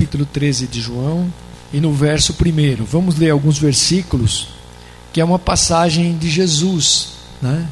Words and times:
capítulo 0.00 0.24
13 0.24 0.66
de 0.66 0.80
João 0.80 1.30
e 1.74 1.78
no 1.78 1.92
verso 1.92 2.32
1. 2.32 2.84
Vamos 2.86 3.16
ler 3.16 3.28
alguns 3.28 3.58
versículos, 3.58 4.48
que 5.12 5.20
é 5.20 5.24
uma 5.24 5.38
passagem 5.38 6.16
de 6.16 6.30
Jesus. 6.30 7.08
Né? 7.42 7.68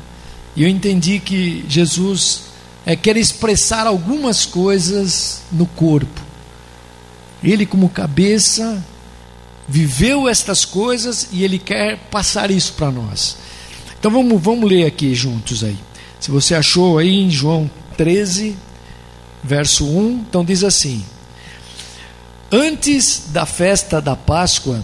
E 0.54 0.62
eu 0.62 0.69
entendi 0.69 1.21
que 1.21 1.64
Jesus 1.67 2.42
é, 2.85 2.95
quer 2.95 3.17
expressar 3.17 3.87
algumas 3.87 4.45
coisas 4.45 5.41
no 5.51 5.64
corpo. 5.64 6.21
Ele, 7.42 7.64
como 7.64 7.88
cabeça, 7.88 8.85
viveu 9.67 10.29
estas 10.29 10.67
coisas 10.67 11.29
e 11.33 11.42
ele 11.42 11.58
quer 11.58 11.97
passar 12.10 12.51
isso 12.51 12.74
para 12.74 12.90
nós. 12.90 13.38
Então 13.99 14.10
vamos, 14.10 14.38
vamos 14.42 14.69
ler 14.69 14.85
aqui 14.85 15.15
juntos 15.15 15.65
aí. 15.65 15.79
Se 16.20 16.30
você 16.30 16.55
achou 16.55 16.98
aí 16.98 17.20
em 17.23 17.30
João 17.30 17.70
13, 17.96 18.54
verso 19.42 19.87
1, 19.87 20.24
então 20.29 20.45
diz 20.45 20.62
assim: 20.62 21.02
Antes 22.51 23.25
da 23.29 23.45
festa 23.45 24.01
da 24.01 24.16
Páscoa, 24.16 24.83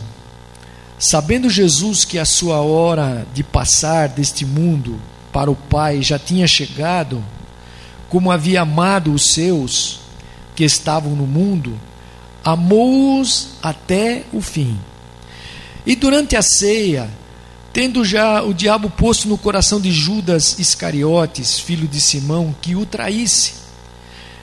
sabendo 0.99 1.49
Jesus 1.49 2.05
que 2.05 2.19
a 2.19 2.27
sua 2.27 2.61
hora 2.61 3.27
de 3.33 3.43
passar 3.43 4.11
deste 4.11 4.45
mundo 4.45 5.01
para 5.33 5.51
o 5.51 5.57
Pai 5.57 6.03
já 6.03 6.19
tinha 6.19 6.47
chegado, 6.47 7.25
como 8.11 8.31
havia 8.31 8.61
amado 8.61 9.15
os 9.15 9.33
seus 9.33 10.01
que 10.55 10.63
estavam 10.63 11.17
no 11.17 11.27
mundo, 11.27 11.81
amou-os 12.45 13.55
até 13.63 14.25
o 14.31 14.43
fim. 14.43 14.79
E 15.87 15.97
durante 15.97 16.37
a 16.37 16.43
ceia, 16.43 17.09
tendo 17.73 18.05
já 18.05 18.43
o 18.43 18.53
diabo 18.53 18.91
posto 18.91 19.27
no 19.27 19.39
coração 19.39 19.81
de 19.81 19.91
Judas 19.91 20.59
Iscariotes, 20.59 21.59
filho 21.59 21.89
de 21.89 21.99
Simão, 21.99 22.55
que 22.61 22.77
o 22.77 22.85
traísse, 22.85 23.64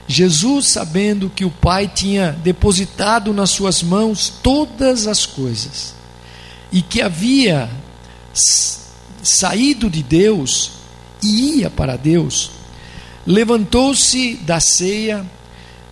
Jesus, 0.06 0.68
sabendo 0.68 1.30
que 1.30 1.44
o 1.44 1.50
Pai 1.50 1.88
tinha 1.88 2.32
depositado 2.42 3.32
nas 3.32 3.50
suas 3.50 3.82
mãos 3.82 4.32
todas 4.42 5.06
as 5.06 5.24
coisas, 5.24 5.94
e 6.70 6.82
que 6.82 7.00
havia 7.00 7.70
saído 9.22 9.88
de 9.88 10.02
Deus 10.02 10.72
e 11.22 11.60
ia 11.60 11.70
para 11.70 11.96
Deus, 11.96 12.50
levantou-se 13.26 14.34
da 14.36 14.58
ceia, 14.58 15.24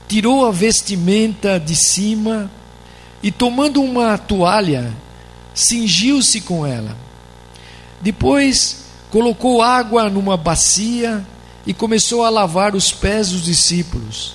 tirou 0.08 0.44
a 0.44 0.50
vestimenta 0.50 1.58
de 1.60 1.76
cima 1.76 2.50
e, 3.22 3.30
tomando 3.30 3.80
uma 3.82 4.18
toalha, 4.18 4.92
cingiu-se 5.54 6.40
com 6.40 6.66
ela. 6.66 6.96
Depois, 8.00 8.84
colocou 9.10 9.62
água 9.62 10.08
numa 10.08 10.36
bacia 10.36 11.24
e 11.66 11.74
começou 11.74 12.24
a 12.24 12.30
lavar 12.30 12.74
os 12.74 12.92
pés 12.92 13.30
dos 13.30 13.42
discípulos 13.42 14.34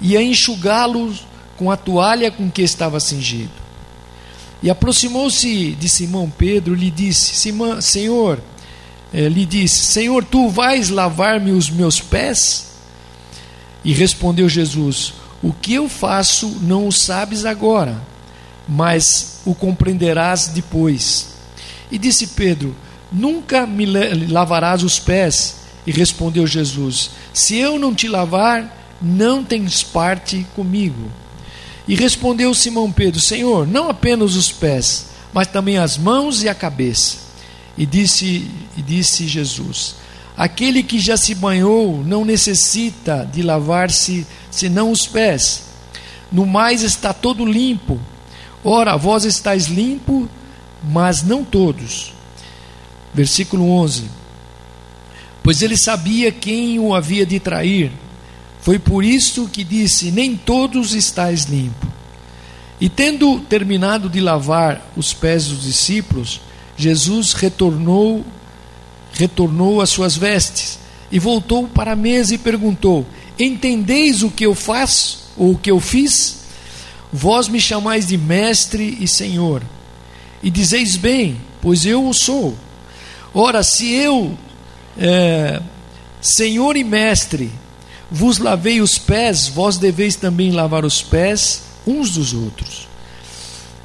e 0.00 0.16
a 0.16 0.22
enxugá-los 0.22 1.24
com 1.56 1.70
a 1.70 1.76
toalha 1.76 2.30
com 2.30 2.50
que 2.50 2.62
estava 2.62 2.98
cingido. 2.98 3.52
E 4.62 4.70
aproximou-se 4.70 5.72
de 5.72 5.88
Simão 5.88 6.30
Pedro 6.30 6.74
e 6.74 6.78
lhe 6.78 6.90
disse: 6.90 7.34
Simão, 7.34 7.80
Senhor, 7.80 8.40
eh, 9.12 9.28
lhe 9.28 9.46
disse: 9.46 9.84
Senhor, 9.84 10.24
tu 10.24 10.48
vais 10.48 10.90
lavar-me 10.90 11.52
os 11.52 11.70
meus 11.70 12.00
pés? 12.00 12.72
E 13.84 13.92
respondeu 13.92 14.48
Jesus: 14.48 15.14
O 15.42 15.52
que 15.52 15.74
eu 15.74 15.88
faço 15.88 16.58
não 16.62 16.86
o 16.86 16.92
sabes 16.92 17.44
agora, 17.44 18.00
mas 18.68 19.40
o 19.44 19.54
compreenderás 19.54 20.48
depois. 20.48 21.28
E 21.90 21.98
disse 21.98 22.28
Pedro: 22.28 22.74
Nunca 23.10 23.66
me 23.66 23.86
lavarás 24.28 24.82
os 24.82 24.98
pés. 24.98 25.59
E 25.86 25.90
respondeu 25.90 26.46
Jesus: 26.46 27.10
Se 27.32 27.56
eu 27.56 27.78
não 27.78 27.94
te 27.94 28.08
lavar, 28.08 28.98
não 29.00 29.42
tens 29.42 29.82
parte 29.82 30.46
comigo. 30.54 31.10
E 31.88 31.94
respondeu 31.94 32.54
Simão 32.54 32.92
Pedro: 32.92 33.20
Senhor, 33.20 33.66
não 33.66 33.88
apenas 33.88 34.36
os 34.36 34.52
pés, 34.52 35.06
mas 35.32 35.46
também 35.46 35.78
as 35.78 35.96
mãos 35.96 36.42
e 36.42 36.48
a 36.48 36.54
cabeça. 36.54 37.18
E 37.78 37.86
disse, 37.86 38.50
e 38.76 38.82
disse 38.82 39.26
Jesus: 39.26 39.96
Aquele 40.36 40.82
que 40.82 40.98
já 40.98 41.16
se 41.16 41.34
banhou 41.34 42.04
não 42.04 42.24
necessita 42.24 43.28
de 43.32 43.42
lavar-se 43.42 44.26
senão 44.50 44.90
os 44.90 45.06
pés. 45.06 45.64
No 46.30 46.46
mais 46.46 46.82
está 46.82 47.12
todo 47.12 47.44
limpo. 47.44 47.98
Ora, 48.62 48.96
vós 48.96 49.24
estáis 49.24 49.66
limpo, 49.66 50.28
mas 50.84 51.22
não 51.22 51.42
todos. 51.42 52.12
Versículo 53.14 53.68
11 53.70 54.19
pois 55.42 55.62
ele 55.62 55.76
sabia 55.76 56.30
quem 56.30 56.78
o 56.78 56.94
havia 56.94 57.24
de 57.24 57.40
trair. 57.40 57.92
Foi 58.60 58.78
por 58.78 59.04
isso 59.04 59.48
que 59.48 59.64
disse: 59.64 60.10
Nem 60.10 60.36
todos 60.36 60.94
estáis 60.94 61.44
limpo. 61.44 61.86
E 62.80 62.88
tendo 62.88 63.40
terminado 63.40 64.08
de 64.08 64.20
lavar 64.20 64.90
os 64.96 65.12
pés 65.12 65.46
dos 65.46 65.64
discípulos, 65.64 66.40
Jesus 66.76 67.32
retornou 67.34 68.24
retornou 69.12 69.80
as 69.80 69.90
suas 69.90 70.16
vestes 70.16 70.78
e 71.10 71.18
voltou 71.18 71.66
para 71.66 71.92
a 71.92 71.96
mesa 71.96 72.34
e 72.34 72.38
perguntou: 72.38 73.06
Entendeis 73.38 74.22
o 74.22 74.30
que 74.30 74.46
eu 74.46 74.54
faço 74.54 75.30
ou 75.36 75.52
o 75.52 75.58
que 75.58 75.70
eu 75.70 75.80
fiz? 75.80 76.40
Vós 77.12 77.48
me 77.48 77.60
chamais 77.60 78.06
de 78.06 78.16
mestre 78.16 78.96
e 79.00 79.08
senhor, 79.08 79.62
e 80.42 80.50
dizeis 80.50 80.96
bem, 80.96 81.40
pois 81.60 81.84
eu 81.84 82.08
o 82.08 82.14
sou. 82.14 82.56
Ora, 83.34 83.62
se 83.62 83.92
eu 83.92 84.38
é, 84.98 85.60
Senhor 86.20 86.76
e 86.76 86.84
Mestre, 86.84 87.50
vos 88.10 88.38
lavei 88.38 88.80
os 88.80 88.98
pés, 88.98 89.48
vós 89.48 89.78
deveis 89.78 90.16
também 90.16 90.50
lavar 90.50 90.84
os 90.84 91.02
pés 91.02 91.62
uns 91.86 92.10
dos 92.10 92.32
outros. 92.32 92.88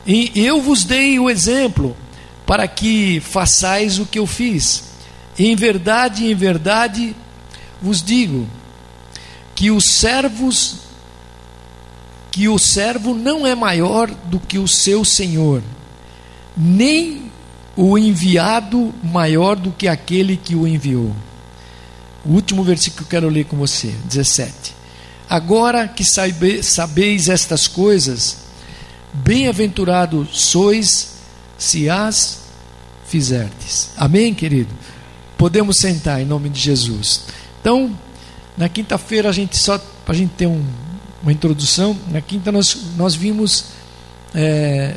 E 0.05 0.31
eu 0.35 0.61
vos 0.61 0.83
dei 0.83 1.19
o 1.19 1.29
exemplo 1.29 1.95
para 2.45 2.67
que 2.67 3.19
façais 3.19 3.99
o 3.99 4.05
que 4.05 4.19
eu 4.19 4.27
fiz. 4.27 4.83
Em 5.37 5.55
verdade, 5.55 6.25
em 6.25 6.35
verdade 6.35 7.15
vos 7.81 8.01
digo 8.01 8.47
que 9.53 9.71
os 9.71 9.85
servos 9.85 10.85
que 12.31 12.49
o 12.49 12.59
servo 12.59 13.13
não 13.13 13.47
é 13.47 13.55
maior 13.55 14.11
do 14.11 14.41
que 14.41 14.59
o 14.59 14.67
seu 14.67 15.05
senhor, 15.05 15.63
nem 16.55 17.31
o 17.75 17.97
enviado 17.97 18.93
maior 19.03 19.55
do 19.55 19.71
que 19.71 19.87
aquele 19.87 20.37
que 20.37 20.55
o 20.55 20.67
enviou. 20.67 21.13
O 22.25 22.31
último 22.31 22.63
versículo 22.63 22.99
que 22.99 23.03
eu 23.03 23.21
quero 23.21 23.29
ler 23.29 23.45
com 23.45 23.57
você, 23.57 23.93
17. 24.05 24.73
Agora 25.29 25.87
que 25.87 26.03
sabe, 26.03 26.63
sabeis 26.63 27.29
estas 27.29 27.67
coisas, 27.67 28.37
bem-aventurado 29.13 30.27
sois 30.31 31.15
se 31.57 31.89
as 31.89 32.39
fizerdes. 33.07 33.91
Amém, 33.97 34.33
querido? 34.33 34.73
Podemos 35.37 35.77
sentar 35.77 36.21
em 36.21 36.25
nome 36.25 36.49
de 36.49 36.59
Jesus. 36.59 37.23
Então, 37.59 37.95
na 38.57 38.69
quinta-feira 38.69 39.29
a 39.29 39.31
gente 39.31 39.57
só 39.57 39.77
para 39.77 40.13
a 40.13 40.17
gente 40.17 40.31
ter 40.31 40.47
um, 40.47 40.63
uma 41.21 41.31
introdução, 41.31 41.97
na 42.09 42.21
quinta 42.21 42.51
nós, 42.51 42.77
nós 42.95 43.15
vimos 43.15 43.65
é, 44.33 44.95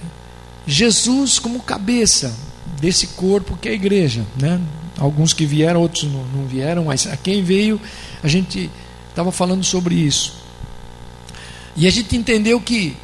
Jesus 0.66 1.38
como 1.38 1.60
cabeça, 1.60 2.34
desse 2.80 3.08
corpo 3.08 3.56
que 3.56 3.68
é 3.68 3.72
a 3.72 3.74
igreja, 3.74 4.24
né? 4.40 4.60
Alguns 4.98 5.32
que 5.32 5.46
vieram, 5.46 5.80
outros 5.80 6.04
não, 6.04 6.24
não 6.24 6.46
vieram, 6.46 6.84
mas 6.84 7.06
a 7.06 7.16
quem 7.16 7.42
veio, 7.42 7.80
a 8.22 8.28
gente 8.28 8.70
estava 9.10 9.30
falando 9.30 9.64
sobre 9.64 9.94
isso. 9.94 10.34
E 11.76 11.86
a 11.86 11.90
gente 11.90 12.16
entendeu 12.16 12.60
que, 12.60 12.96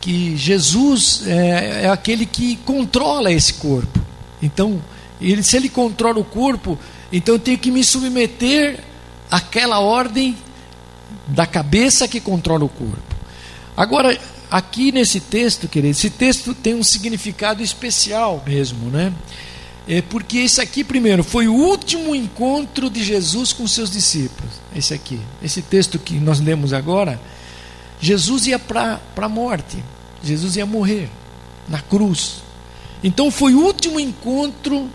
que 0.00 0.36
Jesus 0.36 1.22
é, 1.26 1.84
é 1.84 1.88
aquele 1.88 2.24
que 2.24 2.56
controla 2.56 3.32
esse 3.32 3.54
corpo. 3.54 4.00
Então, 4.40 4.80
ele, 5.20 5.42
se 5.42 5.56
ele 5.56 5.68
controla 5.68 6.20
o 6.20 6.24
corpo, 6.24 6.78
então 7.10 7.34
eu 7.34 7.38
tenho 7.38 7.58
que 7.58 7.70
me 7.70 7.82
submeter 7.82 8.78
àquela 9.30 9.80
ordem 9.80 10.36
da 11.26 11.46
cabeça 11.46 12.06
que 12.06 12.20
controla 12.20 12.64
o 12.64 12.68
corpo. 12.68 13.16
Agora, 13.76 14.16
aqui 14.50 14.92
nesse 14.92 15.20
texto, 15.20 15.68
querido, 15.68 15.92
esse 15.92 16.10
texto 16.10 16.54
tem 16.54 16.74
um 16.74 16.82
significado 16.82 17.62
especial 17.62 18.42
mesmo, 18.46 18.90
né? 18.90 19.12
É 19.88 20.02
porque 20.02 20.38
esse 20.38 20.60
aqui, 20.60 20.82
primeiro, 20.82 21.22
foi 21.22 21.46
o 21.46 21.54
último 21.54 22.14
encontro 22.14 22.90
de 22.90 23.04
Jesus 23.04 23.52
com 23.52 23.68
seus 23.68 23.90
discípulos. 23.90 24.52
Esse 24.74 24.92
aqui, 24.92 25.20
esse 25.40 25.62
texto 25.62 25.98
que 25.98 26.14
nós 26.14 26.40
lemos 26.40 26.72
agora, 26.72 27.20
Jesus 28.00 28.46
ia 28.46 28.58
para 28.58 29.00
a 29.16 29.28
morte, 29.28 29.82
Jesus 30.22 30.56
ia 30.56 30.66
morrer 30.66 31.08
na 31.68 31.80
cruz. 31.80 32.42
Então 33.02 33.30
foi 33.30 33.54
o 33.54 33.60
último 33.60 34.00
encontro 34.00 34.90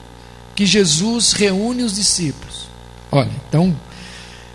que 0.54 0.66
Jesus 0.66 1.32
reúne 1.32 1.84
os 1.84 1.96
discípulos. 1.96 2.68
Olha, 3.10 3.32
então 3.48 3.76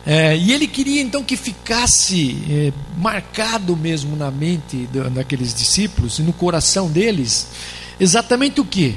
é, 0.06 0.37
e 0.37 0.53
ele 0.53 0.69
queria 0.69 1.03
então 1.03 1.25
que 1.25 1.37
ficasse 1.37 2.38
é, 2.49 2.73
marcado 2.97 3.76
mesmo 3.76 4.14
na 4.14 4.31
mente 4.31 4.88
daqueles 5.12 5.53
discípulos 5.53 6.20
e 6.20 6.23
no 6.23 6.32
coração 6.32 6.88
deles 6.88 7.49
exatamente 7.99 8.61
o 8.61 8.64
que? 8.64 8.97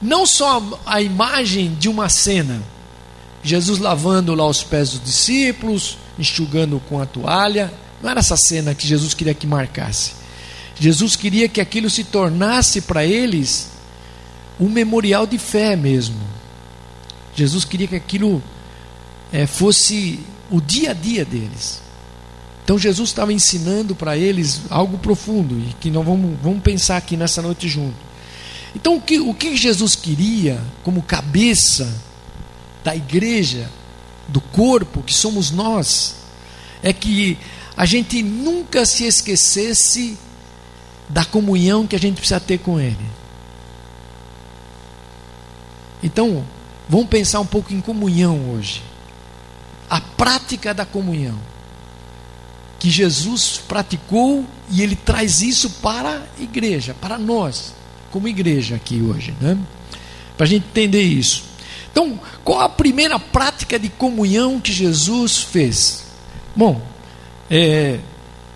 Não 0.00 0.24
só 0.24 0.80
a 0.86 1.02
imagem 1.02 1.74
de 1.74 1.88
uma 1.88 2.08
cena, 2.08 2.62
Jesus 3.42 3.80
lavando 3.80 4.32
lá 4.32 4.46
os 4.46 4.62
pés 4.62 4.90
dos 4.90 5.02
discípulos, 5.02 5.98
enxugando 6.16 6.80
com 6.88 7.00
a 7.00 7.06
toalha, 7.06 7.72
Não 8.00 8.08
era 8.08 8.20
essa 8.20 8.36
cena 8.36 8.74
que 8.74 8.86
Jesus 8.86 9.12
queria 9.12 9.34
que 9.34 9.46
marcasse. 9.46 10.12
Jesus 10.78 11.16
queria 11.16 11.48
que 11.48 11.60
aquilo 11.60 11.90
se 11.90 12.04
tornasse 12.04 12.80
para 12.80 13.04
eles 13.04 13.68
um 14.58 14.68
memorial 14.68 15.26
de 15.26 15.36
fé 15.36 15.76
mesmo. 15.76 16.16
Jesus 17.34 17.64
queria 17.64 17.86
que 17.88 17.96
aquilo 17.96 18.42
é, 19.32 19.46
fosse 19.46 20.20
o 20.50 20.60
dia 20.60 20.90
a 20.90 20.94
dia 20.94 21.24
deles. 21.24 21.80
Então 22.64 22.78
Jesus 22.78 23.10
estava 23.10 23.32
ensinando 23.32 23.94
para 23.94 24.16
eles 24.16 24.62
algo 24.70 24.98
profundo 24.98 25.58
e 25.58 25.74
que 25.80 25.90
nós 25.90 26.04
vamos, 26.04 26.38
vamos 26.40 26.62
pensar 26.62 26.96
aqui 26.96 27.16
nessa 27.16 27.42
noite 27.42 27.68
junto. 27.68 27.96
Então 28.74 28.96
o 28.96 29.00
que, 29.00 29.18
o 29.18 29.34
que 29.34 29.56
Jesus 29.56 29.96
queria 29.96 30.60
como 30.82 31.02
cabeça 31.02 31.92
da 32.84 32.94
igreja, 32.94 33.68
do 34.28 34.40
corpo 34.40 35.02
que 35.02 35.12
somos 35.12 35.50
nós, 35.50 36.16
é 36.82 36.92
que 36.92 37.36
a 37.76 37.84
gente 37.84 38.22
nunca 38.22 38.86
se 38.86 39.04
esquecesse 39.04 40.16
da 41.08 41.24
comunhão 41.24 41.86
que 41.86 41.96
a 41.96 41.98
gente 41.98 42.16
precisa 42.16 42.38
ter 42.38 42.58
com 42.58 42.78
Ele. 42.78 43.04
Então, 46.02 46.44
vamos 46.88 47.08
pensar 47.08 47.40
um 47.40 47.46
pouco 47.46 47.74
em 47.74 47.80
comunhão 47.80 48.50
hoje. 48.50 48.82
A 49.90 50.00
prática 50.00 50.72
da 50.72 50.86
comunhão. 50.86 51.38
Que 52.78 52.88
Jesus 52.88 53.60
praticou 53.68 54.46
e 54.70 54.80
Ele 54.80 54.96
traz 54.96 55.42
isso 55.42 55.68
para 55.82 56.22
a 56.38 56.42
igreja, 56.42 56.94
para 56.94 57.18
nós, 57.18 57.74
como 58.10 58.28
igreja 58.28 58.76
aqui 58.76 59.02
hoje, 59.02 59.34
né? 59.40 59.58
Para 60.36 60.46
a 60.46 60.48
gente 60.48 60.64
entender 60.66 61.02
isso. 61.02 61.44
Então, 61.90 62.18
qual 62.44 62.60
a 62.60 62.68
primeira 62.68 63.18
prática 63.18 63.78
de 63.78 63.88
comunhão 63.88 64.60
que 64.60 64.72
Jesus 64.72 65.38
fez? 65.38 66.04
Bom, 66.54 66.80
é, 67.50 67.98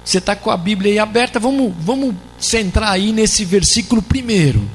você 0.05 0.19
está 0.19 0.37
com 0.37 0.51
a 0.51 0.57
Bíblia 0.57 0.93
aí 0.93 0.99
aberta, 0.99 1.41
vamos, 1.41 1.73
vamos 1.79 2.15
centrar 2.39 2.91
aí 2.91 3.13
nesse 3.13 3.45
versículo 3.45 4.01
primeiro. 4.01 4.69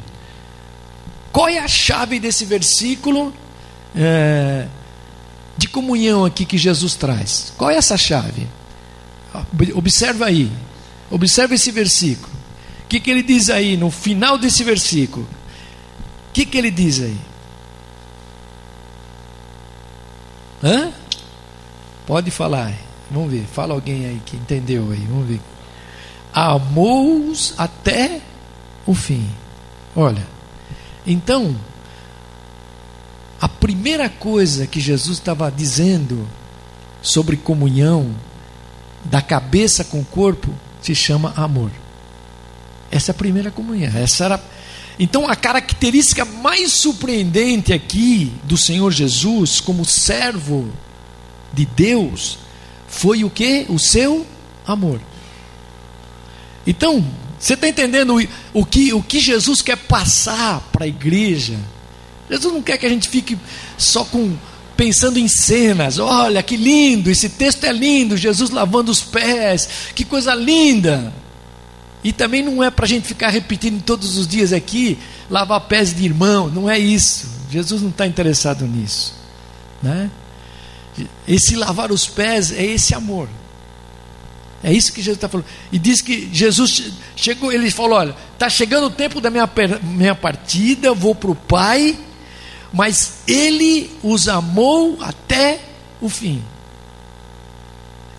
Qual 1.32 1.48
é 1.48 1.60
a 1.60 1.68
chave 1.68 2.20
desse 2.20 2.44
versículo 2.44 3.34
é, 3.96 4.68
de 5.60 5.68
comunhão 5.68 6.24
aqui 6.24 6.46
que 6.46 6.58
Jesus 6.58 6.96
traz? 6.96 7.54
Qual 7.58 7.70
é 7.70 7.76
essa 7.76 7.98
chave? 7.98 8.48
Observa 9.76 10.26
aí, 10.26 10.50
observa 11.12 11.54
esse 11.54 11.70
versículo. 11.70 12.32
O 12.86 12.88
que, 12.88 13.00
que 13.00 13.12
ele 13.12 13.22
diz 13.22 13.50
aí 13.50 13.76
no 13.76 13.92
final 13.92 14.38
desse 14.38 14.64
versículo? 14.64 15.28
O 16.30 16.32
que, 16.32 16.46
que 16.46 16.58
ele 16.58 16.72
diz 16.72 17.02
aí? 17.02 17.18
Hã? 20.64 20.92
Pode 22.08 22.32
falar. 22.32 22.74
Vamos 23.12 23.30
ver. 23.30 23.46
Fala 23.52 23.74
alguém 23.74 24.06
aí 24.06 24.22
que 24.26 24.38
entendeu 24.38 24.90
aí. 24.92 25.06
Vamos 25.10 25.28
ver. 25.28 25.42
Amou-os 26.34 27.54
até 27.58 28.22
o 28.86 28.94
fim. 28.94 29.30
Olha. 29.94 30.26
Então, 31.06 31.56
primeira 33.70 34.10
coisa 34.10 34.66
que 34.66 34.80
Jesus 34.80 35.20
estava 35.20 35.52
dizendo 35.52 36.28
sobre 37.04 37.38
comunhão 37.38 38.16
da 39.06 39.22
cabeça 39.22 39.84
com 39.84 40.00
o 40.00 40.06
corpo 40.06 40.52
se 40.82 40.96
chama 40.96 41.32
amor. 41.38 41.70
Essa 42.90 43.12
é 43.12 43.14
a 43.14 43.16
primeira 43.16 43.52
comunhão. 43.52 43.96
Essa 43.96 44.26
era 44.26 44.44
então, 44.98 45.30
a 45.30 45.36
característica 45.36 46.26
mais 46.26 46.74
surpreendente 46.74 47.72
aqui 47.72 48.34
do 48.44 48.58
Senhor 48.58 48.92
Jesus, 48.92 49.62
como 49.62 49.86
servo 49.86 50.68
de 51.54 51.64
Deus, 51.64 52.40
foi 52.88 53.24
o 53.24 53.30
que? 53.30 53.68
O 53.70 53.78
seu 53.78 54.26
amor. 54.66 55.00
Então, 56.66 57.06
você 57.40 57.54
está 57.54 57.68
entendendo 57.68 58.18
o, 58.52 58.66
que, 58.66 58.94
o 58.94 59.04
que 59.04 59.20
Jesus 59.20 59.62
quer 59.62 59.78
passar 59.78 60.60
para 60.72 60.86
a 60.86 60.88
igreja? 60.88 61.56
Jesus 62.30 62.54
não 62.54 62.62
quer 62.62 62.78
que 62.78 62.86
a 62.86 62.90
gente 62.90 63.10
fique 63.10 63.38
só 63.78 64.04
com 64.04 64.36
pensando 64.78 65.20
em 65.20 65.28
cenas. 65.28 66.00
Olha 66.00 66.42
que 66.42 66.56
lindo, 66.56 67.12
esse 67.12 67.28
texto 67.28 67.66
é 67.66 67.72
lindo, 67.74 68.16
Jesus 68.16 68.50
lavando 68.50 68.90
os 68.92 69.02
pés, 69.02 69.68
que 69.94 70.06
coisa 70.06 70.34
linda. 70.34 71.14
E 72.02 72.14
também 72.14 72.42
não 72.42 72.64
é 72.64 72.72
para 72.72 72.86
a 72.86 72.88
gente 72.88 73.06
ficar 73.06 73.30
repetindo 73.30 73.84
todos 73.84 74.18
os 74.18 74.26
dias 74.26 74.54
aqui, 74.54 74.98
lavar 75.30 75.60
pés 75.62 75.94
de 75.94 76.06
irmão, 76.06 76.48
não 76.48 76.70
é 76.70 76.80
isso. 76.80 77.28
Jesus 77.52 77.82
não 77.82 77.90
está 77.90 78.08
interessado 78.08 78.66
nisso. 78.66 79.14
Né? 79.84 80.10
Esse 81.28 81.56
lavar 81.56 81.92
os 81.92 82.08
pés 82.08 82.52
é 82.52 82.64
esse 82.64 82.96
amor. 82.96 83.28
É 84.64 84.72
isso 84.72 84.92
que 84.92 85.02
Jesus 85.02 85.18
está 85.18 85.30
falando. 85.30 85.48
E 85.72 85.80
diz 85.80 86.02
que 86.02 86.30
Jesus 86.32 86.92
chegou, 87.16 87.52
ele 87.52 87.72
falou: 87.72 87.98
olha, 87.98 88.16
está 88.34 88.50
chegando 88.50 88.88
o 88.88 88.90
tempo 88.90 89.22
da 89.22 89.30
minha, 89.30 89.50
minha 89.84 90.16
partida, 90.16 90.88
eu 90.88 90.96
vou 90.96 91.16
para 91.16 91.32
o 91.32 91.36
Pai, 91.36 91.98
mas 92.72 93.20
Ele 93.28 93.90
os 94.04 94.28
amou 94.28 94.98
até 95.02 95.60
o 96.02 96.10
fim. 96.10 96.44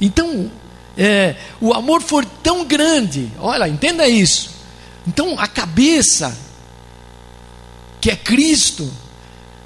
Então, 0.00 0.50
é, 0.97 1.37
o 1.61 1.73
amor 1.73 2.02
foi 2.02 2.26
tão 2.43 2.64
grande, 2.64 3.31
olha, 3.38 3.69
entenda 3.69 4.08
isso. 4.08 4.50
Então 5.06 5.38
a 5.38 5.47
cabeça, 5.47 6.37
que 8.00 8.11
é 8.11 8.17
Cristo, 8.17 8.91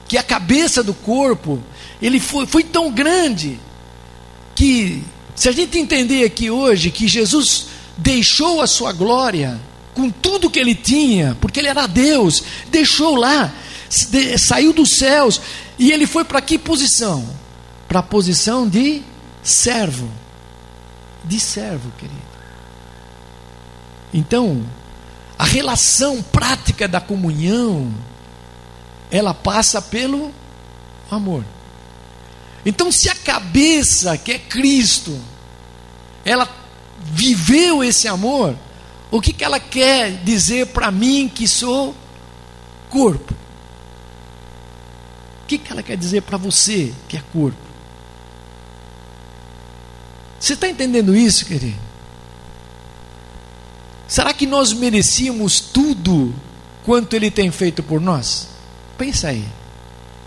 que 0.06 0.16
é 0.16 0.20
a 0.20 0.24
cabeça 0.24 0.82
do 0.82 0.94
corpo, 0.94 1.62
ele 2.00 2.20
foi, 2.20 2.46
foi 2.46 2.62
tão 2.62 2.90
grande 2.90 3.58
que, 4.54 5.02
se 5.34 5.48
a 5.48 5.52
gente 5.52 5.78
entender 5.78 6.24
aqui 6.24 6.50
hoje 6.50 6.90
que 6.90 7.08
Jesus 7.08 7.66
deixou 7.96 8.60
a 8.60 8.66
sua 8.66 8.92
glória 8.92 9.60
com 9.94 10.10
tudo 10.10 10.50
que 10.50 10.58
ele 10.58 10.74
tinha, 10.74 11.36
porque 11.40 11.60
ele 11.60 11.68
era 11.68 11.86
Deus, 11.86 12.42
deixou 12.68 13.14
lá, 13.14 13.52
saiu 14.38 14.72
dos 14.72 14.96
céus 14.96 15.40
e 15.78 15.92
ele 15.92 16.06
foi 16.06 16.24
para 16.24 16.40
que 16.40 16.58
posição? 16.58 17.28
Para 17.88 18.00
a 18.00 18.02
posição 18.02 18.68
de 18.68 19.02
servo 19.42 20.08
de 21.24 21.40
servo, 21.40 21.90
querido. 21.92 22.20
Então, 24.12 24.64
a 25.38 25.44
relação 25.44 26.22
prática 26.22 26.86
da 26.86 27.00
comunhão, 27.00 27.92
ela 29.10 29.34
passa 29.34 29.80
pelo 29.80 30.32
amor. 31.10 31.44
Então, 32.64 32.92
se 32.92 33.08
a 33.08 33.14
cabeça, 33.14 34.16
que 34.16 34.32
é 34.32 34.38
Cristo, 34.38 35.18
ela 36.24 36.48
viveu 37.00 37.82
esse 37.82 38.06
amor, 38.06 38.56
o 39.10 39.20
que, 39.20 39.32
que 39.32 39.44
ela 39.44 39.60
quer 39.60 40.12
dizer 40.22 40.68
para 40.68 40.90
mim 40.90 41.30
que 41.32 41.48
sou 41.48 41.94
corpo? 42.88 43.34
O 45.44 45.46
que, 45.46 45.58
que 45.58 45.70
ela 45.70 45.82
quer 45.82 45.98
dizer 45.98 46.22
para 46.22 46.38
você 46.38 46.90
que 47.06 47.18
é 47.18 47.22
corpo? 47.30 47.58
Você 50.40 50.54
está 50.54 50.66
entendendo 50.66 51.14
isso, 51.14 51.44
querido? 51.44 51.78
Será 54.08 54.32
que 54.32 54.46
nós 54.46 54.72
merecíamos 54.72 55.60
tudo 55.60 56.34
quanto 56.82 57.14
Ele 57.14 57.30
tem 57.30 57.50
feito 57.50 57.82
por 57.82 58.00
nós? 58.00 58.48
Pensa 58.96 59.28
aí. 59.28 59.44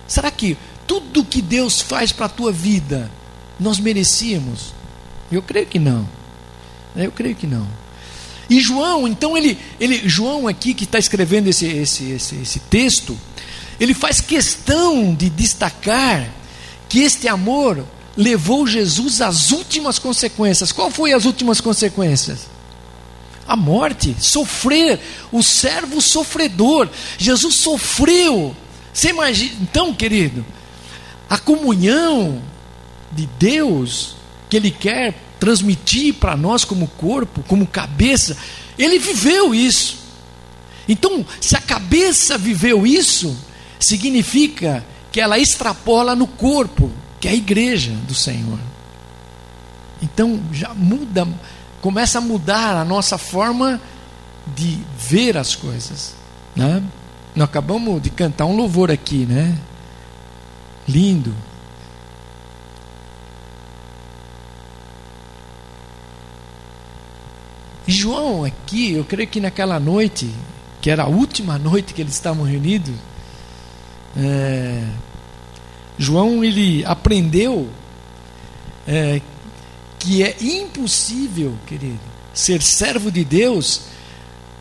Será 0.07 0.29
que 0.29 0.55
tudo 0.85 1.25
que 1.25 1.41
Deus 1.41 1.81
faz 1.81 2.11
para 2.11 2.27
a 2.27 2.29
tua 2.29 2.51
vida 2.51 3.09
nós 3.59 3.79
merecíamos? 3.79 4.71
Eu 5.31 5.41
creio 5.41 5.65
que 5.65 5.79
não. 5.79 6.07
Eu 6.95 7.11
creio 7.11 7.35
que 7.35 7.47
não. 7.47 7.67
E 8.47 8.61
João, 8.61 9.07
então 9.07 9.35
ele, 9.35 9.57
ele 9.79 10.07
João 10.07 10.47
aqui 10.47 10.75
que 10.75 10.83
está 10.83 10.99
escrevendo 10.99 11.47
esse, 11.47 11.65
esse, 11.65 12.11
esse, 12.11 12.35
esse 12.35 12.59
texto, 12.59 13.17
ele 13.79 13.93
faz 13.93 14.19
questão 14.21 15.13
de 15.13 15.29
destacar 15.29 16.29
que 16.89 16.99
este 16.99 17.27
amor 17.27 17.85
levou 18.15 18.65
Jesus 18.65 19.21
às 19.21 19.51
últimas 19.51 19.99
consequências. 19.99 20.71
Qual 20.71 20.89
foi 20.89 21.13
as 21.13 21.25
últimas 21.25 21.61
consequências? 21.61 22.47
A 23.47 23.55
morte, 23.55 24.15
sofrer, 24.19 24.99
o 25.31 25.43
servo 25.43 26.01
sofredor. 26.01 26.89
Jesus 27.17 27.57
sofreu. 27.57 28.55
Você 28.91 29.09
imagina, 29.09 29.53
então, 29.61 29.93
querido, 29.93 30.43
a 31.29 31.37
comunhão 31.37 32.41
de 33.11 33.27
Deus 33.37 34.15
que 34.49 34.57
ele 34.57 34.71
quer 34.71 35.13
transmitir 35.39 36.15
para 36.15 36.35
nós 36.35 36.65
como 36.65 36.87
corpo, 36.87 37.43
como 37.47 37.67
cabeça, 37.67 38.35
ele 38.77 38.97
viveu 38.97 39.53
isso. 39.53 39.97
Então, 40.87 41.25
se 41.39 41.55
a 41.55 41.61
cabeça 41.61 42.37
viveu 42.37 42.87
isso, 42.87 43.37
significa 43.79 44.83
que 45.11 45.21
ela 45.21 45.39
extrapola 45.39 46.15
no 46.15 46.27
corpo 46.27 46.91
que 47.19 47.27
é 47.27 47.31
a 47.31 47.35
igreja 47.35 47.91
do 48.07 48.13
Senhor. 48.13 48.59
Então 50.01 50.39
já 50.51 50.73
muda, 50.73 51.27
começa 51.81 52.19
a 52.19 52.21
mudar 52.21 52.75
a 52.75 52.85
nossa 52.85 53.17
forma 53.17 53.81
de 54.55 54.79
ver 54.97 55.37
as 55.37 55.55
coisas. 55.55 56.13
Né? 56.55 56.83
Nós 57.35 57.47
acabamos 57.47 58.01
de 58.01 58.09
cantar 58.09 58.45
um 58.45 58.55
louvor 58.55 58.91
aqui, 58.91 59.25
né? 59.25 59.57
Lindo. 60.87 61.33
E 67.87 67.91
João 67.91 68.43
aqui, 68.43 68.93
eu 68.93 69.05
creio 69.05 69.29
que 69.29 69.39
naquela 69.39 69.79
noite, 69.79 70.29
que 70.81 70.89
era 70.89 71.03
a 71.03 71.07
última 71.07 71.57
noite 71.57 71.93
que 71.93 72.01
eles 72.01 72.13
estavam 72.13 72.43
reunidos, 72.43 72.95
é, 74.17 74.83
João 75.97 76.43
ele 76.43 76.83
aprendeu 76.85 77.69
é, 78.87 79.21
que 79.99 80.23
é 80.23 80.35
impossível, 80.41 81.55
querido, 81.67 81.99
ser 82.33 82.61
servo 82.61 83.11
de 83.11 83.23
Deus 83.23 83.81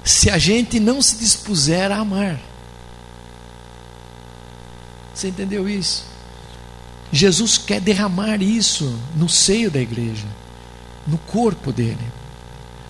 se 0.04 0.30
a 0.30 0.38
gente 0.38 0.78
não 0.78 1.00
se 1.00 1.16
dispuser 1.16 1.90
a 1.90 1.98
amar. 1.98 2.38
Você 5.14 5.28
entendeu 5.28 5.68
isso? 5.68 6.04
Jesus 7.10 7.56
quer 7.56 7.80
derramar 7.80 8.42
isso 8.42 8.98
no 9.14 9.28
seio 9.28 9.70
da 9.70 9.80
igreja, 9.80 10.26
no 11.06 11.16
corpo 11.18 11.72
dele, 11.72 11.96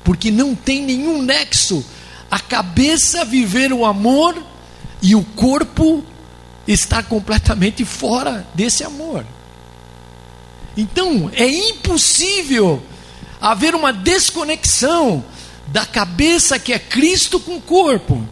porque 0.02 0.30
não 0.30 0.54
tem 0.54 0.82
nenhum 0.82 1.22
nexo 1.22 1.84
a 2.30 2.40
cabeça 2.40 3.24
viver 3.24 3.72
o 3.72 3.84
amor 3.84 4.36
e 5.00 5.14
o 5.14 5.22
corpo 5.22 6.02
estar 6.66 7.02
completamente 7.04 7.84
fora 7.84 8.46
desse 8.54 8.84
amor. 8.84 9.24
Então, 10.76 11.30
é 11.34 11.46
impossível 11.46 12.82
haver 13.40 13.74
uma 13.74 13.92
desconexão 13.92 15.24
da 15.68 15.86
cabeça 15.86 16.58
que 16.58 16.72
é 16.72 16.78
Cristo 16.78 17.40
com 17.40 17.56
o 17.56 17.60
corpo. 17.60 18.26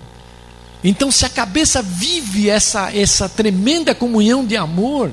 Então, 0.83 1.11
se 1.11 1.25
a 1.25 1.31
cabeça 1.31 1.81
vive 1.81 2.51
essa, 2.51 2.95
essa 2.95 3.29
tremenda 3.29 3.95
comunhão 3.95 4.45
de 4.45 4.57
amor, 4.57 5.11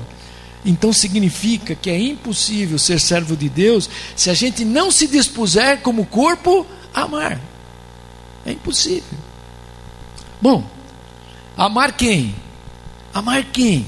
então 0.64 0.92
significa 0.92 1.74
que 1.74 1.90
é 1.90 1.98
impossível 1.98 2.78
ser 2.78 3.00
servo 3.00 3.36
de 3.36 3.48
Deus 3.48 3.88
se 4.14 4.30
a 4.30 4.34
gente 4.34 4.64
não 4.64 4.90
se 4.90 5.06
dispuser 5.06 5.80
como 5.80 6.06
corpo 6.06 6.66
a 6.92 7.02
amar. 7.02 7.40
É 8.44 8.52
impossível. 8.52 9.18
Bom, 10.40 10.64
amar 11.56 11.92
quem? 11.92 12.34
Amar 13.12 13.44
quem? 13.44 13.86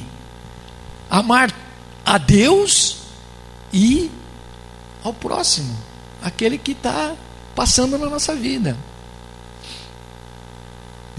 Amar 1.08 1.52
a 2.04 2.18
Deus 2.18 2.98
e 3.72 4.10
ao 5.02 5.12
próximo, 5.12 5.76
aquele 6.22 6.58
que 6.58 6.72
está 6.72 7.14
passando 7.54 7.98
na 7.98 8.08
nossa 8.08 8.34
vida. 8.34 8.76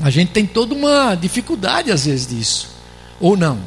A 0.04 0.10
gente 0.10 0.32
tem 0.32 0.46
toda 0.46 0.74
uma 0.74 1.16
dificuldade 1.16 1.92
às 1.92 2.06
vezes 2.06 2.28
disso, 2.28 2.70
ou 3.20 3.38
não? 3.38 3.60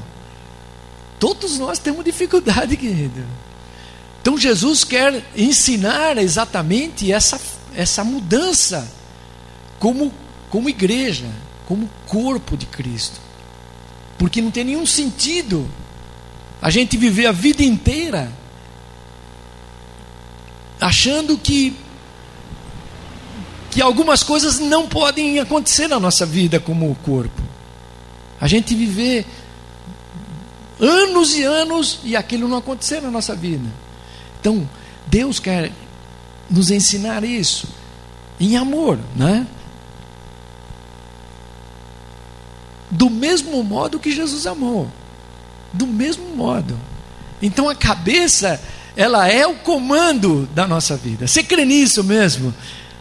Todos 1.18 1.59
nós 1.59 1.78
temos 1.78 2.04
dificuldade, 2.04 2.76
querido. 2.76 3.25
Então 4.21 4.37
Jesus 4.37 4.85
quer 4.85 5.25
ensinar 5.37 6.18
exatamente 6.18 7.12
essa, 7.12 7.40
essa 7.75 8.04
mudança 8.04 8.88
como, 9.78 10.12
como 10.50 10.68
igreja, 10.68 11.26
como 11.66 11.88
corpo 12.07 12.57
de 12.57 12.66
Cristo. 12.66 13.28
Porque 14.19 14.43
não 14.43 14.51
tem 14.51 14.65
nenhum 14.65 14.85
sentido 14.85 15.69
a 16.61 16.71
gente 16.71 16.97
viver 16.97 17.27
a 17.27 17.33
vida 17.33 17.63
inteira 17.63 18.31
achando 20.81 21.39
que 21.39 21.75
que 23.71 23.83
algumas 23.83 24.23
coisas 24.23 24.59
não 24.59 24.89
podem 24.89 25.39
acontecer 25.39 25.89
na 25.89 26.01
nossa 26.01 26.25
vida 26.25 26.59
como 26.59 26.95
corpo. 27.05 27.43
A 28.41 28.49
gente 28.49 28.75
viver 28.75 29.27
anos 30.81 31.35
e 31.35 31.43
anos 31.43 32.01
e 32.03 32.17
aquilo 32.17 32.49
não 32.49 32.59
acontecer 32.59 33.01
na 33.03 33.11
nossa 33.11 33.37
vida. 33.37 33.69
Então, 34.41 34.69
Deus 35.07 35.39
quer 35.39 35.71
nos 36.49 36.71
ensinar 36.71 37.25
isso 37.25 37.69
em 38.41 38.57
amor, 38.57 38.99
né? 39.15 39.47
Do 42.90 43.11
mesmo 43.11 43.62
modo 43.62 43.99
que 43.99 44.11
Jesus 44.11 44.47
amou. 44.47 44.90
Do 45.73 45.87
mesmo 45.87 46.35
modo. 46.35 46.78
Então 47.40 47.68
a 47.68 47.75
cabeça 47.75 48.61
ela 48.97 49.28
é 49.28 49.47
o 49.47 49.54
comando 49.54 50.49
da 50.54 50.66
nossa 50.66 50.97
vida. 50.97 51.26
Você 51.26 51.42
crê 51.42 51.64
nisso 51.64 52.02
mesmo? 52.02 52.52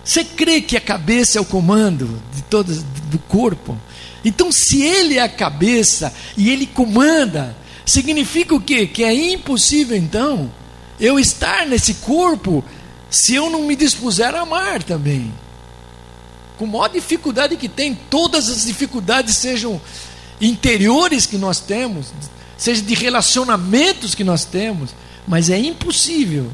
Você 0.04 0.24
crê 0.24 0.62
que 0.62 0.78
a 0.78 0.82
cabeça 0.82 1.38
é 1.38 1.42
o 1.42 1.46
comando 1.46 2.22
de 2.34 2.44
todas 2.44 2.84
do 2.84 3.18
corpo? 3.20 3.78
Então, 4.24 4.52
se 4.52 4.82
ele 4.82 5.18
é 5.18 5.22
a 5.22 5.30
cabeça 5.30 6.14
e 6.38 6.50
ele 6.50 6.66
comanda, 6.66 7.56
significa 7.86 8.54
o 8.54 8.62
quê? 8.62 8.86
Que 8.86 9.04
é 9.04 9.14
impossível 9.14 9.98
então 9.98 10.52
eu 11.00 11.20
estar 11.20 11.66
nesse 11.66 11.96
corpo 11.96 12.64
se 13.10 13.36
eu 13.36 13.50
não 13.50 13.64
me 13.64 13.76
dispuser 13.76 14.36
a 14.36 14.42
amar 14.42 14.84
também. 14.84 15.32
Com 16.58 16.66
maior 16.66 16.90
dificuldade 16.90 17.56
que 17.56 17.70
tem, 17.70 17.94
todas 18.10 18.50
as 18.50 18.66
dificuldades 18.66 19.38
sejam 19.38 19.80
interiores 20.42 21.26
que 21.26 21.38
nós 21.38 21.60
temos, 21.60 22.14
seja 22.58 22.82
de 22.82 22.94
relacionamentos 22.96 24.16
que 24.16 24.24
nós 24.24 24.46
temos, 24.46 24.92
mas 25.28 25.50
é 25.50 25.58
impossível, 25.58 26.52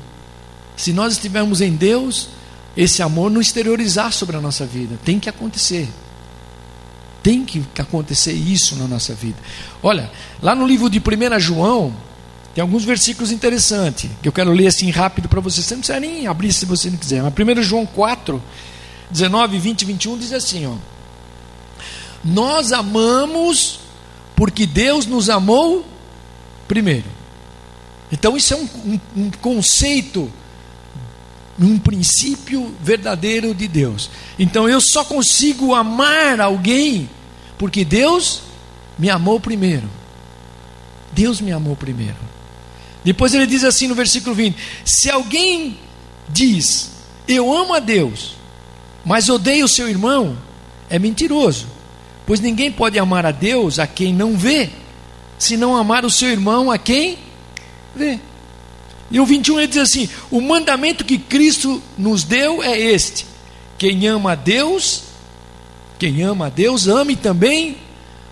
se 0.75 0.91
nós 0.91 1.13
estivermos 1.13 1.61
em 1.61 1.75
Deus, 1.75 2.29
esse 2.75 3.01
amor 3.01 3.29
não 3.29 3.39
exteriorizar 3.39 4.11
sobre 4.11 4.35
a 4.35 4.41
nossa 4.41 4.65
vida. 4.65 4.99
Tem 5.03 5.19
que 5.19 5.29
acontecer. 5.29 5.87
Tem 7.21 7.45
que 7.45 7.63
acontecer 7.77 8.33
isso 8.33 8.75
na 8.75 8.87
nossa 8.87 9.13
vida. 9.13 9.37
Olha, 9.81 10.11
lá 10.41 10.55
no 10.55 10.67
livro 10.67 10.89
de 10.89 10.99
1 10.99 11.39
João, 11.39 11.93
tem 12.53 12.61
alguns 12.61 12.83
versículos 12.83 13.31
interessantes, 13.31 14.09
que 14.21 14.27
eu 14.27 14.31
quero 14.31 14.51
ler 14.51 14.67
assim 14.67 14.89
rápido 14.89 15.29
para 15.29 15.39
você. 15.39 15.61
Você 15.61 15.73
não 15.75 15.81
precisa 15.81 15.99
nem 15.99 16.27
abrir 16.27 16.51
se 16.51 16.65
você 16.65 16.89
não 16.89 16.97
quiser. 16.97 17.23
Mas 17.23 17.33
1 17.33 17.63
João 17.63 17.85
4, 17.85 18.41
19, 19.13 19.59
20 19.59 19.81
e 19.81 19.85
21 19.85 20.17
diz 20.17 20.33
assim: 20.33 20.65
ó, 20.65 20.75
Nós 22.23 22.71
amamos 22.71 23.79
porque 24.35 24.65
Deus 24.65 25.05
nos 25.05 25.29
amou 25.29 25.85
primeiro. 26.67 27.05
Então, 28.11 28.35
isso 28.35 28.53
é 28.53 28.57
um, 28.57 28.69
um, 28.85 28.99
um 29.15 29.31
conceito, 29.31 30.31
um 31.59 31.79
princípio 31.79 32.75
verdadeiro 32.81 33.55
de 33.55 33.67
Deus. 33.67 34.09
Então, 34.37 34.67
eu 34.67 34.81
só 34.81 35.03
consigo 35.05 35.73
amar 35.73 36.41
alguém 36.41 37.09
porque 37.57 37.85
Deus 37.85 38.41
me 38.97 39.09
amou 39.09 39.39
primeiro. 39.39 39.89
Deus 41.11 41.39
me 41.39 41.51
amou 41.51 41.75
primeiro. 41.75 42.17
Depois 43.03 43.33
ele 43.33 43.45
diz 43.45 43.63
assim 43.63 43.87
no 43.87 43.95
versículo 43.95 44.35
20: 44.35 44.57
Se 44.85 45.09
alguém 45.09 45.77
diz, 46.29 46.91
Eu 47.27 47.55
amo 47.55 47.73
a 47.73 47.79
Deus, 47.79 48.35
mas 49.03 49.29
odeio 49.29 49.65
o 49.65 49.69
seu 49.69 49.89
irmão, 49.89 50.37
é 50.89 50.97
mentiroso, 50.97 51.67
pois 52.25 52.39
ninguém 52.39 52.71
pode 52.71 52.97
amar 52.97 53.25
a 53.25 53.31
Deus 53.31 53.79
a 53.79 53.87
quem 53.87 54.13
não 54.13 54.37
vê, 54.37 54.69
se 55.37 55.57
não 55.57 55.75
amar 55.75 56.05
o 56.05 56.09
seu 56.09 56.29
irmão 56.29 56.71
a 56.71 56.77
quem 56.77 57.17
Vê. 57.95 58.19
E 59.11 59.19
o 59.19 59.25
21 59.25 59.59
ele 59.59 59.67
diz 59.67 59.77
assim: 59.77 60.09
o 60.31 60.41
mandamento 60.41 61.05
que 61.05 61.17
Cristo 61.17 61.81
nos 61.97 62.23
deu 62.23 62.63
é 62.63 62.77
este: 62.77 63.25
quem 63.77 64.07
ama 64.07 64.31
a 64.31 64.35
Deus, 64.35 65.03
quem 65.99 66.23
ama 66.23 66.47
a 66.47 66.49
Deus, 66.49 66.87
ame 66.87 67.15
também 67.15 67.77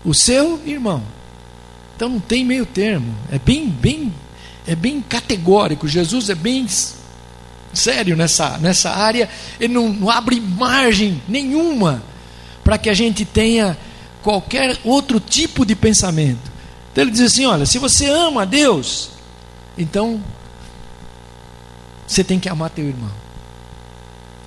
o 0.04 0.12
seu 0.12 0.60
irmão. 0.66 1.02
Então 1.94 2.08
não 2.08 2.20
tem 2.20 2.44
meio 2.44 2.66
termo, 2.66 3.14
é 3.30 3.38
bem, 3.38 3.68
bem, 3.68 4.12
é 4.66 4.74
bem 4.74 5.00
categórico. 5.00 5.86
Jesus 5.86 6.28
é 6.28 6.34
bem 6.34 6.66
sério 7.72 8.16
nessa, 8.16 8.58
nessa 8.58 8.90
área, 8.90 9.28
ele 9.58 9.72
não, 9.72 9.88
não 9.88 10.10
abre 10.10 10.40
margem 10.40 11.22
nenhuma 11.28 12.02
para 12.62 12.78
que 12.78 12.90
a 12.90 12.94
gente 12.94 13.24
tenha 13.24 13.76
qualquer 14.22 14.78
outro 14.84 15.18
tipo 15.18 15.64
de 15.64 15.74
pensamento. 15.74 16.50
Então 16.90 17.04
ele 17.04 17.10
diz 17.10 17.20
assim: 17.20 17.46
olha, 17.46 17.66
se 17.66 17.78
você 17.78 18.06
ama 18.06 18.42
a 18.42 18.44
Deus, 18.44 19.10
então, 19.76 20.22
você 22.06 22.22
tem 22.22 22.38
que 22.38 22.48
amar 22.48 22.70
teu 22.70 22.86
irmão. 22.86 23.10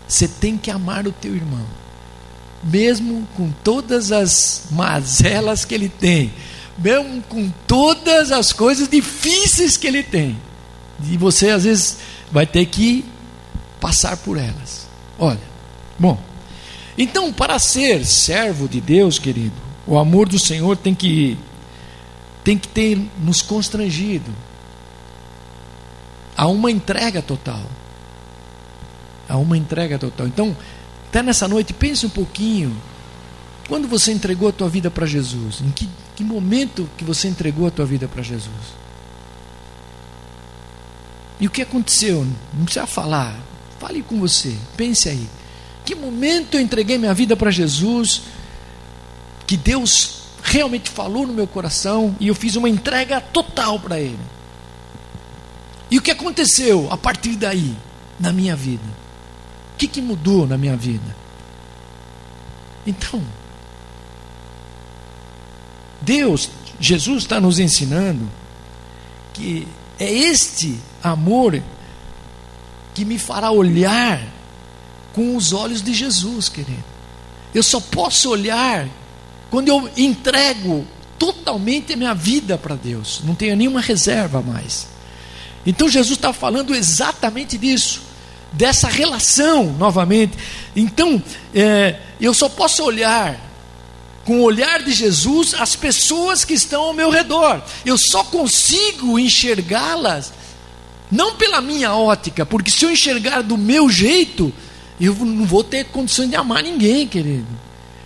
Você 0.08 0.28
tem 0.28 0.58
que 0.58 0.70
amar 0.70 1.08
o 1.08 1.12
teu 1.12 1.36
irmão. 1.36 1.66
Mesmo 2.64 3.28
com 3.36 3.52
todas 3.64 4.12
as 4.12 4.68
mazelas 4.72 5.66
que 5.66 5.74
ele 5.74 5.90
tem, 5.90 6.34
mesmo 6.78 7.22
com 7.24 7.52
todas 7.68 8.32
as 8.32 8.52
coisas 8.52 8.88
difíceis 8.88 9.78
que 9.78 9.88
ele 9.88 10.04
tem. 10.04 10.38
E 11.04 11.18
você 11.18 11.50
às 11.50 11.64
vezes 11.64 11.98
vai 12.32 12.46
ter 12.46 12.66
que 12.66 13.06
passar 13.86 14.18
por 14.18 14.36
elas. 14.36 14.88
Olha, 15.20 15.38
bom. 16.00 16.18
Então, 16.98 17.32
para 17.32 17.60
ser 17.60 18.04
servo 18.04 18.68
de 18.68 18.82
Deus, 18.82 19.20
querido, 19.20 19.54
o 19.86 20.00
amor 20.00 20.28
do 20.28 20.40
Senhor 20.40 20.76
tem 20.76 20.96
que 20.96 21.38
tem 22.44 22.58
que 22.58 22.68
ter 22.68 23.00
nos 23.24 23.44
constrangido 23.44 24.32
Há 26.36 26.48
uma 26.48 26.70
entrega 26.70 27.22
total. 27.22 27.62
Há 29.30 29.38
uma 29.38 29.56
entrega 29.58 29.98
total. 29.98 30.28
Então, 30.28 30.58
até 31.08 31.24
nessa 31.24 31.48
noite, 31.48 31.72
pense 31.72 32.06
um 32.06 32.10
pouquinho. 32.10 32.76
Quando 33.70 33.88
você 33.88 34.12
entregou 34.12 34.50
a 34.50 34.52
tua 34.52 34.68
vida 34.68 34.92
para 34.92 35.06
Jesus? 35.06 35.62
Em 35.62 35.70
que, 35.70 35.88
que 36.16 36.24
momento 36.24 36.90
que 36.98 37.04
você 37.04 37.28
entregou 37.28 37.68
a 37.68 37.72
tua 37.72 37.86
vida 37.86 38.08
para 38.08 38.22
Jesus? 38.22 38.76
E 41.40 41.48
o 41.48 41.50
que 41.50 41.62
aconteceu? 41.62 42.28
Não 42.54 42.66
precisa 42.66 42.86
falar. 42.86 43.40
Fale 43.86 44.02
com 44.02 44.20
você. 44.20 44.58
Pense 44.76 45.08
aí. 45.08 45.30
que 45.86 45.94
momento 45.94 46.56
eu 46.56 46.62
entreguei 46.62 46.98
minha 46.98 47.14
vida 47.14 47.36
para 47.36 47.52
Jesus, 47.52 48.24
que 49.46 49.56
Deus 49.56 50.22
realmente 50.42 50.90
falou 50.90 51.28
no 51.28 51.34
meu 51.34 51.46
coração 51.46 52.16
e 52.20 52.28
eu 52.28 52.34
fiz 52.34 52.56
uma 52.56 52.68
entrega 52.68 53.22
total 53.22 53.80
para 53.80 54.00
Ele. 54.00 54.18
E 55.92 56.00
o 56.00 56.02
que 56.02 56.10
aconteceu 56.10 56.88
a 56.92 56.98
partir 56.98 57.36
daí 57.36 57.76
na 58.20 58.34
minha 58.34 58.56
vida? 58.56 58.82
O 59.76 59.78
que, 59.78 59.88
que 59.88 60.02
mudou 60.02 60.48
na 60.48 60.58
minha 60.58 60.76
vida? 60.76 61.16
Então, 62.88 63.22
Deus, 66.02 66.50
Jesus 66.80 67.22
está 67.22 67.40
nos 67.40 67.60
ensinando 67.60 68.28
que 69.32 69.68
é 70.00 70.12
este 70.12 70.80
amor 71.04 71.62
que 72.96 73.06
me 73.06 73.20
fará 73.20 73.52
olhar 73.52 74.22
com 75.14 75.36
os 75.36 75.54
olhos 75.54 75.82
de 75.84 75.94
Jesus, 75.94 76.50
querido. 76.50 76.84
Eu 77.54 77.62
só 77.62 77.80
posso 77.80 78.32
olhar 78.32 78.88
quando 79.52 79.68
eu 79.68 79.90
entrego 79.96 80.88
totalmente 81.20 81.94
a 81.94 81.98
minha 81.98 82.14
vida 82.14 82.58
para 82.58 82.76
Deus, 82.76 83.22
não 83.24 83.36
tenho 83.36 83.56
nenhuma 83.56 83.82
reserva 83.82 84.42
mais. 84.42 84.88
Então 85.66 85.90
Jesus 85.90 86.18
está 86.18 86.34
falando 86.34 86.74
exatamente 86.74 87.58
disso, 87.58 88.02
dessa 88.52 88.88
relação 88.88 89.66
novamente. 89.74 90.38
Então 90.76 91.22
é, 91.54 92.00
eu 92.20 92.34
só 92.34 92.50
posso 92.50 92.84
olhar 92.84 93.40
com 94.26 94.40
o 94.40 94.44
olhar 94.44 94.82
de 94.84 94.92
Jesus 94.92 95.54
as 95.54 95.76
pessoas 95.76 96.44
que 96.44 96.54
estão 96.54 96.82
ao 96.82 96.94
meu 96.94 97.10
redor. 97.10 97.62
Eu 97.86 97.98
só 97.98 98.24
consigo 98.24 99.20
enxergá-las 99.20 100.34
não 101.16 101.36
pela 101.36 101.62
minha 101.62 101.96
ótica, 101.96 102.46
porque 102.46 102.70
se 102.70 102.84
eu 102.84 102.92
enxergar 102.92 103.42
do 103.42 103.58
meu 103.58 103.90
jeito, 103.90 104.54
eu 105.00 105.16
não 105.16 105.46
vou 105.46 105.64
ter 105.64 105.86
condições 105.86 106.30
de 106.30 106.36
amar 106.36 106.62
ninguém, 106.62 107.08
querido. 107.08 107.48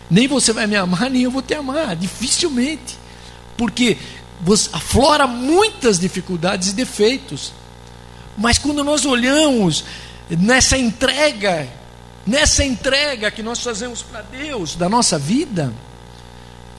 Nem 0.09 0.27
você 0.27 0.53
vai 0.53 0.67
me 0.67 0.75
amar, 0.75 1.09
nem 1.09 1.23
eu 1.23 1.31
vou 1.31 1.41
te 1.41 1.55
amar, 1.55 1.95
dificilmente. 1.95 2.97
Porque 3.57 3.97
aflora 4.71 5.25
muitas 5.25 5.99
dificuldades 5.99 6.69
e 6.69 6.73
defeitos. 6.73 7.51
Mas 8.37 8.59
quando 8.59 8.83
nós 8.83 9.05
olhamos 9.05 9.83
nessa 10.29 10.77
entrega, 10.77 11.67
nessa 12.27 12.63
entrega 12.63 13.31
que 13.31 13.41
nós 13.41 13.59
fazemos 13.59 14.03
para 14.03 14.21
Deus 14.21 14.75
da 14.75 14.87
nossa 14.87 15.17
vida, 15.17 15.73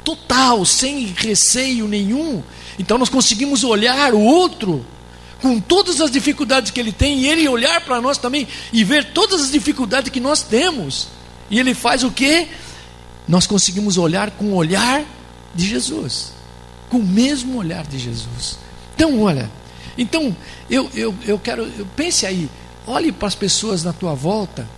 total, 0.04 0.64
sem 0.64 1.06
receio 1.06 1.88
nenhum, 1.88 2.40
então 2.78 2.96
nós 2.98 3.08
conseguimos 3.08 3.64
olhar 3.64 4.14
o 4.14 4.20
outro 4.20 4.86
com 5.40 5.60
todas 5.60 6.00
as 6.00 6.10
dificuldades 6.10 6.70
que 6.70 6.78
ele 6.78 6.92
tem, 6.92 7.20
e 7.20 7.28
ele 7.28 7.48
olhar 7.48 7.80
para 7.80 8.00
nós 8.00 8.18
também 8.18 8.46
e 8.72 8.84
ver 8.84 9.12
todas 9.12 9.40
as 9.40 9.50
dificuldades 9.50 10.10
que 10.10 10.20
nós 10.20 10.42
temos. 10.42 11.08
E 11.50 11.58
ele 11.58 11.74
faz 11.74 12.04
o 12.04 12.10
que? 12.10 12.48
Nós 13.26 13.46
conseguimos 13.46 13.96
olhar 13.98 14.30
com 14.32 14.46
o 14.46 14.54
olhar 14.54 15.04
de 15.54 15.66
Jesus, 15.66 16.32
com 16.88 16.98
o 16.98 17.02
mesmo 17.02 17.58
olhar 17.58 17.86
de 17.86 17.98
Jesus. 17.98 18.58
Então, 18.94 19.20
olha, 19.22 19.50
então 19.96 20.36
eu, 20.68 20.90
eu, 20.94 21.14
eu 21.26 21.38
quero, 21.38 21.62
eu, 21.78 21.86
pense 21.96 22.26
aí, 22.26 22.48
olhe 22.86 23.10
para 23.10 23.28
as 23.28 23.34
pessoas 23.34 23.82
na 23.82 23.92
tua 23.92 24.14
volta 24.14 24.68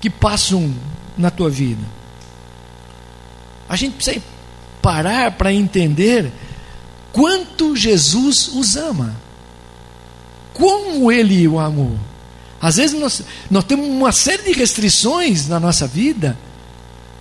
que 0.00 0.10
passam 0.10 0.72
na 1.16 1.30
tua 1.30 1.50
vida. 1.50 1.84
A 3.68 3.76
gente 3.76 3.94
precisa 3.94 4.22
parar 4.80 5.32
para 5.32 5.52
entender 5.52 6.30
quanto 7.12 7.76
Jesus 7.76 8.48
os 8.48 8.76
ama 8.76 9.16
como 10.52 11.10
ele 11.10 11.46
o 11.48 11.58
amou. 11.58 11.96
Às 12.60 12.76
vezes 12.76 12.98
nós, 12.98 13.22
nós 13.50 13.64
temos 13.64 13.86
uma 13.86 14.12
série 14.12 14.44
de 14.44 14.52
restrições 14.52 15.48
na 15.48 15.58
nossa 15.58 15.86
vida 15.86 16.38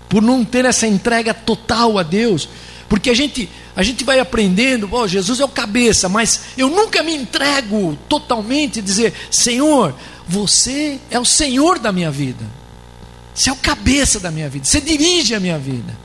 por 0.07 0.21
não 0.21 0.43
ter 0.43 0.65
essa 0.65 0.85
entrega 0.85 1.33
total 1.33 1.97
a 1.97 2.03
Deus, 2.03 2.47
porque 2.87 3.09
a 3.09 3.13
gente 3.13 3.49
a 3.75 3.83
gente 3.83 4.03
vai 4.03 4.19
aprendendo, 4.19 4.89
oh, 4.91 5.07
Jesus 5.07 5.39
é 5.39 5.45
o 5.45 5.49
cabeça, 5.49 6.09
mas 6.09 6.41
eu 6.57 6.69
nunca 6.69 7.01
me 7.01 7.15
entrego 7.15 7.97
totalmente 8.09 8.81
dizer, 8.81 9.13
Senhor, 9.31 9.95
você 10.27 10.99
é 11.09 11.17
o 11.17 11.25
Senhor 11.25 11.79
da 11.79 11.91
minha 11.91 12.11
vida. 12.11 12.45
Você 13.33 13.49
é 13.49 13.53
o 13.53 13.55
cabeça 13.55 14.19
da 14.19 14.29
minha 14.29 14.49
vida. 14.49 14.65
Você 14.65 14.81
dirige 14.81 15.33
a 15.33 15.39
minha 15.39 15.57
vida 15.57 15.97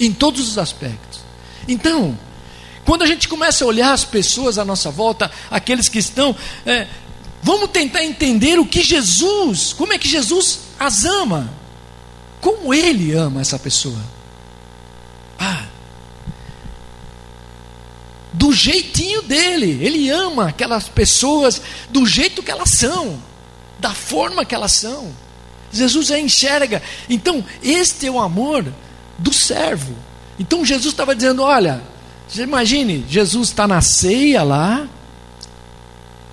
em 0.00 0.12
todos 0.12 0.48
os 0.48 0.58
aspectos. 0.58 1.20
Então, 1.68 2.18
quando 2.84 3.02
a 3.02 3.06
gente 3.06 3.28
começa 3.28 3.64
a 3.64 3.66
olhar 3.66 3.92
as 3.92 4.04
pessoas 4.04 4.58
à 4.58 4.64
nossa 4.64 4.90
volta, 4.90 5.30
aqueles 5.50 5.88
que 5.88 5.98
estão, 5.98 6.34
é, 6.66 6.86
vamos 7.42 7.70
tentar 7.70 8.04
entender 8.04 8.58
o 8.58 8.66
que 8.66 8.82
Jesus, 8.82 9.72
como 9.72 9.92
é 9.92 9.98
que 9.98 10.08
Jesus 10.08 10.60
as 10.78 11.04
ama, 11.04 11.52
como 12.40 12.74
ele 12.74 13.12
ama 13.12 13.40
essa 13.40 13.58
pessoa. 13.58 13.98
Ah, 15.38 15.66
do 18.32 18.52
jeitinho 18.52 19.22
dele, 19.22 19.78
ele 19.84 20.10
ama 20.10 20.48
aquelas 20.48 20.88
pessoas 20.88 21.60
do 21.90 22.04
jeito 22.06 22.42
que 22.42 22.50
elas 22.50 22.70
são, 22.70 23.22
da 23.78 23.90
forma 23.90 24.44
que 24.44 24.54
elas 24.54 24.72
são. 24.72 25.12
Jesus 25.72 26.10
a 26.10 26.18
enxerga. 26.18 26.82
Então, 27.08 27.44
este 27.62 28.06
é 28.06 28.10
o 28.10 28.20
amor 28.20 28.66
do 29.18 29.32
servo. 29.32 29.94
Então 30.38 30.64
Jesus 30.64 30.92
estava 30.92 31.14
dizendo: 31.14 31.42
olha, 31.42 31.82
imagine, 32.36 33.04
Jesus 33.08 33.48
está 33.48 33.66
na 33.68 33.80
ceia 33.80 34.42
lá, 34.42 34.88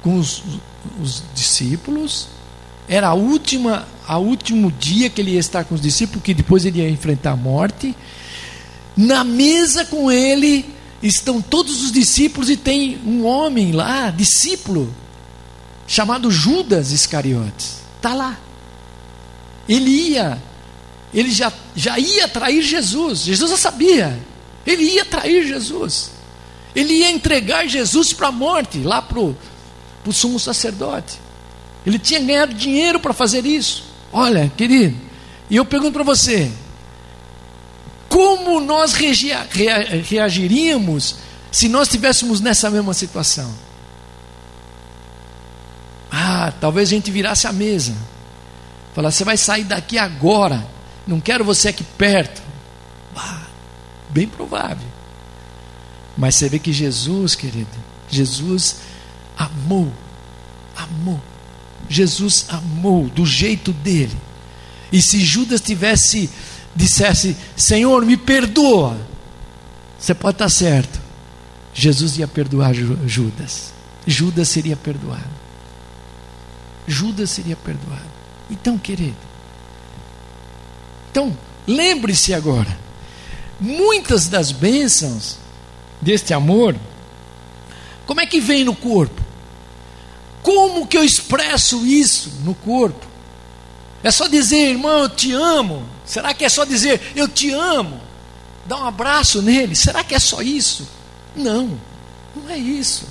com 0.01 0.17
os, 0.17 0.43
os 1.01 1.23
discípulos, 1.33 2.27
era 2.87 3.09
a 3.09 3.13
última, 3.13 3.87
a 4.07 4.17
último 4.17 4.71
dia 4.71 5.09
que 5.09 5.21
ele 5.21 5.31
ia 5.31 5.39
estar 5.39 5.63
com 5.63 5.75
os 5.75 5.81
discípulos, 5.81 6.23
que 6.23 6.33
depois 6.33 6.65
ele 6.65 6.79
ia 6.79 6.89
enfrentar 6.89 7.31
a 7.31 7.35
morte. 7.35 7.95
Na 8.95 9.23
mesa 9.23 9.85
com 9.85 10.11
ele 10.11 10.65
estão 11.01 11.41
todos 11.41 11.83
os 11.83 11.91
discípulos 11.91 12.49
e 12.49 12.57
tem 12.57 12.99
um 13.05 13.25
homem 13.25 13.71
lá, 13.71 14.09
discípulo, 14.09 14.93
chamado 15.87 16.31
Judas 16.31 16.91
Iscariotes. 16.91 17.79
Está 17.97 18.13
lá. 18.13 18.37
Ele 19.67 19.89
ia, 19.89 20.41
ele 21.13 21.31
já, 21.31 21.53
já 21.75 21.99
ia 21.99 22.27
trair 22.27 22.61
Jesus. 22.63 23.19
Jesus 23.19 23.51
já 23.51 23.57
sabia. 23.57 24.19
Ele 24.65 24.83
ia 24.83 25.05
trair 25.05 25.47
Jesus. 25.47 26.11
Ele 26.75 26.93
ia 26.93 27.11
entregar 27.11 27.67
Jesus 27.67 28.13
para 28.13 28.27
a 28.27 28.31
morte, 28.31 28.79
lá 28.79 29.01
para 29.01 29.19
o 29.19 29.35
sumo 30.11 30.39
sacerdote. 30.39 31.19
Ele 31.85 31.97
tinha 31.97 32.19
ganhado 32.19 32.53
dinheiro 32.53 32.99
para 32.99 33.13
fazer 33.13 33.45
isso. 33.45 33.85
Olha, 34.11 34.51
querido, 34.55 34.97
e 35.49 35.55
eu 35.55 35.65
pergunto 35.65 35.93
para 35.93 36.03
você: 36.03 36.51
como 38.07 38.59
nós 38.59 38.93
reagiríamos 38.93 41.15
se 41.51 41.67
nós 41.67 41.87
estivéssemos 41.87 42.41
nessa 42.41 42.69
mesma 42.69 42.93
situação? 42.93 43.53
Ah, 46.11 46.51
talvez 46.59 46.89
a 46.89 46.91
gente 46.91 47.11
virasse 47.11 47.47
a 47.47 47.53
mesa. 47.53 47.95
Falar, 48.95 49.11
você 49.11 49.23
vai 49.23 49.37
sair 49.37 49.63
daqui 49.63 49.97
agora. 49.97 50.65
Não 51.05 51.19
quero 51.19 51.45
você 51.45 51.69
aqui 51.69 51.83
perto. 51.83 52.41
Bem 54.09 54.27
provável. 54.27 54.87
Mas 56.17 56.35
você 56.35 56.49
vê 56.49 56.59
que 56.59 56.73
Jesus, 56.73 57.35
querido, 57.35 57.69
Jesus 58.09 58.77
amou, 59.37 59.91
amou. 60.75 61.21
Jesus 61.87 62.45
amou 62.49 63.07
do 63.07 63.25
jeito 63.25 63.71
dele. 63.71 64.17
E 64.91 65.01
se 65.01 65.21
Judas 65.21 65.61
tivesse 65.61 66.29
dissesse, 66.75 67.35
Senhor, 67.55 68.05
me 68.05 68.15
perdoa, 68.15 68.97
você 69.97 70.13
pode 70.13 70.35
estar 70.35 70.49
certo. 70.49 70.99
Jesus 71.73 72.17
ia 72.17 72.27
perdoar 72.27 72.73
Judas. 72.73 73.73
Judas 74.05 74.47
seria 74.49 74.75
perdoado. 74.75 75.39
Judas 76.87 77.29
seria 77.29 77.55
perdoado. 77.55 78.09
Então, 78.49 78.77
querido, 78.77 79.17
então 81.11 81.37
lembre-se 81.67 82.33
agora 82.33 82.88
muitas 83.59 84.27
das 84.27 84.51
bênçãos 84.51 85.37
deste 86.01 86.33
amor, 86.33 86.75
como 88.05 88.21
é 88.21 88.25
que 88.25 88.39
vem 88.39 88.63
no 88.63 88.75
corpo? 88.75 89.21
Como 90.41 90.87
que 90.87 90.97
eu 90.97 91.03
expresso 91.03 91.85
isso 91.85 92.31
no 92.43 92.55
corpo? 92.55 93.05
É 94.01 94.09
só 94.09 94.27
dizer, 94.27 94.69
irmão, 94.69 95.03
eu 95.03 95.09
te 95.09 95.33
amo? 95.33 95.85
Será 96.05 96.33
que 96.33 96.45
é 96.45 96.49
só 96.49 96.63
dizer, 96.63 97.11
eu 97.15 97.27
te 97.27 97.51
amo? 97.51 97.99
Dar 98.65 98.77
um 98.77 98.85
abraço 98.85 99.41
nele? 99.41 99.75
Será 99.75 100.03
que 100.03 100.15
é 100.15 100.19
só 100.19 100.41
isso? 100.41 100.87
Não, 101.35 101.77
não 102.35 102.49
é 102.49 102.57
isso. 102.57 103.05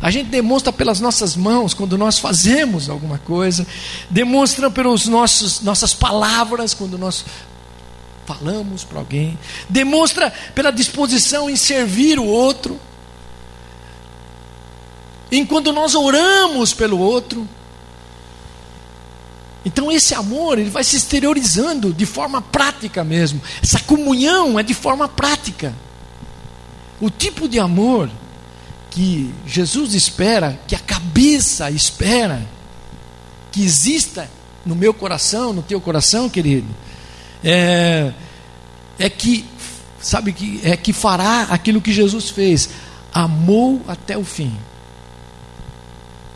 A 0.00 0.10
gente 0.10 0.30
demonstra 0.30 0.72
pelas 0.72 1.00
nossas 1.00 1.36
mãos 1.36 1.74
quando 1.74 1.96
nós 1.96 2.18
fazemos 2.18 2.88
alguma 2.90 3.18
coisa, 3.18 3.66
demonstra 4.10 4.68
pelas 4.68 5.06
nossas 5.06 5.94
palavras 5.94 6.74
quando 6.74 6.98
nós 6.98 7.24
falamos 8.26 8.84
para 8.84 8.98
alguém, 8.98 9.38
demonstra 9.68 10.30
pela 10.54 10.70
disposição 10.70 11.50
em 11.50 11.56
servir 11.56 12.18
o 12.18 12.26
outro. 12.26 12.80
Enquanto 15.30 15.72
nós 15.72 15.94
oramos 15.94 16.72
pelo 16.72 16.98
outro, 16.98 17.48
Então 19.64 19.92
esse 19.92 20.12
amor, 20.14 20.58
ele 20.58 20.70
vai 20.70 20.82
se 20.82 20.96
exteriorizando 20.96 21.92
de 21.92 22.04
forma 22.04 22.42
prática 22.42 23.04
mesmo. 23.04 23.40
Essa 23.62 23.78
comunhão 23.78 24.58
é 24.58 24.62
de 24.62 24.74
forma 24.74 25.08
prática. 25.08 25.72
O 27.00 27.08
tipo 27.08 27.48
de 27.48 27.58
amor 27.58 28.10
que 28.90 29.32
Jesus 29.46 29.94
espera, 29.94 30.58
que 30.66 30.74
a 30.74 30.78
cabeça 30.78 31.70
espera 31.70 32.44
que 33.50 33.62
exista 33.62 34.28
no 34.64 34.74
meu 34.74 34.92
coração, 34.92 35.52
no 35.52 35.62
teu 35.62 35.80
coração, 35.80 36.28
querido, 36.28 36.68
é, 37.44 38.12
é 38.98 39.10
que 39.10 39.44
sabe 40.00 40.32
que 40.32 40.60
é 40.64 40.76
que 40.76 40.92
fará 40.92 41.42
aquilo 41.44 41.80
que 41.80 41.92
Jesus 41.92 42.30
fez, 42.30 42.70
amou 43.12 43.80
até 43.86 44.18
o 44.18 44.24
fim. 44.24 44.56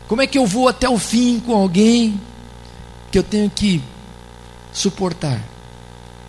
Como 0.07 0.21
é 0.21 0.27
que 0.27 0.37
eu 0.37 0.45
vou 0.45 0.69
até 0.69 0.87
o 0.87 0.97
fim 0.97 1.39
com 1.39 1.53
alguém 1.53 2.19
que 3.11 3.17
eu 3.17 3.23
tenho 3.23 3.49
que 3.49 3.83
suportar? 4.71 5.41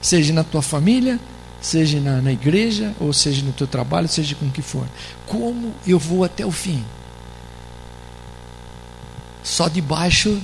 Seja 0.02 0.32
na 0.32 0.42
tua 0.42 0.62
família, 0.62 1.18
seja 1.60 2.00
na, 2.00 2.20
na 2.20 2.32
igreja, 2.32 2.92
ou 2.98 3.12
seja 3.12 3.44
no 3.44 3.52
teu 3.52 3.66
trabalho, 3.66 4.08
seja 4.08 4.34
com 4.34 4.46
o 4.46 4.50
que 4.50 4.62
for. 4.62 4.86
Como 5.26 5.72
eu 5.86 5.98
vou 5.98 6.24
até 6.24 6.44
o 6.44 6.50
fim? 6.50 6.84
Só 9.44 9.68
debaixo 9.68 10.40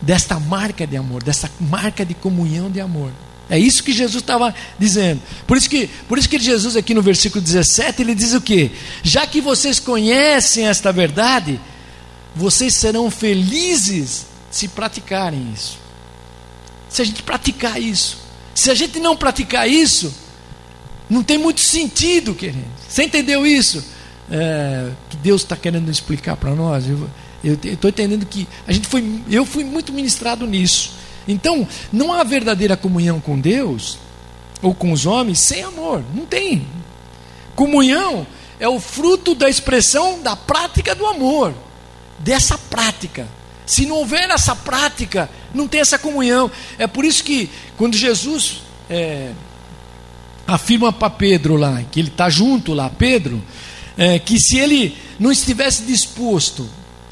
desta 0.00 0.38
marca 0.38 0.86
de 0.86 0.96
amor, 0.96 1.22
dessa 1.22 1.50
marca 1.60 2.04
de 2.04 2.14
comunhão 2.14 2.70
de 2.70 2.80
amor. 2.80 3.12
É 3.50 3.58
isso 3.58 3.82
que 3.82 3.92
Jesus 3.92 4.22
estava 4.22 4.54
dizendo. 4.78 5.22
Por 5.46 5.56
isso 5.56 5.70
que, 5.70 5.88
por 6.06 6.18
isso 6.18 6.28
que 6.28 6.38
Jesus 6.38 6.76
aqui 6.76 6.92
no 6.92 7.00
versículo 7.00 7.42
17 7.42 8.02
ele 8.02 8.14
diz 8.14 8.34
o 8.34 8.40
que? 8.40 8.70
Já 9.02 9.26
que 9.26 9.40
vocês 9.40 9.80
conhecem 9.80 10.66
esta 10.66 10.92
verdade, 10.92 11.58
vocês 12.36 12.74
serão 12.74 13.10
felizes 13.10 14.26
se 14.50 14.68
praticarem 14.68 15.50
isso. 15.54 15.78
Se 16.90 17.02
a 17.02 17.04
gente 17.04 17.22
praticar 17.22 17.80
isso. 17.80 18.18
Se 18.54 18.70
a 18.70 18.74
gente 18.74 18.98
não 19.00 19.16
praticar 19.16 19.68
isso, 19.68 20.12
não 21.08 21.22
tem 21.22 21.38
muito 21.38 21.60
sentido, 21.60 22.34
querido. 22.34 22.64
Você 22.86 23.04
entendeu 23.04 23.46
isso? 23.46 23.84
É, 24.30 24.90
que 25.08 25.16
Deus 25.16 25.42
está 25.42 25.56
querendo 25.56 25.90
explicar 25.90 26.36
para 26.36 26.54
nós. 26.54 26.86
Eu 26.86 27.08
estou 27.42 27.88
entendendo 27.88 28.26
que 28.26 28.48
a 28.66 28.72
gente 28.72 28.88
foi, 28.88 29.22
eu 29.30 29.44
fui 29.44 29.64
muito 29.64 29.92
ministrado 29.92 30.46
nisso. 30.46 30.92
Então, 31.26 31.66
não 31.92 32.12
há 32.12 32.24
verdadeira 32.24 32.76
comunhão 32.76 33.20
com 33.20 33.38
Deus 33.38 33.98
ou 34.62 34.74
com 34.74 34.92
os 34.92 35.06
homens 35.06 35.38
sem 35.38 35.62
amor. 35.62 36.02
Não 36.14 36.24
tem. 36.24 36.66
Comunhão 37.54 38.26
é 38.58 38.68
o 38.68 38.80
fruto 38.80 39.34
da 39.34 39.48
expressão 39.48 40.20
da 40.22 40.34
prática 40.34 40.94
do 40.94 41.06
amor, 41.06 41.54
dessa 42.18 42.56
prática. 42.56 43.28
Se 43.66 43.84
não 43.84 43.96
houver 43.96 44.30
essa 44.30 44.56
prática, 44.56 45.28
não 45.54 45.68
tem 45.68 45.80
essa 45.80 45.98
comunhão. 45.98 46.50
É 46.78 46.86
por 46.86 47.04
isso 47.04 47.22
que, 47.22 47.50
quando 47.76 47.96
Jesus 47.96 48.62
é, 48.88 49.32
afirma 50.46 50.92
para 50.92 51.10
Pedro 51.10 51.56
lá, 51.56 51.82
que 51.90 52.00
ele 52.00 52.08
está 52.08 52.30
junto 52.30 52.72
lá, 52.72 52.88
Pedro, 52.88 53.42
é, 53.96 54.18
que 54.18 54.38
se 54.40 54.56
ele 54.56 54.96
não 55.18 55.30
estivesse 55.30 55.82
disposto 55.82 56.68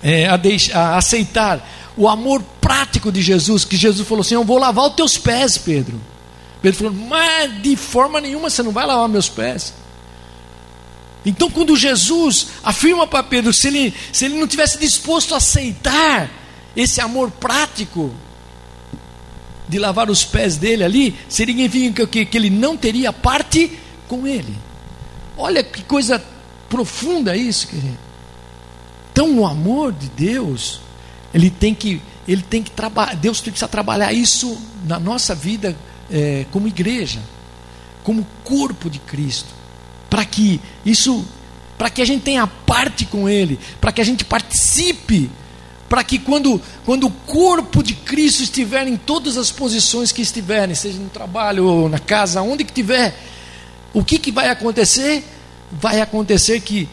é, 0.06 0.28
a, 0.28 0.38
a 0.78 0.98
aceitar 0.98 1.68
o 1.96 2.08
amor 2.08 2.40
prático 2.60 3.10
de 3.10 3.20
Jesus, 3.20 3.64
que 3.64 3.76
Jesus 3.76 4.06
falou 4.06 4.20
assim: 4.20 4.36
Eu 4.36 4.44
vou 4.44 4.56
lavar 4.56 4.86
os 4.86 4.94
teus 4.94 5.18
pés, 5.18 5.58
Pedro. 5.58 6.00
Pedro 6.62 6.78
falou: 6.78 6.92
Mas 7.08 7.60
de 7.60 7.74
forma 7.74 8.20
nenhuma 8.20 8.48
você 8.48 8.62
não 8.62 8.70
vai 8.70 8.86
lavar 8.86 9.08
meus 9.08 9.28
pés. 9.28 9.74
Então, 11.24 11.50
quando 11.50 11.74
Jesus 11.74 12.46
afirma 12.62 13.04
para 13.04 13.24
Pedro, 13.24 13.52
se 13.52 13.66
ele, 13.66 13.92
se 14.12 14.26
ele 14.26 14.38
não 14.38 14.46
tivesse 14.46 14.78
disposto 14.78 15.34
a 15.34 15.38
aceitar 15.38 16.30
esse 16.76 17.00
amor 17.00 17.32
prático 17.32 18.14
de 19.68 19.76
lavar 19.76 20.08
os 20.08 20.24
pés 20.24 20.56
dele 20.56 20.84
ali, 20.84 21.16
significa 21.28 22.06
que, 22.06 22.24
que 22.24 22.38
ele 22.38 22.48
não 22.48 22.76
teria 22.76 23.12
parte 23.12 23.76
com 24.06 24.24
ele. 24.24 24.56
Olha 25.36 25.64
que 25.64 25.82
coisa 25.82 26.22
profunda 26.68 27.36
isso, 27.36 27.66
querido. 27.66 28.05
Então, 29.16 29.38
o 29.38 29.46
amor 29.46 29.94
de 29.94 30.10
Deus 30.10 30.78
ele 31.32 31.48
tem 31.48 31.74
que, 31.74 32.02
ele 32.28 32.42
tem 32.42 32.62
que 32.62 32.70
trabalhar, 32.70 33.16
Deus 33.16 33.40
precisa 33.40 33.66
trabalhar 33.66 34.12
isso 34.12 34.60
na 34.84 35.00
nossa 35.00 35.34
vida 35.34 35.74
é, 36.12 36.44
como 36.50 36.68
igreja, 36.68 37.18
como 38.04 38.26
corpo 38.44 38.90
de 38.90 38.98
Cristo, 38.98 39.48
para 40.10 40.22
que 40.22 40.60
isso, 40.84 41.24
para 41.78 41.88
que 41.88 42.02
a 42.02 42.04
gente 42.04 42.24
tenha 42.24 42.46
parte 42.46 43.06
com 43.06 43.26
Ele, 43.26 43.58
para 43.80 43.90
que 43.90 44.02
a 44.02 44.04
gente 44.04 44.22
participe, 44.22 45.30
para 45.88 46.04
que 46.04 46.18
quando, 46.18 46.60
quando 46.84 47.06
o 47.06 47.10
corpo 47.10 47.82
de 47.82 47.94
Cristo 47.94 48.42
estiver 48.42 48.86
em 48.86 48.98
todas 48.98 49.38
as 49.38 49.50
posições 49.50 50.12
que 50.12 50.20
estiverem, 50.20 50.74
seja 50.74 50.98
no 50.98 51.08
trabalho 51.08 51.64
ou 51.64 51.88
na 51.88 51.98
casa, 51.98 52.42
onde 52.42 52.64
que 52.64 52.72
tiver, 52.74 53.18
o 53.94 54.04
que, 54.04 54.18
que 54.18 54.30
vai 54.30 54.50
acontecer? 54.50 55.24
Vai 55.72 56.02
acontecer 56.02 56.60
que 56.60 56.86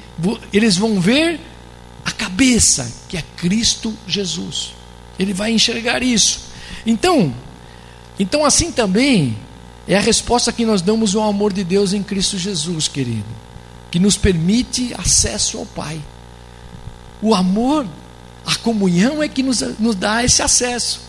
eles 0.54 0.78
vão 0.78 1.02
ver 1.02 1.52
a 2.06 2.12
cabeça, 2.12 2.92
que 3.08 3.18
é 3.18 3.24
Cristo 3.38 3.94
Jesus. 4.08 4.74
Ele 5.18 5.34
vai 5.34 5.52
enxergar 5.52 6.04
isso. 6.04 6.42
Então, 6.86 7.34
então 8.20 8.46
assim 8.46 8.72
também 8.72 9.38
é 9.88 9.98
a 9.98 10.02
resposta 10.02 10.52
que 10.52 10.66
nós 10.66 10.82
damos 10.82 11.16
ao 11.16 11.24
amor 11.24 11.54
de 11.54 11.64
Deus 11.64 11.94
em 11.94 12.04
Cristo 12.04 12.38
Jesus, 12.38 12.88
querido, 12.88 13.26
que 13.92 14.00
nos 14.00 14.18
permite 14.18 14.94
acesso 14.98 15.58
ao 15.58 15.66
Pai. 15.66 16.02
O 17.22 17.34
amor, 17.34 17.86
a 18.46 18.56
comunhão 18.56 19.22
é 19.22 19.28
que 19.28 19.44
nos, 19.44 19.62
nos 19.80 19.96
dá 19.96 20.24
esse 20.24 20.42
acesso. 20.42 21.02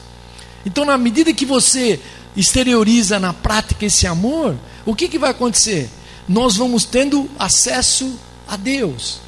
Então, 0.66 0.84
na 0.84 0.96
medida 0.96 1.32
que 1.32 1.44
você 1.44 2.00
exterioriza 2.36 3.18
na 3.18 3.32
prática 3.32 3.86
esse 3.86 4.06
amor, 4.06 4.56
o 4.84 4.94
que, 4.94 5.08
que 5.08 5.18
vai 5.18 5.30
acontecer? 5.30 5.88
Nós 6.28 6.56
vamos 6.56 6.84
tendo 6.84 7.28
acesso 7.38 8.18
a 8.46 8.56
Deus. 8.56 9.20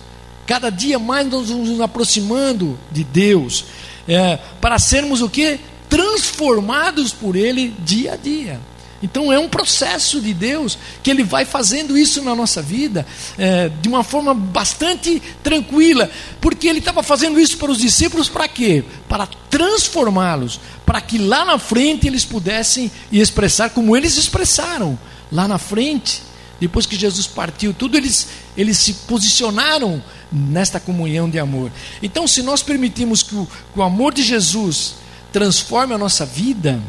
Cada 0.47 0.71
dia 0.71 0.99
mais 0.99 1.27
nós 1.29 1.51
nos 1.51 1.81
aproximando 1.81 2.79
de 2.91 3.03
Deus, 3.03 3.65
é, 4.09 4.39
para 4.61 4.79
sermos 4.79 5.21
o 5.21 5.29
que? 5.29 5.59
Transformados 5.89 7.13
por 7.13 7.37
Ele 7.37 7.75
dia 7.85 8.13
a 8.13 8.17
dia. 8.17 8.61
Então 9.03 9.33
é 9.33 9.39
um 9.39 9.49
processo 9.49 10.21
de 10.21 10.33
Deus 10.33 10.79
que 11.03 11.11
Ele 11.11 11.23
vai 11.23 11.45
fazendo 11.45 11.99
isso 11.99 12.23
na 12.23 12.35
nossa 12.35 12.63
vida 12.63 13.07
é, 13.37 13.69
de 13.69 13.89
uma 13.89 14.03
forma 14.03 14.33
bastante 14.33 15.23
tranquila, 15.43 16.11
porque 16.41 16.67
Ele 16.67 16.79
estava 16.79 17.03
fazendo 17.03 17.39
isso 17.39 17.59
para 17.59 17.71
os 17.71 17.79
discípulos 17.79 18.29
para 18.29 18.49
quê? 18.49 18.85
Para 19.09 19.27
transformá-los, 19.51 20.61
para 20.85 21.01
que 21.01 21.19
lá 21.19 21.45
na 21.45 21.59
frente 21.59 22.07
eles 22.07 22.25
pudessem 22.25 22.91
expressar 23.13 23.71
como 23.71 23.97
eles 23.97 24.17
expressaram 24.17 24.99
lá 25.31 25.47
na 25.47 25.59
frente. 25.59 26.23
Depois 26.61 26.87
que 26.87 26.97
Jesus 26.97 27.27
partiu, 27.27 27.75
tudo 27.75 27.97
eles, 27.97 28.29
eles 28.57 28.79
se 28.79 28.93
posicionaram 28.95 30.03
nesta 30.33 30.81
comunhão 30.81 31.29
de 31.29 31.39
amor. 31.39 31.71
Então, 32.03 32.27
se 32.27 32.43
nós 32.43 32.63
permitirmos 32.63 33.23
que 33.23 33.35
o, 33.35 33.47
que 33.47 33.79
o 33.79 33.83
amor 33.83 34.15
de 34.15 34.23
Jesus 34.23 34.97
transforme 35.33 35.95
a 35.95 35.99
nossa 35.99 36.25
vida, 36.25 36.81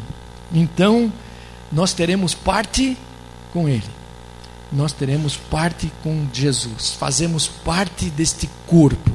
então 0.53 1.11
nós 1.71 1.93
teremos 1.93 2.33
parte 2.33 2.97
com 3.51 3.67
Ele. 3.67 3.83
Nós 4.71 4.91
teremos 4.91 5.35
parte 5.35 5.91
com 6.03 6.27
Jesus. 6.33 6.93
Fazemos 6.97 7.47
parte 7.47 8.09
deste 8.09 8.49
corpo 8.67 9.11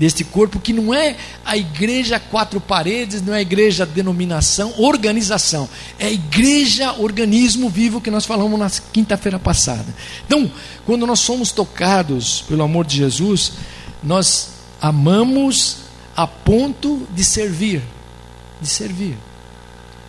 deste 0.00 0.24
corpo 0.24 0.58
que 0.58 0.72
não 0.72 0.94
é 0.94 1.14
a 1.44 1.58
igreja 1.58 2.18
quatro 2.18 2.58
paredes, 2.58 3.20
não 3.20 3.34
é 3.34 3.38
a 3.38 3.42
igreja 3.42 3.84
denominação, 3.84 4.72
organização, 4.78 5.68
é 5.98 6.06
a 6.06 6.10
igreja 6.10 6.94
organismo 6.94 7.68
vivo 7.68 8.00
que 8.00 8.10
nós 8.10 8.24
falamos 8.24 8.58
na 8.58 8.70
quinta-feira 8.70 9.38
passada. 9.38 9.84
Então, 10.26 10.50
quando 10.86 11.06
nós 11.06 11.20
somos 11.20 11.52
tocados 11.52 12.40
pelo 12.48 12.62
amor 12.62 12.86
de 12.86 12.96
Jesus, 12.96 13.52
nós 14.02 14.52
amamos 14.80 15.76
a 16.16 16.26
ponto 16.26 17.06
de 17.14 17.22
servir, 17.22 17.82
de 18.58 18.68
servir. 18.68 19.18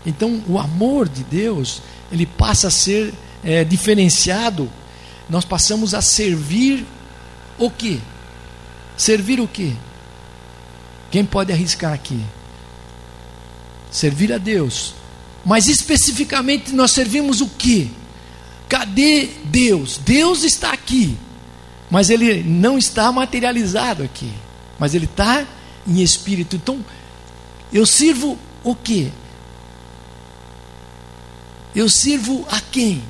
Então, 0.06 0.42
o 0.48 0.58
amor 0.58 1.10
de 1.10 1.22
Deus, 1.26 1.82
ele 2.10 2.26
passa 2.26 2.70
a 2.70 2.72
ser 2.72 3.14
é, 3.44 3.66
diferenciado. 3.66 4.72
Nós 5.30 5.44
passamos 5.44 5.94
a 5.94 6.02
servir 6.02 6.86
o 7.60 7.70
que? 7.70 8.02
Servir 9.02 9.40
o 9.40 9.48
quê? 9.48 9.74
Quem 11.10 11.26
pode 11.26 11.52
arriscar 11.52 11.92
aqui? 11.92 12.24
Servir 13.90 14.32
a 14.32 14.38
Deus. 14.38 14.94
Mas 15.44 15.68
especificamente 15.68 16.72
nós 16.72 16.92
servimos 16.92 17.42
o 17.42 17.50
quê? 17.50 17.88
Cadê 18.70 19.28
Deus? 19.46 19.98
Deus 19.98 20.44
está 20.44 20.72
aqui. 20.72 21.18
Mas 21.90 22.12
ele 22.12 22.44
não 22.44 22.78
está 22.78 23.12
materializado 23.12 24.04
aqui. 24.04 24.32
Mas 24.78 24.94
ele 24.94 25.06
está 25.06 25.48
em 25.88 26.00
espírito. 26.04 26.56
Então, 26.56 26.86
eu 27.74 27.88
sirvo 27.88 28.38
o 28.64 28.76
quê? 28.76 29.12
Eu 31.74 31.90
sirvo 31.90 32.46
a 32.52 32.62
quem? 32.62 33.02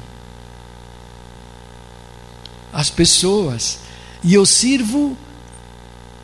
As 2.72 2.90
pessoas. 2.90 3.80
E 4.24 4.34
eu 4.34 4.46
sirvo 4.46 5.18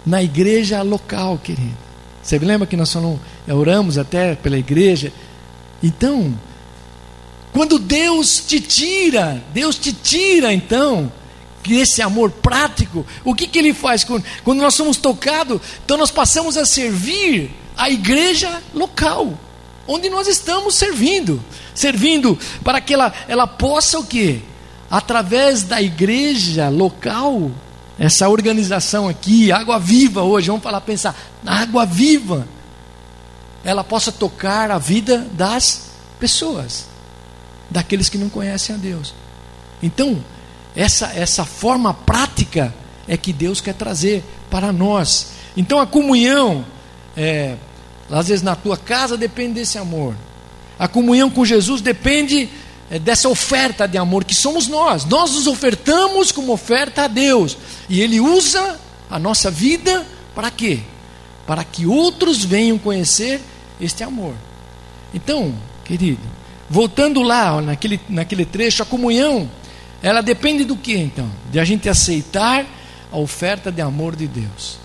na 0.08 0.24
igreja 0.24 0.82
local, 0.82 1.38
querido. 1.38 1.78
Você 2.24 2.40
lembra 2.40 2.66
que 2.66 2.78
nós 2.78 2.92
falamos 2.92 3.20
oramos 3.48 3.98
até 3.98 4.36
pela 4.36 4.58
igreja. 4.58 5.12
Então, 5.84 6.34
quando 7.52 7.78
Deus 7.78 8.40
te 8.40 8.60
tira, 8.60 9.44
Deus 9.54 9.78
te 9.78 9.92
tira 9.92 10.54
então 10.54 11.12
esse 11.70 12.02
amor 12.02 12.32
prático, 12.32 13.06
o 13.26 13.36
que, 13.36 13.46
que 13.46 13.60
ele 13.60 13.74
faz 13.74 14.06
quando, 14.06 14.24
quando 14.42 14.62
nós 14.62 14.74
somos 14.74 14.96
tocados? 14.96 15.60
Então 15.84 15.98
nós 15.98 16.10
passamos 16.10 16.56
a 16.56 16.66
servir 16.66 17.52
a 17.76 17.90
igreja 17.90 18.64
local, 18.74 19.38
onde 19.86 20.10
nós 20.10 20.30
estamos 20.30 20.76
servindo, 20.76 21.44
servindo 21.76 22.40
para 22.64 22.80
que 22.80 22.94
ela, 22.94 23.14
ela 23.28 23.46
possa 23.46 24.00
o 24.00 24.06
quê? 24.06 24.40
Através 24.90 25.64
da 25.64 25.82
igreja 25.82 26.70
local, 26.70 27.52
essa 28.00 28.30
organização 28.30 29.08
aqui, 29.08 29.52
Água 29.52 29.80
Viva 29.80 30.22
hoje, 30.22 30.48
vamos 30.48 30.64
falar, 30.64 30.82
pensar, 30.82 31.16
Água 31.46 31.86
Viva, 31.86 32.48
ela 33.64 33.84
possa 33.84 34.12
tocar 34.12 34.70
a 34.70 34.78
vida 34.78 35.28
das 35.34 35.90
pessoas 36.20 36.86
daqueles 37.70 38.08
que 38.08 38.18
não 38.18 38.30
conhecem 38.30 38.76
a 38.76 38.78
Deus. 38.78 39.14
Então, 39.82 40.24
essa, 40.76 41.08
essa 41.14 41.44
forma 41.44 41.94
prática 41.94 42.74
é 43.08 43.18
que 43.18 43.34
Deus 43.34 43.60
quer 43.60 43.74
trazer 43.74 44.24
para 44.50 44.72
nós. 44.72 45.32
Então, 45.56 45.80
a 45.80 45.88
comunhão, 45.88 46.66
é, 47.16 47.56
às 48.10 48.28
vezes 48.28 48.44
na 48.44 48.56
tua 48.56 48.78
casa, 48.78 49.18
depende 49.18 49.56
desse 49.56 49.78
amor. 49.78 50.16
A 50.78 50.88
comunhão 50.88 51.30
com 51.30 51.44
Jesus 51.44 51.82
depende 51.82 52.50
dessa 52.90 53.28
oferta 53.28 53.88
de 53.88 53.98
amor 53.98 54.24
que 54.24 54.34
somos 54.34 54.68
nós. 54.68 55.06
Nós 55.06 55.32
nos 55.32 55.48
ofertamos 55.48 56.32
como 56.32 56.54
oferta 56.54 57.04
a 57.04 57.08
Deus. 57.08 57.58
E 57.90 58.02
Ele 58.02 58.20
usa 58.20 58.80
a 59.10 59.20
nossa 59.20 59.52
vida 59.52 60.06
para 60.34 60.50
quê? 60.50 60.80
Para 61.46 61.64
que 61.64 61.86
outros 61.86 62.44
venham 62.44 62.78
conhecer 62.78 63.42
este 63.80 64.04
amor. 64.04 64.34
Então, 65.14 65.54
querido, 65.84 66.38
Voltando 66.70 67.22
lá, 67.22 67.62
naquele, 67.62 68.00
naquele 68.10 68.46
trecho, 68.46 68.84
a 68.84 68.86
comunhão, 68.86 69.50
ela 70.02 70.22
depende 70.22 70.66
do 70.66 70.76
que 70.76 70.98
então? 70.98 71.30
De 71.50 71.60
a 71.60 71.66
gente 71.66 71.88
aceitar 71.88 72.66
a 73.12 73.18
oferta 73.18 73.72
de 73.72 73.82
amor 73.82 74.16
de 74.16 74.28
Deus. 74.28 74.78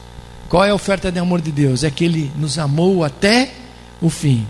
Qual 0.48 0.64
é 0.64 0.70
a 0.70 0.74
oferta 0.74 1.10
de 1.10 1.18
amor 1.18 1.40
de 1.40 1.50
Deus? 1.50 1.82
É 1.82 1.90
que 1.90 2.04
Ele 2.04 2.30
nos 2.36 2.58
amou 2.58 3.02
até 3.02 3.52
o 4.00 4.08
fim. 4.08 4.46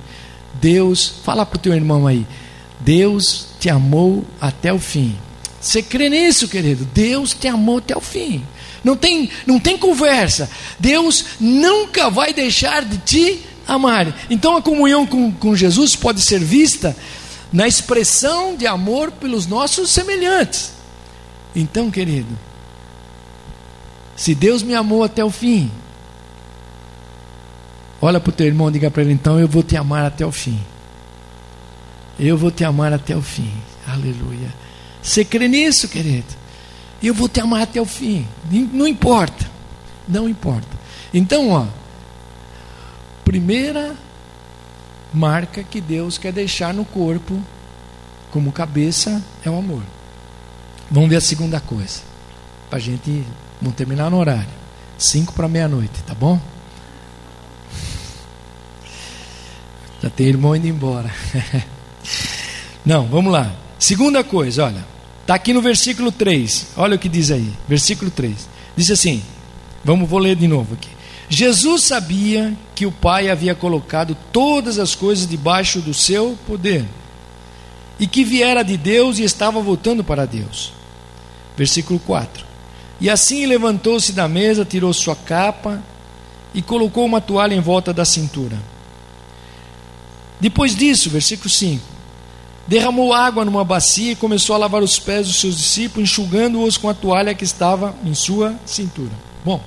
Deus, 0.61 1.09
fala 1.25 1.47
para 1.47 1.57
o 1.57 1.61
teu 1.61 1.73
irmão 1.73 2.07
aí, 2.07 2.27
Deus 2.85 3.47
te 3.61 3.69
amou 3.71 4.25
até 4.41 4.73
o 4.73 4.79
fim. 4.79 5.17
Você 5.61 5.83
crê 5.83 6.09
nisso, 6.09 6.49
querido? 6.49 6.85
Deus 6.93 7.33
te 7.33 7.47
amou 7.47 7.79
até 7.79 7.97
o 7.97 8.01
fim. 8.01 8.45
Não 8.83 8.97
tem, 8.97 9.31
não 9.47 9.61
tem 9.61 9.79
conversa. 9.79 10.51
Deus 10.79 11.25
nunca 11.39 12.11
vai 12.11 12.33
deixar 12.33 12.85
de 12.85 12.99
te 12.99 13.41
amar. 13.67 14.27
Então 14.29 14.57
a 14.57 14.63
comunhão 14.63 15.07
com, 15.07 15.31
com 15.31 15.55
Jesus 15.55 15.95
pode 15.95 16.21
ser 16.21 16.41
vista 16.41 16.97
na 17.53 17.69
expressão 17.69 18.57
de 18.57 18.67
amor 18.67 19.13
pelos 19.13 19.47
nossos 19.47 19.91
semelhantes. 19.91 20.73
Então, 21.55 21.91
querido, 21.91 22.37
se 24.17 24.35
Deus 24.35 24.63
me 24.63 24.75
amou 24.75 25.05
até 25.05 25.25
o 25.25 25.31
fim, 25.31 25.71
olha 28.01 28.19
para 28.19 28.31
o 28.31 28.33
teu 28.33 28.47
irmão 28.47 28.69
e 28.69 28.73
diga 28.73 28.91
para 28.91 29.03
ele: 29.03 29.13
então 29.13 29.39
eu 29.39 29.47
vou 29.47 29.63
te 29.63 29.77
amar 29.77 30.07
até 30.07 30.27
o 30.27 30.33
fim. 30.33 30.59
Eu 32.25 32.39
vou 32.39 32.53
te 32.53 32.63
amar 32.63 32.93
até 32.93 33.17
o 33.17 33.21
fim. 33.21 33.53
Aleluia. 33.85 34.55
Você 35.03 35.25
crê 35.25 35.49
nisso, 35.49 35.89
querido? 35.89 36.29
Eu 37.03 37.13
vou 37.13 37.29
te 37.29 37.41
amar 37.41 37.63
até 37.63 37.81
o 37.81 37.85
fim. 37.85 38.25
Não 38.73 38.87
importa. 38.87 39.51
Não 40.07 40.29
importa. 40.29 40.69
Então, 41.13 41.51
ó, 41.51 41.67
primeira 43.25 43.97
marca 45.13 45.65
que 45.65 45.81
Deus 45.81 46.17
quer 46.17 46.33
deixar 46.33 46.73
no 46.73 46.85
corpo 46.85 47.43
como 48.31 48.53
cabeça 48.53 49.21
é 49.45 49.51
o 49.51 49.59
amor. 49.59 49.83
Vamos 50.89 51.11
ver 51.11 51.17
a 51.17 51.21
segunda 51.21 51.59
coisa. 51.59 52.03
Para 52.71 52.79
a 52.79 52.81
gente. 52.81 53.27
Vamos 53.61 53.75
terminar 53.75 54.09
no 54.13 54.19
horário. 54.19 54.63
Cinco 54.97 55.33
para 55.33 55.49
meia-noite, 55.49 56.01
tá 56.07 56.15
bom? 56.15 56.41
Já 60.01 60.09
tem 60.09 60.29
irmão 60.29 60.55
indo 60.55 60.69
embora. 60.69 61.13
Não, 62.85 63.07
vamos 63.07 63.33
lá. 63.33 63.53
Segunda 63.79 64.23
coisa, 64.25 64.65
olha. 64.65 64.85
Está 65.21 65.35
aqui 65.35 65.53
no 65.53 65.63
versículo 65.63 66.11
3. 66.11 66.69
Olha 66.77 66.97
o 66.97 66.99
que 66.99 67.09
diz 67.09 67.31
aí. 67.31 67.53
Versículo 67.69 68.11
3. 68.11 68.49
Diz 68.77 68.91
assim. 68.91 69.23
Vamos, 69.85 70.09
vou 70.09 70.19
ler 70.19 70.37
de 70.37 70.47
novo 70.47 70.75
aqui. 70.75 70.89
Jesus 71.29 71.85
sabia 71.85 72.53
que 72.75 72.85
o 72.85 72.93
Pai 72.93 73.31
havia 73.31 73.55
colocado 73.55 74.17
todas 74.33 74.79
as 74.79 74.95
coisas 74.95 75.27
debaixo 75.27 75.81
do 75.81 75.95
seu 75.95 76.37
poder 76.47 76.85
e 77.99 78.07
que 78.07 78.25
viera 78.25 78.63
de 78.63 78.77
Deus 78.77 79.19
e 79.19 79.23
estava 79.23 79.61
voltando 79.61 80.05
para 80.05 80.27
Deus. 80.27 80.73
Versículo 81.57 81.99
4. 82.01 82.45
E 83.01 83.09
assim 83.09 83.47
levantou-se 83.47 84.13
da 84.13 84.29
mesa, 84.29 84.65
tirou 84.65 84.93
sua 84.93 85.17
capa 85.17 85.83
e 86.55 86.61
colocou 86.61 87.05
uma 87.05 87.21
toalha 87.21 87.55
em 87.55 87.61
volta 87.61 87.93
da 87.93 88.05
cintura. 88.05 88.59
Depois 90.39 90.75
disso, 90.75 91.09
versículo 91.09 91.49
5: 91.49 91.83
derramou 92.67 93.13
água 93.13 93.45
numa 93.45 93.65
bacia 93.65 94.13
e 94.13 94.17
começou 94.17 94.55
a 94.55 94.59
lavar 94.59 94.83
os 94.83 94.99
pés 94.99 95.27
dos 95.27 95.41
seus 95.41 95.57
discípulos, 95.57 96.09
enxugando-os 96.09 96.77
com 96.77 96.89
a 96.89 96.95
toalha 96.95 97.35
que 97.35 97.45
estava 97.45 97.95
em 98.05 98.15
sua 98.15 98.55
cintura. 98.65 99.13
Bom, 99.45 99.61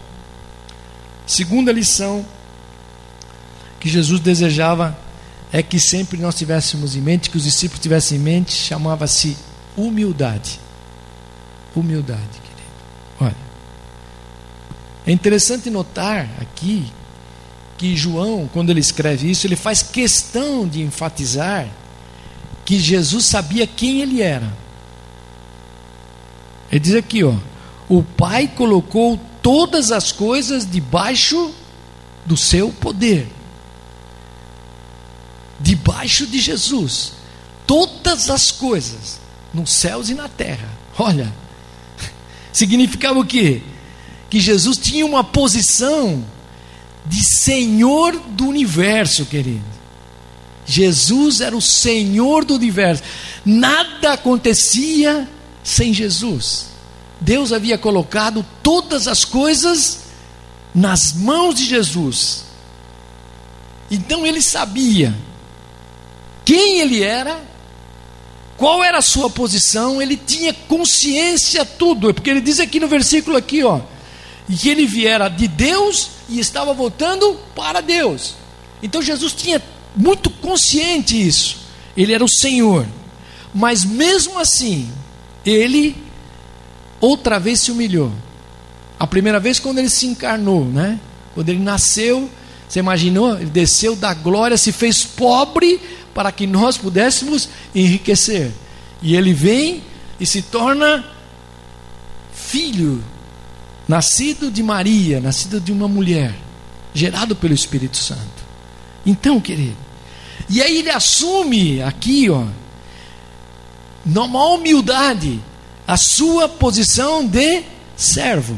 Segunda 1.26 1.72
lição 1.72 2.24
que 3.80 3.90
Jesus 3.90 4.20
desejava 4.20 4.98
é 5.52 5.64
que 5.64 5.80
sempre 5.80 6.20
nós 6.20 6.36
tivéssemos 6.36 6.96
em 6.96 7.02
mente, 7.02 7.30
que 7.30 7.38
os 7.38 7.44
discípulos 7.44 7.82
tivessem 7.82 8.18
em 8.18 8.22
mente, 8.22 8.52
chamava-se 8.52 9.36
humildade. 9.76 10.60
Humildade, 11.76 12.22
querido. 12.22 12.72
Olha, 13.20 13.36
é 15.08 15.12
interessante 15.12 15.70
notar 15.70 16.30
aqui 16.40 16.92
que 17.78 17.96
João, 17.98 18.50
quando 18.54 18.70
ele 18.70 18.80
escreve 18.80 19.30
isso, 19.30 19.48
ele 19.48 19.56
faz 19.56 19.82
questão 19.82 20.68
de 20.68 20.82
enfatizar 20.82 21.68
que 22.66 22.80
Jesus 22.80 23.26
sabia 23.26 23.68
quem 23.68 24.02
ele 24.02 24.22
era. 24.24 24.52
Ele 26.72 26.80
diz 26.80 26.96
aqui, 26.96 27.24
ó, 27.24 27.36
o 27.88 28.02
Pai 28.02 28.48
colocou 28.48 29.20
todas 29.42 29.92
as 29.92 30.12
coisas 30.12 30.70
debaixo 30.70 31.54
do 32.26 32.36
seu 32.36 32.72
poder. 32.72 33.32
Debaixo 35.60 36.26
de 36.26 36.40
Jesus. 36.40 37.14
Todas 37.68 38.32
as 38.32 38.52
coisas, 38.52 39.20
nos 39.54 39.72
céus 39.72 40.10
e 40.10 40.16
na 40.16 40.28
terra. 40.28 40.68
Olha, 40.98 41.32
significava 42.52 43.20
o 43.20 43.26
quê? 43.26 43.62
Que 44.30 44.40
Jesus 44.40 44.78
tinha 44.78 45.06
uma 45.06 45.24
posição 45.24 46.26
de 47.06 47.24
Senhor 47.24 48.20
do 48.30 48.48
universo, 48.48 49.26
querido. 49.26 49.75
Jesus 50.66 51.42
era 51.42 51.56
o 51.56 51.62
Senhor 51.62 52.44
do 52.44 52.56
universo. 52.56 53.04
Nada 53.46 54.14
acontecia 54.14 55.30
sem 55.64 55.94
Jesus. 55.94 56.68
Deus 57.22 57.52
havia 57.52 57.78
colocado 57.78 58.46
todas 58.62 59.08
as 59.08 59.24
coisas 59.24 60.06
nas 60.74 61.14
mãos 61.14 61.56
de 61.56 61.66
Jesus. 61.66 62.44
Então 63.90 64.26
ele 64.26 64.42
sabia 64.42 65.16
quem 66.44 66.80
ele 66.80 67.02
era, 67.02 67.40
qual 68.58 68.84
era 68.84 68.98
a 68.98 69.02
sua 69.02 69.30
posição, 69.30 70.02
ele 70.02 70.18
tinha 70.18 70.54
consciência 70.54 71.66
tudo, 71.66 72.14
porque 72.14 72.30
ele 72.30 72.42
diz 72.42 72.60
aqui 72.60 72.80
no 72.80 72.88
versículo 72.88 73.38
aqui, 73.38 73.64
ó, 73.64 73.82
que 74.48 74.70
ele 74.70 74.86
viera 74.86 75.28
de 75.28 75.48
Deus 75.48 76.10
e 76.30 76.40
estava 76.40 76.74
voltando 76.74 77.40
para 77.56 77.82
Deus. 77.82 78.36
Então 78.82 79.02
Jesus 79.02 79.34
tinha 79.34 79.62
muito 79.96 80.30
consciente 80.30 81.20
isso. 81.20 81.58
Ele 81.96 82.14
era 82.14 82.24
o 82.24 82.30
Senhor. 82.30 82.86
Mas 83.54 83.86
mesmo 83.86 84.38
assim, 84.38 84.90
ele 85.46 85.96
outra 87.00 87.40
vez 87.40 87.62
se 87.62 87.72
humilhou. 87.72 88.12
A 89.00 89.08
primeira 89.08 89.40
vez 89.40 89.60
quando 89.60 89.80
ele 89.80 89.90
se 89.90 90.06
encarnou, 90.06 90.66
né? 90.66 91.00
Quando 91.34 91.50
ele 91.50 91.60
nasceu, 91.60 92.30
você 92.68 92.80
imaginou? 92.80 93.36
Ele 93.36 93.50
desceu 93.50 93.96
da 93.96 94.14
glória, 94.14 94.58
se 94.58 94.72
fez 94.72 95.04
pobre 95.04 95.80
para 96.14 96.32
que 96.32 96.48
nós 96.48 96.78
pudéssemos 96.78 97.50
enriquecer. 97.74 98.52
E 99.02 99.16
ele 99.16 99.34
vem 99.34 99.84
e 100.20 100.26
se 100.26 100.42
torna 100.42 101.04
filho, 102.34 103.04
nascido 103.88 104.50
de 104.50 104.64
Maria, 104.64 105.20
nascido 105.20 105.60
de 105.60 105.72
uma 105.72 105.88
mulher, 105.88 106.34
gerado 106.94 107.36
pelo 107.36 107.54
Espírito 107.54 107.98
Santo. 107.98 108.46
Então, 109.06 109.40
querido, 109.40 109.85
e 110.50 110.62
aí 110.62 110.78
ele 110.78 110.90
assume 110.90 111.82
aqui, 111.82 112.30
ó, 112.30 112.46
numa 114.06 114.46
humildade, 114.50 115.40
a 115.88 115.98
sua 115.98 116.48
posição 116.48 117.26
de 117.26 117.64
servo, 117.96 118.58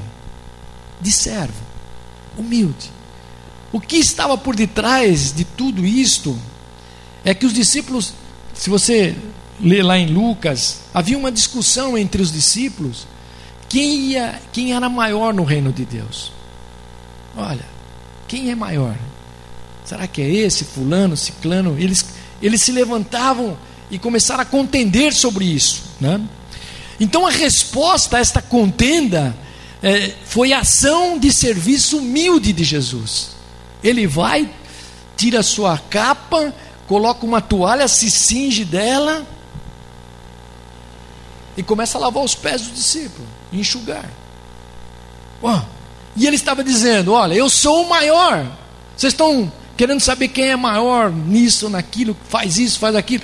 de 1.00 1.12
servo, 1.12 1.62
humilde. 2.38 2.92
O 3.72 3.80
que 3.80 3.98
estava 3.98 4.38
por 4.38 4.56
detrás 4.56 5.32
de 5.32 5.44
tudo 5.44 5.86
isto 5.86 6.38
é 7.24 7.34
que 7.34 7.46
os 7.46 7.54
discípulos, 7.54 8.14
se 8.54 8.70
você 8.70 9.16
ler 9.60 9.84
lá 9.84 9.98
em 9.98 10.08
Lucas, 10.08 10.82
havia 10.94 11.18
uma 11.18 11.32
discussão 11.32 11.98
entre 11.98 12.22
os 12.22 12.32
discípulos 12.32 13.08
quem, 13.70 14.12
ia, 14.12 14.42
quem 14.52 14.74
era 14.74 14.90
maior 14.90 15.34
no 15.34 15.44
reino 15.44 15.72
de 15.72 15.86
Deus. 15.86 16.32
Olha, 17.36 17.66
quem 18.28 18.50
é 18.50 18.56
maior? 18.56 18.96
Será 19.88 20.06
que 20.06 20.22
é 20.22 20.30
esse, 20.30 20.66
fulano, 20.66 21.16
ciclano? 21.16 21.78
Eles, 21.80 22.04
eles 22.42 22.62
se 22.62 22.74
levantavam 22.74 23.58
e 23.90 23.98
começaram 23.98 24.42
a 24.42 24.46
contender 24.46 25.14
sobre 25.14 25.46
isso. 25.46 25.82
Né? 25.98 26.20
Então 27.00 27.26
a 27.26 27.30
resposta 27.30 28.18
a 28.18 28.20
esta 28.20 28.42
contenda 28.42 29.34
é, 29.82 30.14
foi 30.26 30.52
a 30.52 30.60
ação 30.60 31.18
de 31.18 31.32
serviço 31.32 32.00
humilde 32.00 32.52
de 32.52 32.66
Jesus. 32.66 33.30
Ele 33.82 34.06
vai, 34.06 34.50
tira 35.16 35.42
sua 35.42 35.78
capa, 35.78 36.54
coloca 36.86 37.26
uma 37.26 37.40
toalha, 37.40 37.88
se 37.88 38.12
cinge 38.12 38.66
dela 38.66 39.26
e 41.56 41.64
começa 41.64 41.98
a 41.98 42.02
lavar 42.02 42.26
os 42.26 42.36
pés 42.36 42.64
do 42.64 42.74
discípulo, 42.74 43.26
enxugar. 43.54 44.10
Oh, 45.42 45.62
e 46.14 46.28
ele 46.28 46.36
estava 46.36 46.62
dizendo: 46.62 47.14
Olha, 47.14 47.36
eu 47.36 47.50
sou 47.50 47.86
o 47.86 47.90
maior. 47.90 48.46
Vocês 48.98 49.14
estão 49.14 49.50
querendo 49.78 50.00
saber 50.00 50.30
quem 50.30 50.50
é 50.50 50.56
maior 50.56 51.12
nisso, 51.12 51.70
naquilo, 51.70 52.18
faz 52.28 52.58
isso, 52.58 52.80
faz 52.80 52.96
aquilo. 52.96 53.24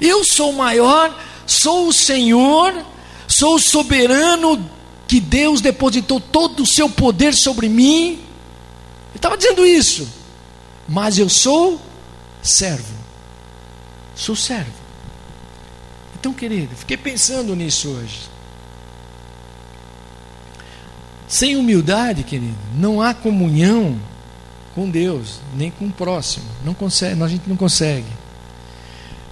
Eu 0.00 0.24
sou 0.24 0.54
maior, 0.54 1.14
sou 1.46 1.88
o 1.88 1.92
Senhor, 1.92 2.74
sou 3.28 3.56
o 3.56 3.60
soberano 3.60 4.68
que 5.06 5.20
Deus 5.20 5.60
depositou 5.60 6.18
todo 6.18 6.62
o 6.62 6.66
seu 6.66 6.88
poder 6.88 7.34
sobre 7.34 7.68
mim. 7.68 8.12
Ele 8.12 9.16
estava 9.16 9.36
dizendo 9.36 9.66
isso, 9.66 10.08
mas 10.88 11.18
eu 11.18 11.28
sou 11.28 11.78
servo, 12.42 12.94
sou 14.14 14.34
servo. 14.34 14.80
Então, 16.18 16.32
querido, 16.32 16.74
fiquei 16.74 16.96
pensando 16.96 17.54
nisso 17.54 17.88
hoje. 17.88 18.20
Sem 21.28 21.56
humildade, 21.56 22.24
querido, 22.24 22.58
não 22.74 23.00
há 23.00 23.14
comunhão 23.14 23.98
com 24.74 24.88
Deus, 24.88 25.40
nem 25.54 25.70
com 25.70 25.86
o 25.86 25.92
próximo. 25.92 26.46
Não 26.64 26.74
consegue, 26.74 27.22
a 27.22 27.28
gente 27.28 27.48
não 27.48 27.56
consegue. 27.56 28.06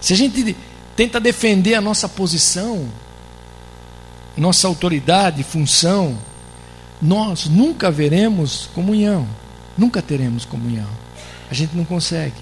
Se 0.01 0.12
a 0.12 0.16
gente 0.16 0.57
tenta 0.96 1.20
defender 1.20 1.74
a 1.74 1.81
nossa 1.81 2.09
posição, 2.09 2.88
nossa 4.37 4.66
autoridade, 4.66 5.42
função, 5.42 6.18
nós 7.01 7.46
nunca 7.46 7.90
veremos 7.90 8.68
comunhão, 8.74 9.27
nunca 9.77 10.03
teremos 10.03 10.44
comunhão. 10.44 10.88
A 11.51 11.55
gente 11.55 11.77
não 11.77 11.85
consegue. 11.85 12.35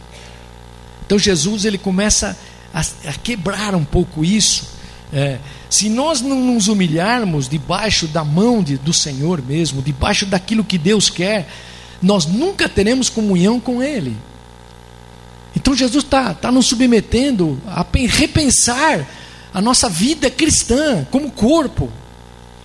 Então 1.04 1.18
Jesus 1.18 1.64
ele 1.64 1.78
começa 1.78 2.37
a, 2.74 2.80
a 2.80 3.12
quebrar 3.12 3.74
um 3.74 3.85
pouco 3.85 4.24
isso. 4.24 4.76
É, 5.12 5.38
se 5.70 5.88
nós 5.88 6.20
não 6.20 6.40
nos 6.42 6.66
humilharmos 6.68 7.48
debaixo 7.48 8.09
da 8.09 8.24
mão 8.24 8.62
de, 8.62 8.76
do 8.76 8.92
Senhor 8.92 9.40
mesmo, 9.40 9.80
debaixo 9.80 10.26
daquilo 10.26 10.64
que 10.64 10.76
Deus 10.76 11.09
quer, 11.09 11.48
nós 12.02 12.26
nunca 12.26 12.68
teremos 12.68 13.09
comunhão 13.09 13.59
com 13.59 13.82
Ele. 13.82 14.16
Então 15.54 15.74
Jesus 15.74 16.04
está 16.04 16.35
tá 16.35 16.52
nos 16.52 16.66
submetendo 16.66 17.61
a 17.66 17.85
repensar 18.09 19.06
a 19.52 19.61
nossa 19.61 19.88
vida 19.88 20.30
cristã 20.30 21.06
como 21.11 21.30
corpo. 21.30 21.90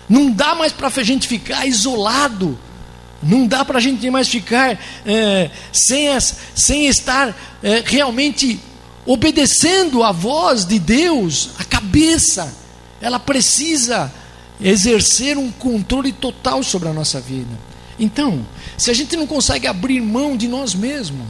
Não 0.10 0.30
dá 0.30 0.54
mais 0.54 0.74
para 0.74 0.88
a 0.88 1.04
gente 1.04 1.28
ficar 1.28 1.66
isolado. 1.66 2.60
Não 3.24 3.48
dá 3.48 3.64
para 3.64 3.78
a 3.78 3.82
gente 3.82 4.10
mais 4.10 4.28
ficar 4.28 4.78
é, 5.06 5.50
sem, 5.72 6.10
as, 6.10 6.36
sem 6.54 6.88
estar 6.88 7.36
é, 7.64 7.82
realmente 7.86 8.60
obedecendo 9.06 10.04
a 10.04 10.12
voz 10.12 10.66
de 10.66 10.80
Deus, 10.80 11.52
a 11.60 11.64
cabeça, 11.64 12.54
ela 13.00 13.20
precisa 13.20 14.12
exercer 14.60 15.38
um 15.38 15.52
controle 15.52 16.12
total 16.12 16.64
sobre 16.64 16.90
a 16.90 16.94
nossa 16.94 17.20
vida. 17.20 17.71
Então, 18.00 18.46
se 18.78 18.90
a 18.90 18.94
gente 18.94 19.16
não 19.16 19.28
consegue 19.28 19.68
abrir 19.68 20.02
mão 20.02 20.36
de 20.36 20.48
nós 20.48 20.74
mesmos, 20.74 21.26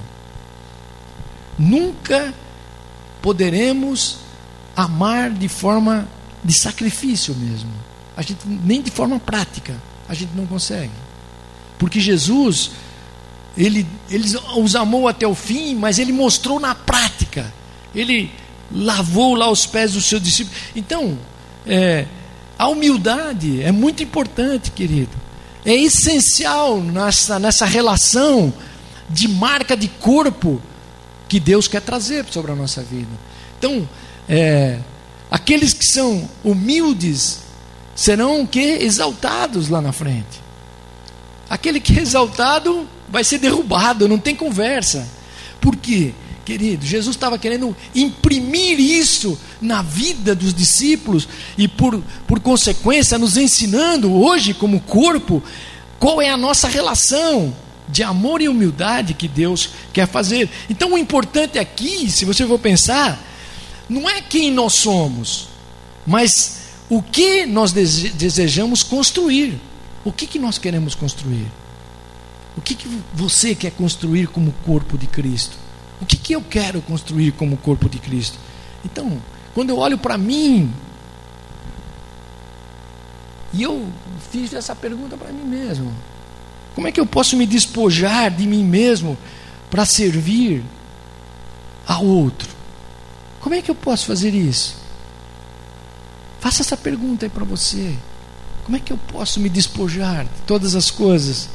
nunca 1.58 2.34
poderemos 3.22 4.18
amar 4.76 5.30
de 5.32 5.48
forma 5.48 6.08
de 6.44 6.54
sacrifício 6.60 7.36
mesmo. 7.36 7.72
A 8.16 8.22
gente 8.22 8.42
nem 8.48 8.82
de 8.82 8.92
forma 8.92 9.20
prática, 9.20 9.76
a 10.08 10.14
gente 10.14 10.32
não 10.36 10.46
consegue. 10.46 10.92
Porque 11.78 12.00
Jesus, 12.00 12.72
ele, 13.58 13.86
ele 14.10 14.28
os 14.58 14.76
amou 14.76 15.08
até 15.08 15.28
o 15.28 15.36
fim, 15.36 15.76
mas 15.76 16.00
ele 16.00 16.12
mostrou 16.12 16.60
na 16.60 16.76
prática 16.76 17.52
ele 17.94 18.32
lavou 18.72 19.36
lá 19.36 19.50
os 19.50 19.66
pés 19.66 19.94
dos 19.94 20.06
seus 20.06 20.22
discípulos. 20.22 20.58
Então, 20.76 21.18
é, 21.68 22.06
a 22.58 22.68
humildade 22.68 23.62
é 23.62 23.72
muito 23.72 24.02
importante, 24.02 24.72
querido. 24.72 25.21
É 25.66 25.74
essencial 25.74 26.82
nessa, 26.82 27.38
nessa 27.38 27.66
relação 27.66 28.54
de 29.10 29.28
marca 29.28 29.76
de 29.76 29.88
corpo 29.88 30.62
que 31.28 31.40
Deus 31.40 31.68
quer 31.68 31.82
trazer 31.82 32.26
sobre 32.26 32.52
a 32.52 32.56
nossa 32.56 32.82
vida. 32.82 33.12
Então, 33.58 33.88
é, 34.28 34.80
aqueles 35.30 35.74
que 35.74 35.86
são 35.86 36.28
humildes 36.44 37.40
serão 37.96 38.42
o 38.42 38.48
que? 38.48 38.60
Exaltados 38.60 39.70
lá 39.70 39.82
na 39.82 39.92
frente. 39.92 40.42
Aquele 41.50 41.80
que 41.80 41.98
é 41.98 42.02
exaltado 42.02 42.88
vai 43.10 43.24
ser 43.24 43.38
derrubado, 43.38 44.08
não 44.08 44.18
tem 44.18 44.36
conversa. 44.36 45.08
Por 45.60 45.76
quê? 45.76 46.14
Querido, 46.44 46.86
Jesus 46.86 47.16
estava 47.16 47.38
querendo 47.38 47.76
imprimir 47.94 48.80
isso 48.80 49.40
na 49.62 49.82
vida 49.82 50.34
dos 50.34 50.54
discípulos 50.54 51.28
e, 51.58 51.68
por, 51.68 52.02
por 52.28 52.40
consequência, 52.40 53.18
nos 53.18 53.38
ensinando 53.38 54.12
hoje, 54.12 54.54
como 54.54 54.80
corpo, 54.82 55.44
qual 56.00 56.22
é 56.22 56.30
a 56.30 56.38
nossa 56.38 56.68
relação 56.68 57.56
de 57.88 58.02
amor 58.02 58.42
e 58.42 58.50
humildade 58.50 59.14
que 59.14 59.28
Deus 59.28 59.70
quer 59.94 60.08
fazer. 60.08 60.50
Então, 60.70 60.94
o 60.94 60.98
importante 60.98 61.60
aqui, 61.60 62.10
se 62.10 62.26
você 62.26 62.46
for 62.48 62.58
pensar, 62.58 63.22
não 63.88 64.10
é 64.10 64.22
quem 64.22 64.52
nós 64.52 64.74
somos, 64.76 65.48
mas 66.08 66.62
o 66.90 67.02
que 67.02 67.46
nós 67.46 67.72
desejamos 67.72 68.82
construir. 68.82 69.60
O 70.04 70.12
que, 70.12 70.26
que 70.26 70.40
nós 70.40 70.58
queremos 70.58 70.96
construir? 70.96 71.46
O 72.58 72.62
que, 72.62 72.74
que 72.74 72.88
você 73.14 73.54
quer 73.54 73.72
construir 73.72 74.28
como 74.28 74.52
corpo 74.66 74.98
de 74.98 75.08
Cristo? 75.08 75.56
O 76.02 76.06
que, 76.06 76.18
que 76.18 76.34
eu 76.34 76.42
quero 76.42 76.82
construir 76.82 77.32
como 77.34 77.56
corpo 77.58 77.88
de 77.88 78.00
Cristo? 78.00 78.38
Então, 78.84 79.22
quando 79.54 79.70
eu 79.70 79.78
olho 79.78 79.98
para 79.98 80.18
mim, 80.18 80.74
e 83.54 83.62
eu 83.62 83.88
fiz 84.32 84.54
essa 84.54 84.76
pergunta 84.76 85.16
para 85.16 85.32
mim 85.32 85.44
mesmo: 85.44 85.94
como 86.74 86.88
é 86.88 86.92
que 86.92 87.00
eu 87.00 87.06
posso 87.06 87.38
me 87.38 87.46
despojar 87.46 88.32
de 88.32 88.48
mim 88.48 88.64
mesmo 88.64 89.18
para 89.70 89.86
servir 89.86 90.64
a 91.86 92.00
outro? 92.00 92.50
Como 93.40 93.56
é 93.56 93.62
que 93.62 93.70
eu 93.70 93.76
posso 93.76 94.06
fazer 94.06 94.34
isso? 94.34 94.78
Faça 96.40 96.62
essa 96.62 96.78
pergunta 96.78 97.26
aí 97.26 97.30
para 97.30 97.44
você. 97.44 97.96
Como 98.64 98.78
é 98.78 98.80
que 98.80 98.94
eu 98.94 98.98
posso 98.98 99.40
me 99.40 99.50
despojar 99.50 100.26
de 100.26 100.42
todas 100.48 100.76
as 100.76 100.90
coisas 100.90 101.50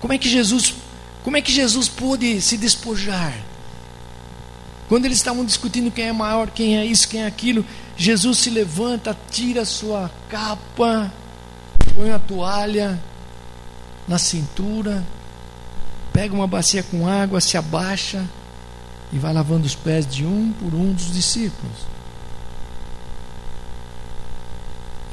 Como 0.00 0.12
é 0.12 0.18
que 0.18 0.28
Jesus, 0.28 0.74
como 1.22 1.36
é 1.36 1.42
que 1.42 1.52
Jesus 1.52 1.88
pôde 1.88 2.40
se 2.40 2.56
despojar? 2.56 3.36
Quando 4.88 5.04
eles 5.04 5.18
estavam 5.18 5.44
discutindo 5.44 5.90
quem 5.90 6.06
é 6.06 6.12
maior, 6.12 6.50
quem 6.50 6.76
é 6.76 6.84
isso, 6.84 7.08
quem 7.08 7.22
é 7.22 7.26
aquilo, 7.26 7.64
Jesus 7.96 8.38
se 8.38 8.50
levanta, 8.50 9.16
tira 9.30 9.64
sua 9.64 10.10
capa, 10.28 11.12
põe 11.94 12.10
a 12.10 12.18
toalha 12.18 13.00
na 14.08 14.18
cintura, 14.18 15.06
pega 16.12 16.34
uma 16.34 16.46
bacia 16.46 16.82
com 16.82 17.06
água, 17.06 17.40
se 17.40 17.56
abaixa 17.56 18.24
e 19.12 19.18
vai 19.18 19.32
lavando 19.32 19.66
os 19.66 19.74
pés 19.74 20.06
de 20.06 20.24
um 20.24 20.52
por 20.52 20.74
um 20.74 20.92
dos 20.92 21.12
discípulos. 21.12 21.76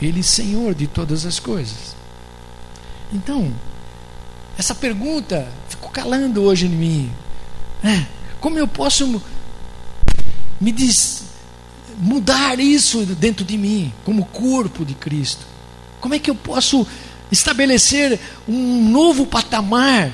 Ele, 0.01 0.23
Senhor 0.23 0.73
de 0.73 0.87
todas 0.87 1.25
as 1.25 1.39
coisas. 1.39 1.95
Então, 3.11 3.51
essa 4.57 4.73
pergunta 4.73 5.47
ficou 5.69 5.89
calando 5.89 6.41
hoje 6.41 6.65
em 6.65 6.69
mim. 6.69 7.11
É, 7.83 8.05
como 8.39 8.57
eu 8.57 8.67
posso 8.67 9.21
me 10.59 10.71
diz, 10.71 11.23
mudar 11.99 12.59
isso 12.59 13.05
dentro 13.05 13.45
de 13.45 13.57
mim, 13.57 13.93
como 14.03 14.25
corpo 14.25 14.83
de 14.83 14.95
Cristo? 14.95 15.45
Como 15.99 16.15
é 16.15 16.19
que 16.19 16.29
eu 16.29 16.35
posso 16.35 16.85
estabelecer 17.31 18.19
um 18.47 18.89
novo 18.89 19.25
patamar 19.25 20.11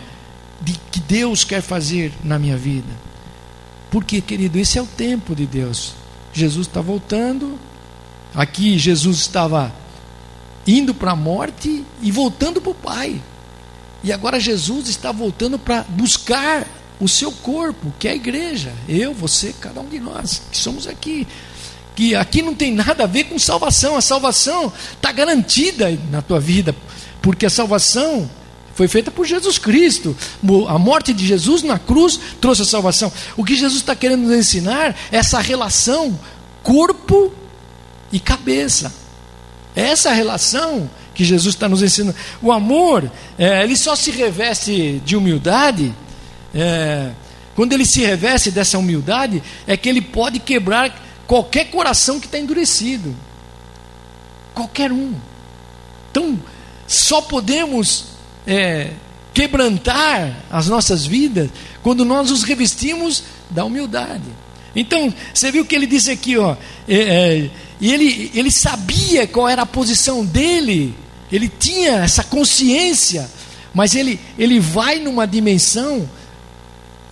de 0.62 0.74
que 0.91 1.00
Deus 1.00 1.44
quer 1.44 1.62
fazer 1.62 2.14
na 2.24 2.38
minha 2.38 2.58
vida? 2.58 2.89
Porque, 3.89 4.22
querido, 4.22 4.58
esse 4.58 4.78
é 4.78 4.82
o 4.82 4.88
tempo 4.88 5.36
de 5.36 5.46
Deus. 5.46 5.94
Jesus 6.34 6.68
está 6.68 6.82
voltando. 6.82 7.60
Aqui 8.34 8.78
Jesus 8.78 9.20
estava 9.20 9.72
indo 10.66 10.94
para 10.94 11.12
a 11.12 11.16
morte 11.16 11.86
e 12.02 12.12
voltando 12.12 12.60
para 12.60 12.72
o 12.72 12.76
Pai. 12.76 13.22
E 14.04 14.12
agora 14.12 14.39
Jesus 14.39 14.89
está 14.89 15.12
voltando 15.12 15.58
para 15.58 15.84
buscar 15.84 16.68
o 16.99 17.08
seu 17.08 17.32
corpo, 17.32 17.93
que 17.97 18.08
é 18.08 18.12
a 18.12 18.16
igreja. 18.16 18.74
Eu, 18.88 19.14
você, 19.14 19.54
cada 19.60 19.80
um 19.80 19.88
de 19.88 19.99
nós 19.99 20.41
que 20.51 20.58
somos 20.58 20.88
aqui. 20.88 21.28
Que 21.95 22.16
aqui 22.16 22.41
não 22.41 22.56
tem 22.56 22.74
nada 22.74 23.04
a 23.04 23.08
ver 23.08 23.26
com 23.26 23.38
salvação. 23.39 23.95
A 23.95 24.01
salvação 24.01 24.72
está 24.93 25.12
garantida 25.12 25.97
na 26.10 26.22
tua 26.22 26.39
vida, 26.39 26.76
porque 27.22 27.45
a 27.45 27.49
salvação 27.49 28.30
foi 28.76 28.88
feita 28.88 29.12
por 29.12 29.26
Jesus 29.26 29.58
Cristo. 29.58 30.16
A 30.68 30.78
morte 30.78 31.14
de 31.14 31.26
Jesus 31.26 31.62
na 31.62 31.78
cruz 31.78 32.20
trouxe 32.41 32.64
a 32.64 32.66
salvação. 32.66 33.12
O 33.38 33.43
que 33.43 33.56
Jesus 33.56 33.82
está 33.82 33.95
querendo 33.95 34.24
nos 34.24 34.38
ensinar 34.38 34.95
é 35.12 35.18
essa 35.18 35.39
relação 35.39 36.20
corpo 36.64 37.32
e 38.12 38.20
cabeça. 38.20 38.93
Essa 39.76 40.12
relação 40.12 40.89
que 41.14 41.24
Jesus 41.24 41.55
está 41.55 41.70
nos 41.70 41.82
ensinando. 41.82 42.16
O 42.41 42.51
amor, 42.51 43.09
é, 43.38 43.64
ele 43.64 43.76
só 43.76 43.95
se 43.95 44.11
reveste 44.11 45.01
de 45.05 45.16
humildade. 45.16 45.93
É, 46.53 47.11
quando 47.55 47.74
ele 47.74 47.86
se 47.86 48.01
reveste 48.01 48.51
dessa 48.51 48.78
humildade, 48.78 49.41
é 49.68 49.78
que 49.78 49.88
ele 49.88 50.01
pode 50.01 50.39
quebrar 50.39 51.01
qualquer 51.28 51.66
coração 51.66 52.20
que 52.20 52.26
está 52.26 52.39
endurecido. 52.39 53.16
Qualquer 54.53 54.91
um. 54.91 55.14
Então, 56.11 56.39
só 56.88 57.22
podemos 57.22 58.05
é, 58.45 58.91
quebrantar 59.34 60.43
as 60.49 60.68
nossas 60.68 61.05
vidas 61.05 61.49
quando 61.82 62.05
nós 62.05 62.32
os 62.32 62.43
revestimos 62.43 63.24
da 63.49 63.66
humildade. 63.66 64.24
Então, 64.76 65.14
você 65.34 65.51
viu 65.51 65.66
que 65.66 65.76
ele 65.76 65.86
disse 65.86 66.11
aqui, 66.11 66.38
ó, 66.38 66.55
é, 66.88 66.95
é, 66.95 67.49
e 67.84 67.92
ele, 67.92 68.32
ele 68.34 68.50
sabia 68.50 69.28
qual 69.28 69.50
era 69.50 69.64
a 69.64 69.66
posição 69.66 70.24
dele, 70.24 70.96
ele 71.30 71.50
tinha 71.50 71.96
essa 71.96 72.24
consciência, 72.24 73.30
mas 73.74 73.94
ele, 73.94 74.22
ele 74.40 74.58
vai 74.58 75.00
numa 75.00 75.28
dimensão 75.28 76.10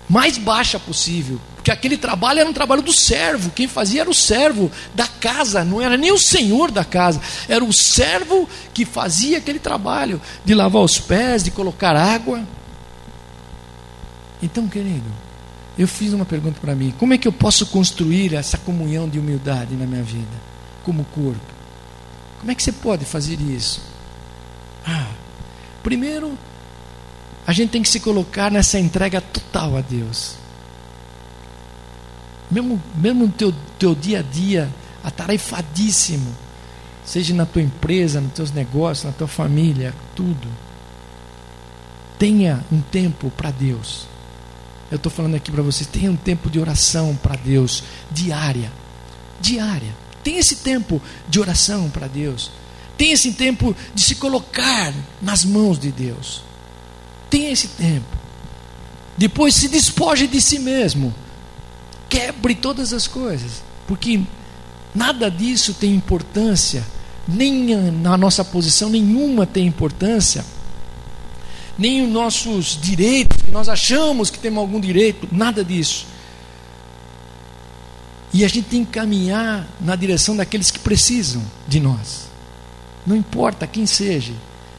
mais 0.08 0.38
baixa 0.38 0.80
possível, 0.80 1.42
porque 1.56 1.72
aquele 1.72 1.98
trabalho 1.98 2.40
era 2.40 2.50
um 2.50 2.54
trabalho 2.54 2.82
do 2.82 2.94
servo, 2.94 3.50
quem 3.50 3.68
fazia 3.68 4.00
era 4.00 4.10
o 4.10 4.14
servo 4.14 4.72
da 4.96 5.06
casa, 5.06 5.66
não 5.66 5.82
era 5.82 5.98
nem 5.98 6.14
o 6.14 6.18
senhor 6.18 6.72
da 6.72 6.86
casa, 6.86 7.20
era 7.50 7.66
o 7.66 7.74
servo 7.74 8.48
que 8.74 8.86
fazia 8.86 9.40
aquele 9.40 9.60
trabalho 9.60 10.22
de 10.46 10.56
lavar 10.56 10.84
os 10.84 10.98
pés, 10.98 11.44
de 11.44 11.52
colocar 11.52 11.98
água. 11.98 12.42
Então, 14.42 14.70
querido, 14.70 15.12
eu 15.78 15.86
fiz 15.86 16.14
uma 16.14 16.24
pergunta 16.24 16.62
para 16.62 16.74
mim: 16.74 16.94
como 16.98 17.14
é 17.14 17.18
que 17.18 17.28
eu 17.28 17.34
posso 17.34 17.66
construir 17.66 18.36
essa 18.36 18.58
comunhão 18.58 19.10
de 19.10 19.20
humildade 19.20 19.76
na 19.76 19.86
minha 19.86 20.02
vida, 20.04 20.51
como 20.84 21.04
corpo? 21.06 21.54
Como 22.40 22.52
é 22.52 22.56
que 22.56 22.64
você 22.64 22.72
pode 22.72 23.06
fazer 23.06 23.40
isso? 23.40 23.82
Ah, 24.86 25.12
primeiro, 25.84 26.38
a 27.46 27.54
gente 27.54 27.70
tem 27.70 27.82
que 27.82 27.90
se 27.90 28.00
colocar 28.00 28.52
nessa 28.52 28.80
entrega 28.80 29.22
total 29.22 29.78
a 29.78 29.82
Deus 29.82 30.42
mesmo, 32.52 32.82
mesmo 32.96 33.26
no 33.26 33.32
teu, 33.32 33.54
teu 33.80 33.96
dia 33.96 34.20
a 34.20 34.22
dia, 34.22 34.70
atarefadíssimo, 35.04 36.36
seja 37.06 37.34
na 37.34 37.46
tua 37.46 37.62
empresa, 37.62 38.20
nos 38.20 38.34
teus 38.34 38.52
negócios, 38.52 39.06
na 39.06 39.14
tua 39.14 39.28
família, 39.28 39.94
tudo. 40.14 40.48
Tenha 42.20 42.64
um 42.72 42.82
tempo 42.82 43.32
para 43.32 43.50
Deus. 43.50 44.06
Eu 44.92 44.98
estou 44.98 45.12
falando 45.12 45.36
aqui 45.36 45.50
para 45.50 45.64
vocês, 45.64 45.88
tenha 45.88 46.12
um 46.12 46.18
tempo 46.18 46.50
de 46.50 46.60
oração 46.60 47.16
para 47.16 47.38
Deus, 47.38 47.84
diária. 48.12 48.72
Diária. 49.40 49.96
Tenha 50.24 50.40
esse 50.40 50.58
tempo 50.58 51.02
de 51.28 51.40
oração 51.40 51.90
para 51.90 52.08
Deus. 52.08 52.52
Tenha 52.98 53.14
esse 53.14 53.32
tempo 53.34 53.76
de 53.94 54.04
se 54.04 54.16
colocar 54.16 54.94
nas 55.22 55.44
mãos 55.44 55.80
de 55.80 55.92
Deus. 55.92 56.44
Tenha 57.30 57.52
esse 57.52 57.70
tempo. 57.70 58.18
Depois 59.18 59.56
se 59.56 59.68
despoje 59.68 60.28
de 60.28 60.42
si 60.42 60.60
mesmo 60.60 61.14
quebre 62.10 62.56
todas 62.56 62.92
as 62.92 63.08
coisas, 63.08 63.64
porque 63.88 64.20
nada 64.94 65.32
disso 65.32 65.74
tem 65.74 65.96
importância, 65.96 66.86
nem 67.28 67.76
na 67.92 68.18
nossa 68.18 68.44
posição 68.44 68.90
nenhuma 68.90 69.46
tem 69.46 69.66
importância, 69.66 70.44
nem 71.78 72.04
os 72.04 72.12
nossos 72.12 72.78
direitos, 72.82 73.42
que 73.42 73.52
nós 73.52 73.70
achamos 73.70 74.30
que 74.30 74.38
temos 74.40 74.60
algum 74.60 74.80
direito, 74.80 75.28
nada 75.32 75.64
disso. 75.64 76.06
E 78.34 78.46
a 78.46 78.48
gente 78.48 78.68
tem 78.68 78.86
que 78.86 78.92
caminhar 78.92 79.68
na 79.80 79.96
direção 79.96 80.36
daqueles 80.36 80.72
que 80.72 80.80
precisam 80.80 81.44
de 81.68 81.80
nós. 81.80 82.30
Não 83.06 83.16
importa 83.16 83.68
quem 83.68 83.86
seja, 83.86 84.34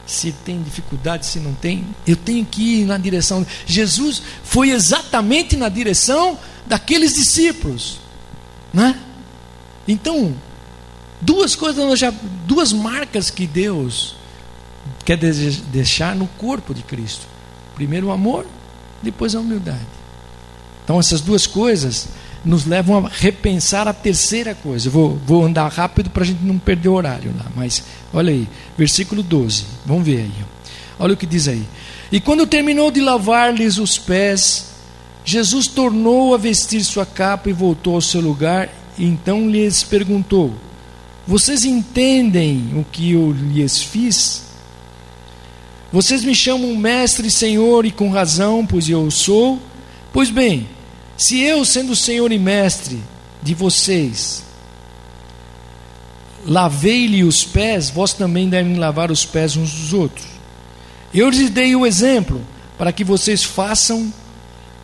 se 0.05 0.31
tem 0.31 0.61
dificuldade, 0.61 1.25
se 1.25 1.39
não 1.39 1.53
tem, 1.53 1.85
eu 2.05 2.15
tenho 2.15 2.45
que 2.45 2.81
ir 2.81 2.85
na 2.85 2.97
direção. 2.97 3.45
Jesus 3.65 4.21
foi 4.43 4.71
exatamente 4.71 5.55
na 5.55 5.69
direção 5.69 6.37
daqueles 6.65 7.13
discípulos, 7.13 7.99
né? 8.73 8.99
Então, 9.87 10.33
duas 11.21 11.55
coisas 11.55 11.99
duas 12.45 12.73
marcas 12.73 13.29
que 13.29 13.45
Deus 13.45 14.15
quer 15.05 15.17
deixar 15.17 16.15
no 16.15 16.27
corpo 16.27 16.73
de 16.73 16.81
Cristo. 16.81 17.25
Primeiro 17.75 18.07
o 18.07 18.11
amor, 18.11 18.45
depois 19.01 19.35
a 19.35 19.39
humildade. 19.39 19.79
Então 20.83 20.99
essas 20.99 21.21
duas 21.21 21.47
coisas 21.47 22.07
nos 22.43 22.65
levam 22.65 23.05
a 23.05 23.09
repensar 23.09 23.87
a 23.87 23.93
terceira 23.93 24.53
coisa. 24.53 24.89
Vou, 24.89 25.17
vou 25.25 25.45
andar 25.45 25.67
rápido 25.71 26.09
para 26.09 26.23
a 26.23 26.25
gente 26.25 26.43
não 26.43 26.57
perder 26.57 26.89
o 26.89 26.93
horário 26.93 27.33
lá. 27.37 27.45
Mas 27.55 27.83
olha 28.13 28.31
aí, 28.31 28.47
versículo 28.77 29.23
12. 29.23 29.65
Vamos 29.85 30.05
ver 30.05 30.21
aí. 30.21 30.31
Olha 30.99 31.13
o 31.13 31.17
que 31.17 31.25
diz 31.25 31.47
aí. 31.47 31.63
E 32.11 32.19
quando 32.19 32.45
terminou 32.45 32.91
de 32.91 33.01
lavar-lhes 33.01 33.77
os 33.77 33.97
pés, 33.97 34.73
Jesus 35.25 35.67
tornou 35.67 36.33
a 36.33 36.37
vestir 36.37 36.83
sua 36.83 37.05
capa 37.05 37.49
e 37.49 37.53
voltou 37.53 37.95
ao 37.95 38.01
seu 38.01 38.21
lugar. 38.21 38.69
E 38.97 39.05
então 39.05 39.49
lhes 39.49 39.83
perguntou: 39.83 40.53
Vocês 41.25 41.63
entendem 41.65 42.73
o 42.75 42.83
que 42.83 43.13
eu 43.13 43.31
lhes 43.31 43.81
fiz? 43.81 44.43
Vocês 45.91 46.23
me 46.23 46.35
chamam 46.35 46.75
mestre 46.75 47.27
e 47.27 47.31
senhor, 47.31 47.85
e 47.85 47.91
com 47.91 48.09
razão, 48.09 48.65
pois 48.65 48.89
eu 48.89 49.09
sou. 49.11 49.59
Pois 50.11 50.29
bem, 50.29 50.67
se 51.17 51.39
eu, 51.41 51.63
sendo 51.63 51.95
senhor 51.95 52.31
e 52.31 52.39
mestre 52.39 53.01
de 53.41 53.53
vocês, 53.53 54.43
lavei-lhe 56.45 57.23
os 57.23 57.43
pés, 57.43 57.89
vós 57.89 58.13
também 58.13 58.49
devem 58.49 58.75
lavar 58.75 59.11
os 59.11 59.25
pés 59.25 59.55
uns 59.55 59.71
dos 59.71 59.93
outros. 59.93 60.25
Eu 61.13 61.29
lhes 61.29 61.49
dei 61.49 61.75
o 61.75 61.85
exemplo 61.85 62.41
para 62.77 62.91
que 62.91 63.03
vocês 63.03 63.43
façam 63.43 64.11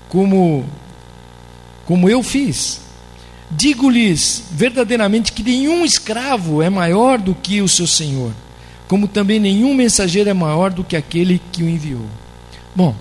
como, 0.07 0.65
como 1.85 2.09
eu 2.09 2.21
fiz. 2.21 2.81
Digo-lhes 3.51 4.43
verdadeiramente 4.51 5.33
que 5.33 5.41
nenhum 5.41 5.83
escravo 5.83 6.61
é 6.61 6.69
maior 6.69 7.17
do 7.17 7.33
que 7.33 7.61
o 7.61 7.67
seu 7.67 7.87
senhor, 7.87 8.31
como 8.87 9.07
também 9.07 9.39
nenhum 9.39 9.73
mensageiro 9.73 10.29
é 10.29 10.33
maior 10.33 10.71
do 10.71 10.83
que 10.83 10.95
aquele 10.95 11.41
que 11.51 11.63
o 11.63 11.69
enviou. 11.69 12.05
Bom, 12.75 12.95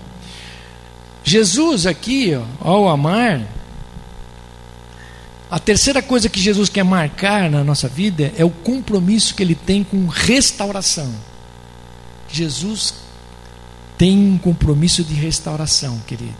Jesus 1.29 1.85
aqui, 1.85 2.33
ó, 2.35 2.43
ao 2.67 2.89
amar, 2.89 3.45
a 5.51 5.59
terceira 5.59 6.01
coisa 6.01 6.27
que 6.27 6.41
Jesus 6.41 6.69
quer 6.69 6.83
marcar 6.83 7.51
na 7.51 7.63
nossa 7.63 7.87
vida 7.87 8.33
é 8.35 8.43
o 8.43 8.49
compromisso 8.49 9.35
que 9.35 9.43
ele 9.43 9.53
tem 9.53 9.83
com 9.83 10.07
restauração. 10.07 11.13
Jesus 12.31 12.95
tem 13.95 14.17
um 14.17 14.39
compromisso 14.39 15.03
de 15.03 15.13
restauração, 15.13 15.99
querido. 16.07 16.33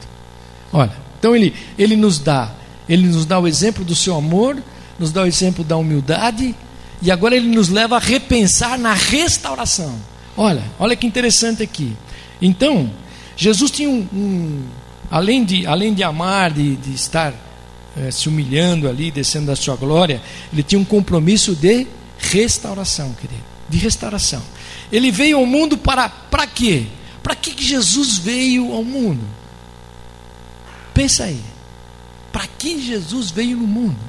Olha, 0.74 0.94
então 1.20 1.36
ele, 1.36 1.54
ele 1.78 1.96
nos 1.96 2.18
dá, 2.18 2.52
ele 2.88 3.06
nos 3.06 3.28
dá 3.28 3.40
o 3.40 3.48
exemplo 3.48 3.86
do 3.86 3.96
seu 3.96 4.16
amor, 4.16 4.58
nos 4.98 5.12
dá 5.12 5.22
o 5.22 5.28
exemplo 5.28 5.64
da 5.64 5.78
humildade, 5.78 6.56
e 7.00 7.12
agora 7.12 7.36
ele 7.36 7.48
nos 7.48 7.70
leva 7.70 7.98
a 7.98 8.00
repensar 8.00 8.76
na 8.80 8.94
restauração. 8.94 9.96
Olha, 10.36 10.64
olha 10.80 10.96
que 10.96 11.06
interessante 11.06 11.62
aqui. 11.62 11.96
Então, 12.42 12.90
Jesus 13.40 13.72
tinha 13.72 13.90
um, 13.90 14.06
um 14.14 14.68
além, 15.10 15.46
de, 15.46 15.66
além 15.66 15.94
de 15.94 16.04
amar, 16.04 16.52
de, 16.52 16.76
de 16.76 16.94
estar 16.94 17.34
é, 17.96 18.12
se 18.12 18.28
humilhando 18.28 18.86
ali, 18.86 19.10
descendo 19.10 19.46
da 19.46 19.56
sua 19.56 19.78
glória, 19.78 20.22
ele 20.52 20.62
tinha 20.62 20.78
um 20.78 20.84
compromisso 20.84 21.56
de 21.56 21.88
restauração, 22.18 23.14
querido, 23.14 23.42
de 23.70 23.78
restauração. 23.78 24.44
Ele 24.92 25.10
veio 25.10 25.38
ao 25.38 25.46
mundo 25.46 25.78
para 25.78 26.10
para 26.10 26.46
quê? 26.46 26.88
Para 27.24 27.34
que 27.34 27.56
Jesus 27.64 28.18
veio 28.18 28.74
ao 28.74 28.84
mundo? 28.84 29.26
Pensa 30.94 31.24
aí. 31.24 31.42
Para 32.34 32.46
que 32.46 32.82
Jesus 32.82 33.32
veio 33.32 33.56
no 33.56 33.66
mundo? 33.66 34.00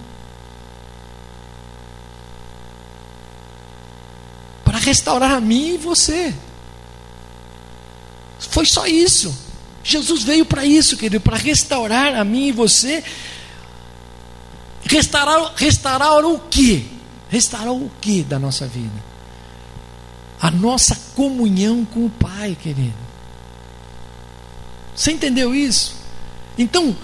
Para 4.64 4.78
restaurar 4.78 5.31
a 5.31 5.41
mim 5.41 5.74
e 5.74 5.78
você. 5.78 6.35
Foi 8.41 8.66
só 8.66 8.86
isso. 8.86 9.36
Jesus 9.82 10.22
veio 10.22 10.45
para 10.45 10.64
isso, 10.64 10.97
querido, 10.97 11.20
para 11.20 11.36
restaurar 11.36 12.14
a 12.14 12.24
mim 12.24 12.49
e 12.49 12.53
você. 12.53 13.05
Restaurar, 14.84 15.53
restaurar 15.57 16.24
o 16.24 16.38
que? 16.38 16.86
Restaurar 17.28 17.72
o 17.72 17.91
que 18.01 18.22
da 18.22 18.38
nossa 18.38 18.66
vida? 18.66 19.11
a 20.41 20.51
nossa 20.51 20.99
comunhão 21.14 21.84
com 21.84 22.07
o 22.07 22.11
Pai, 22.11 22.57
querido. 22.61 22.95
Você 24.97 25.12
entendeu 25.12 25.55
isso? 25.55 25.95
Então, 26.57 26.97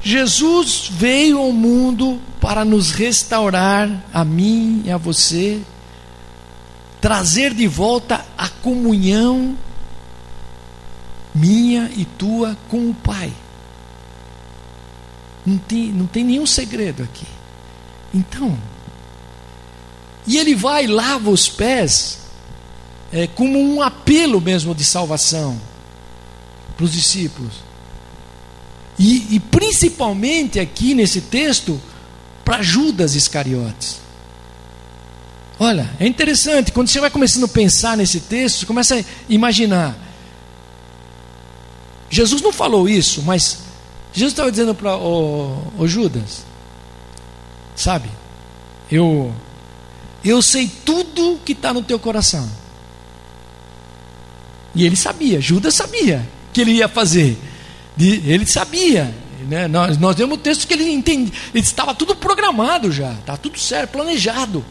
Jesus 0.00 0.88
veio 0.90 1.38
ao 1.38 1.52
mundo 1.52 2.20
para 2.40 2.64
nos 2.64 2.92
restaurar, 2.92 3.88
a 4.12 4.24
mim 4.24 4.82
e 4.84 4.90
a 4.90 4.96
você, 4.96 5.60
trazer 7.00 7.52
de 7.52 7.66
volta 7.66 8.24
a 8.38 8.48
comunhão 8.48 9.56
minha 11.34 11.90
e 11.96 12.04
tua 12.04 12.56
com 12.68 12.90
o 12.90 12.94
Pai. 12.94 13.32
Não 15.44 15.58
tem, 15.58 15.92
não 15.92 16.06
tem 16.06 16.24
nenhum 16.24 16.46
segredo 16.46 17.02
aqui. 17.02 17.26
Então, 18.12 18.58
e 20.26 20.36
ele 20.36 20.54
vai, 20.54 20.86
lava 20.86 21.30
os 21.30 21.48
pés, 21.48 22.18
é, 23.12 23.26
como 23.26 23.58
um 23.58 23.82
apelo 23.82 24.40
mesmo 24.40 24.74
de 24.74 24.84
salvação 24.84 25.60
para 26.76 26.84
os 26.84 26.92
discípulos. 26.92 27.54
E, 28.98 29.34
e, 29.34 29.40
principalmente 29.40 30.60
aqui 30.60 30.94
nesse 30.94 31.22
texto, 31.22 31.80
para 32.44 32.62
Judas 32.62 33.14
Iscariotes. 33.14 33.98
Olha, 35.58 35.90
é 35.98 36.06
interessante, 36.06 36.72
quando 36.72 36.88
você 36.88 37.00
vai 37.00 37.10
começando 37.10 37.44
a 37.44 37.48
pensar 37.48 37.96
nesse 37.96 38.20
texto, 38.20 38.60
você 38.60 38.66
começa 38.66 38.96
a 38.96 39.04
imaginar. 39.28 39.96
Jesus 42.10 42.42
não 42.42 42.52
falou 42.52 42.88
isso, 42.88 43.22
mas 43.22 43.60
Jesus 44.12 44.32
estava 44.32 44.50
dizendo 44.50 44.74
para 44.74 44.96
o 44.96 45.86
Judas, 45.86 46.44
sabe, 47.76 48.10
eu, 48.90 49.32
eu 50.24 50.42
sei 50.42 50.68
tudo 50.84 51.38
que 51.44 51.52
está 51.52 51.72
no 51.72 51.82
teu 51.82 51.98
coração. 51.98 52.50
E 54.74 54.84
ele 54.84 54.96
sabia, 54.96 55.40
Judas 55.40 55.74
sabia 55.74 56.28
que 56.52 56.60
ele 56.60 56.72
ia 56.72 56.88
fazer. 56.88 57.38
Ele 57.98 58.46
sabia. 58.46 59.14
Né? 59.48 59.68
Nós, 59.68 59.98
nós 59.98 60.16
vemos 60.16 60.38
o 60.38 60.40
texto 60.40 60.66
que 60.66 60.74
ele 60.74 60.90
entende. 60.90 61.32
Ele 61.54 61.64
estava 61.64 61.94
tudo 61.94 62.14
programado 62.14 62.90
já, 62.90 63.12
estava 63.12 63.38
tudo 63.38 63.58
certo, 63.58 63.92
planejado. 63.92 64.64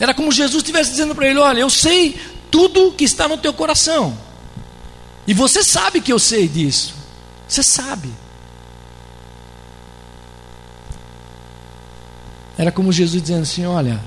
Era 0.00 0.14
como 0.14 0.30
Jesus 0.30 0.62
estivesse 0.62 0.90
dizendo 0.90 1.14
para 1.14 1.28
ele: 1.28 1.38
Olha, 1.38 1.60
eu 1.60 1.70
sei 1.70 2.18
tudo 2.50 2.92
que 2.92 3.04
está 3.04 3.28
no 3.28 3.36
teu 3.36 3.52
coração. 3.52 4.16
E 5.28 5.34
você 5.34 5.62
sabe 5.62 6.00
que 6.00 6.10
eu 6.10 6.18
sei 6.18 6.48
disso. 6.48 6.94
Você 7.46 7.62
sabe. 7.62 8.10
Era 12.56 12.72
como 12.72 12.90
Jesus 12.90 13.20
dizendo 13.20 13.42
assim: 13.42 13.66
Olha, 13.66 14.02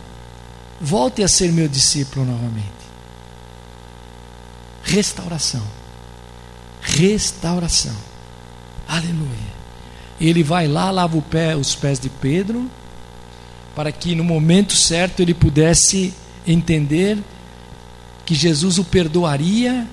volte 0.82 1.22
a 1.22 1.28
ser 1.28 1.52
meu 1.52 1.68
discípulo 1.68 2.26
novamente. 2.26 2.82
Restauração. 4.82 5.62
Restauração. 6.82 7.96
Aleluia. 8.88 9.52
Ele 10.20 10.42
vai 10.42 10.68
lá, 10.68 10.90
lava 10.90 11.22
pé, 11.22 11.56
os 11.56 11.76
pés 11.76 12.00
de 12.00 12.10
Pedro, 12.10 12.68
para 13.76 13.92
que 13.92 14.16
no 14.16 14.24
momento 14.24 14.74
certo 14.74 15.20
ele 15.20 15.36
pudesse 15.36 16.16
entender 16.48 17.20
que 18.26 18.34
Jesus 18.34 18.80
o 18.80 18.84
perdoaria 18.84 19.88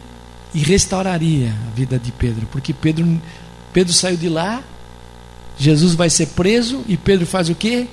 e 0.55 0.61
restauraria 0.61 1.55
a 1.68 1.74
vida 1.74 1.99
de 1.99 2.11
Pedro, 2.12 2.46
porque 2.51 2.72
Pedro, 2.72 3.20
Pedro 3.72 3.92
saiu 3.92 4.16
de 4.16 4.28
lá, 4.28 4.62
Jesus 5.59 5.94
vai 5.94 6.09
ser 6.09 6.28
preso 6.28 6.84
e 6.86 6.96
Pedro 6.96 7.26
faz 7.26 7.49
o 7.49 7.55
que? 7.55 7.88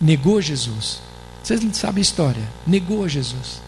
Negou 0.00 0.40
Jesus. 0.40 1.00
Vocês 1.42 1.60
sabem 1.76 2.00
a 2.00 2.02
história? 2.02 2.42
Negou 2.66 3.08
Jesus. 3.08 3.60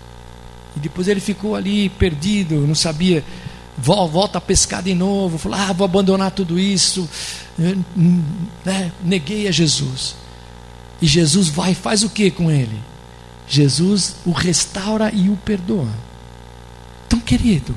E 0.76 0.80
depois 0.80 1.08
ele 1.08 1.20
ficou 1.20 1.54
ali 1.54 1.88
perdido, 1.90 2.66
não 2.66 2.74
sabia. 2.74 3.24
Volta 3.76 4.38
a 4.38 4.40
pescar 4.40 4.82
de 4.82 4.94
novo, 4.94 5.38
falou: 5.38 5.58
Ah, 5.58 5.72
vou 5.72 5.84
abandonar 5.84 6.30
tudo 6.30 6.58
isso. 6.58 7.08
Né? 7.56 8.92
Neguei 9.02 9.48
a 9.48 9.50
Jesus. 9.50 10.14
E 11.00 11.06
Jesus 11.06 11.48
vai 11.48 11.72
e 11.72 11.74
faz 11.74 12.02
o 12.02 12.10
que 12.10 12.30
com 12.30 12.50
ele? 12.50 12.78
Jesus 13.48 14.16
o 14.24 14.30
restaura 14.30 15.10
e 15.12 15.28
o 15.28 15.36
perdoa. 15.36 15.88
Então, 17.06 17.18
querido, 17.20 17.74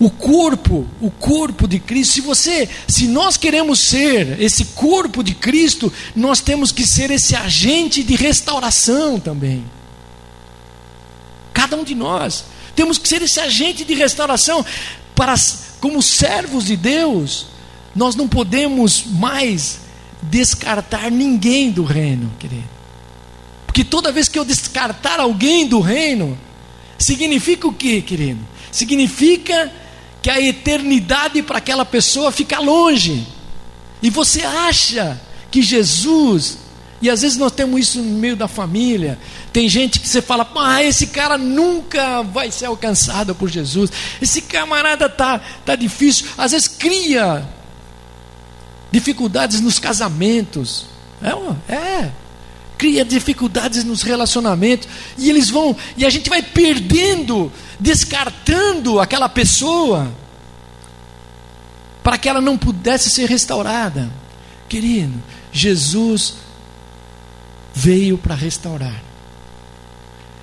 o 0.00 0.08
corpo, 0.08 0.86
o 1.00 1.10
corpo 1.10 1.66
de 1.66 1.80
Cristo, 1.80 2.14
se 2.14 2.20
você, 2.20 2.68
se 2.86 3.06
nós 3.08 3.36
queremos 3.36 3.80
ser 3.80 4.40
esse 4.40 4.66
corpo 4.66 5.24
de 5.24 5.34
Cristo, 5.34 5.92
nós 6.14 6.40
temos 6.40 6.70
que 6.70 6.86
ser 6.86 7.10
esse 7.10 7.34
agente 7.34 8.02
de 8.04 8.14
restauração 8.14 9.18
também. 9.18 9.64
Cada 11.52 11.76
um 11.76 11.82
de 11.82 11.94
nós 11.94 12.44
temos 12.76 12.96
que 12.96 13.08
ser 13.08 13.22
esse 13.22 13.40
agente 13.40 13.84
de 13.84 13.94
restauração 13.94 14.64
para 15.16 15.34
como 15.80 16.00
servos 16.00 16.66
de 16.66 16.76
Deus, 16.76 17.46
nós 17.94 18.14
não 18.14 18.28
podemos 18.28 19.04
mais 19.04 19.80
descartar 20.22 21.10
ninguém 21.10 21.70
do 21.70 21.82
reino, 21.82 22.32
querido. 22.38 22.68
Porque 23.66 23.82
toda 23.82 24.12
vez 24.12 24.28
que 24.28 24.38
eu 24.38 24.44
descartar 24.44 25.18
alguém 25.18 25.66
do 25.66 25.80
reino, 25.80 26.38
significa 26.98 27.66
o 27.66 27.72
que, 27.72 28.00
querido? 28.00 28.40
Significa 28.70 29.72
que 30.22 30.30
a 30.30 30.40
eternidade 30.40 31.42
para 31.42 31.58
aquela 31.58 31.84
pessoa 31.84 32.32
fica 32.32 32.58
longe. 32.60 33.26
E 34.02 34.10
você 34.10 34.42
acha 34.42 35.20
que 35.50 35.62
Jesus, 35.62 36.58
e 37.00 37.08
às 37.08 37.22
vezes 37.22 37.36
nós 37.36 37.52
temos 37.52 37.80
isso 37.80 38.02
no 38.02 38.18
meio 38.18 38.36
da 38.36 38.48
família, 38.48 39.18
tem 39.52 39.68
gente 39.68 39.98
que 40.00 40.08
você 40.08 40.20
fala, 40.20 40.50
ah, 40.56 40.82
esse 40.82 41.08
cara 41.08 41.38
nunca 41.38 42.22
vai 42.22 42.50
ser 42.50 42.66
alcançado 42.66 43.34
por 43.34 43.48
Jesus, 43.48 43.90
esse 44.20 44.42
camarada 44.42 45.08
tá, 45.08 45.40
tá 45.64 45.74
difícil, 45.74 46.26
às 46.36 46.52
vezes 46.52 46.68
cria 46.68 47.46
dificuldades 48.90 49.60
nos 49.60 49.78
casamentos, 49.78 50.86
é, 51.22 51.72
é, 51.72 52.12
cria 52.78 53.04
dificuldades 53.04 53.82
nos 53.82 54.02
relacionamentos, 54.02 54.88
e 55.18 55.28
eles 55.28 55.50
vão, 55.50 55.76
e 55.96 56.06
a 56.06 56.10
gente 56.10 56.30
vai 56.30 56.40
perdendo 56.40 57.52
descartando 57.78 58.98
aquela 59.00 59.28
pessoa 59.28 60.10
para 62.02 62.16
que 62.16 62.28
ela 62.28 62.40
não 62.40 62.56
pudesse 62.56 63.10
ser 63.10 63.28
restaurada. 63.28 64.10
Querido, 64.68 65.22
Jesus 65.52 66.34
veio 67.74 68.16
para 68.16 68.34
restaurar. 68.34 69.02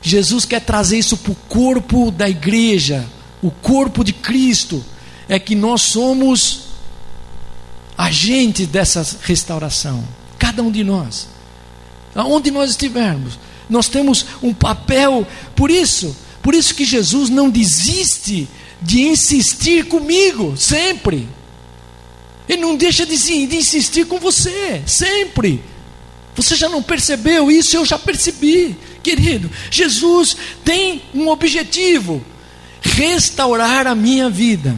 Jesus 0.02 0.46
quer 0.46 0.62
trazer 0.62 1.00
isso 1.00 1.18
para 1.18 1.32
o 1.32 1.36
corpo 1.50 2.12
da 2.12 2.30
igreja, 2.30 3.06
o 3.42 3.50
corpo 3.50 4.04
de 4.04 4.14
Cristo. 4.14 4.86
É 5.28 5.40
que 5.40 5.56
nós 5.56 5.82
somos 5.82 6.66
agentes 7.98 8.68
dessa 8.68 9.04
restauração, 9.24 10.04
cada 10.38 10.62
um 10.62 10.70
de 10.70 10.84
nós, 10.84 11.28
aonde 12.16 12.50
nós 12.50 12.72
estivermos, 12.72 13.38
nós 13.70 13.88
temos 13.88 14.26
um 14.42 14.54
papel, 14.54 15.28
por 15.56 15.70
isso, 15.70 16.16
por 16.42 16.56
isso 16.56 16.74
que 16.74 16.86
Jesus 16.86 17.30
não 17.30 17.50
desiste 17.50 18.48
de 18.82 19.02
insistir 19.04 19.86
comigo, 19.86 20.56
sempre. 20.56 21.28
Ele 22.48 22.62
não 22.62 22.76
deixa 22.76 23.06
de, 23.06 23.18
de 23.18 23.56
insistir 23.56 24.06
com 24.06 24.20
você, 24.20 24.82
sempre. 24.86 25.62
Você 26.36 26.56
já 26.56 26.70
não 26.70 26.84
percebeu 26.84 27.50
isso? 27.50 27.76
Eu 27.76 27.86
já 27.86 27.98
percebi, 27.98 28.76
querido. 29.02 29.50
Jesus 29.72 30.36
tem 30.64 31.02
um 31.14 31.30
objetivo: 31.30 32.24
restaurar 32.82 33.88
a 33.88 33.96
minha 33.96 34.30
vida, 34.30 34.78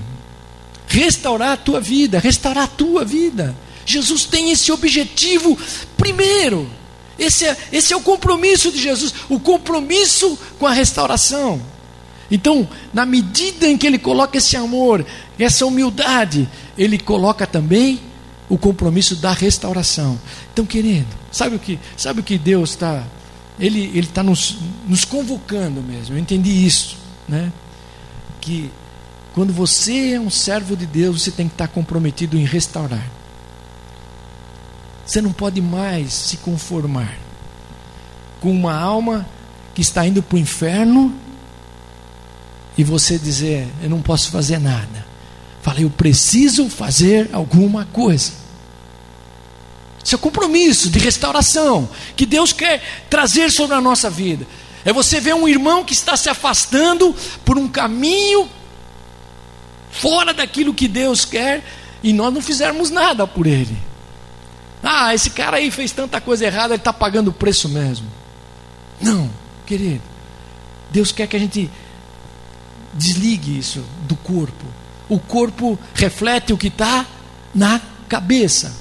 restaurar 0.88 1.54
a 1.54 1.58
tua 1.58 1.82
vida, 1.82 2.20
restaurar 2.20 2.64
a 2.66 2.68
tua 2.68 3.04
vida. 3.04 3.56
Jesus 3.86 4.26
tem 4.26 4.52
esse 4.52 4.72
objetivo 4.72 5.58
primeiro. 5.98 6.70
Esse 7.18 7.46
é, 7.46 7.58
esse 7.72 7.94
é 7.94 7.98
o 7.98 8.02
compromisso 8.02 8.72
de 8.72 8.82
Jesus, 8.82 9.14
o 9.30 9.40
compromisso 9.40 10.38
com 10.60 10.66
a 10.66 10.72
restauração. 10.72 11.62
Então, 12.30 12.68
na 12.94 13.06
medida 13.06 13.68
em 13.68 13.78
que 13.78 13.88
ele 13.88 13.98
coloca 13.98 14.38
esse 14.38 14.56
amor, 14.58 15.06
essa 15.40 15.66
humildade, 15.66 16.48
ele 16.78 17.00
coloca 17.00 17.48
também 17.48 18.02
o 18.50 18.58
compromisso 18.58 19.16
da 19.16 19.32
restauração. 19.32 20.20
Então, 20.54 20.66
querido, 20.66 21.08
sabe 21.32 21.56
o 21.56 21.60
que, 21.60 21.80
sabe 21.96 22.20
o 22.20 22.24
que 22.24 22.38
Deus 22.38 22.72
está? 22.72 23.04
Ele 23.60 23.98
está 24.00 24.22
nos, 24.22 24.58
nos 24.88 25.04
convocando 25.04 25.82
mesmo. 25.82 26.16
Eu 26.16 26.20
entendi 26.20 26.66
isso, 26.66 26.98
né? 27.28 27.52
Que 28.40 28.70
quando 29.34 29.52
você 29.52 30.14
é 30.14 30.20
um 30.20 30.30
servo 30.30 30.76
de 30.76 30.86
Deus, 30.86 31.24
você 31.24 31.32
tem 31.32 31.48
que 31.48 31.54
estar 31.54 31.68
comprometido 31.68 32.38
em 32.38 32.46
restaurar. 32.46 33.17
Você 35.08 35.22
não 35.22 35.32
pode 35.32 35.62
mais 35.62 36.12
se 36.12 36.38
conformar 36.38 37.18
com 38.42 38.52
uma 38.52 38.78
alma 38.78 39.26
que 39.74 39.82
está 39.82 40.06
indo 40.06 40.22
para 40.22 40.36
o 40.36 40.40
inferno 40.40 41.16
e 42.78 42.84
você 42.84 43.18
dizer: 43.18 43.70
Eu 43.82 43.90
não 43.90 44.02
posso 44.02 44.30
fazer 44.30 44.60
nada. 44.60 45.08
Fala, 45.62 45.80
eu 45.80 45.90
preciso 45.90 46.70
fazer 46.70 47.30
alguma 47.32 47.86
coisa. 47.86 48.34
É 50.14 50.18
compromisso 50.18 50.90
de 50.90 51.00
restauração 51.00 51.90
que 52.16 52.26
Deus 52.26 52.54
quer 52.54 52.82
trazer 53.10 53.52
sobre 53.52 53.76
a 53.76 53.82
nossa 53.82 54.10
vida. 54.10 54.48
É 54.86 54.94
você 54.94 55.20
ver 55.20 55.36
um 55.36 55.48
irmão 55.48 55.84
que 55.84 55.94
está 55.94 56.16
se 56.16 56.30
afastando 56.30 57.14
por 57.44 57.58
um 57.58 57.68
caminho 57.68 58.50
fora 59.92 60.34
daquilo 60.34 60.74
que 60.74 60.88
Deus 60.88 61.26
quer 61.26 61.62
e 62.02 62.14
nós 62.14 62.34
não 62.34 62.42
fizermos 62.42 62.90
nada 62.90 63.28
por 63.28 63.46
ele. 63.46 63.87
Ah, 64.90 65.14
esse 65.14 65.32
cara 65.32 65.58
aí 65.58 65.70
fez 65.70 65.92
tanta 65.92 66.22
coisa 66.22 66.46
errada, 66.46 66.74
ele 66.74 66.80
está 66.80 66.94
pagando 66.94 67.28
o 67.28 67.34
preço 67.34 67.68
mesmo. 67.68 68.08
Não, 69.02 69.30
querido. 69.66 70.02
Deus 70.90 71.12
quer 71.12 71.28
que 71.28 71.36
a 71.36 71.40
gente 71.40 71.70
desligue 72.94 73.60
isso 73.60 73.84
do 74.08 74.16
corpo. 74.16 74.66
O 75.10 75.20
corpo 75.20 75.78
reflete 75.94 76.54
o 76.54 76.58
que 76.58 76.68
está 76.70 77.06
na 77.54 77.82
cabeça. 78.08 78.74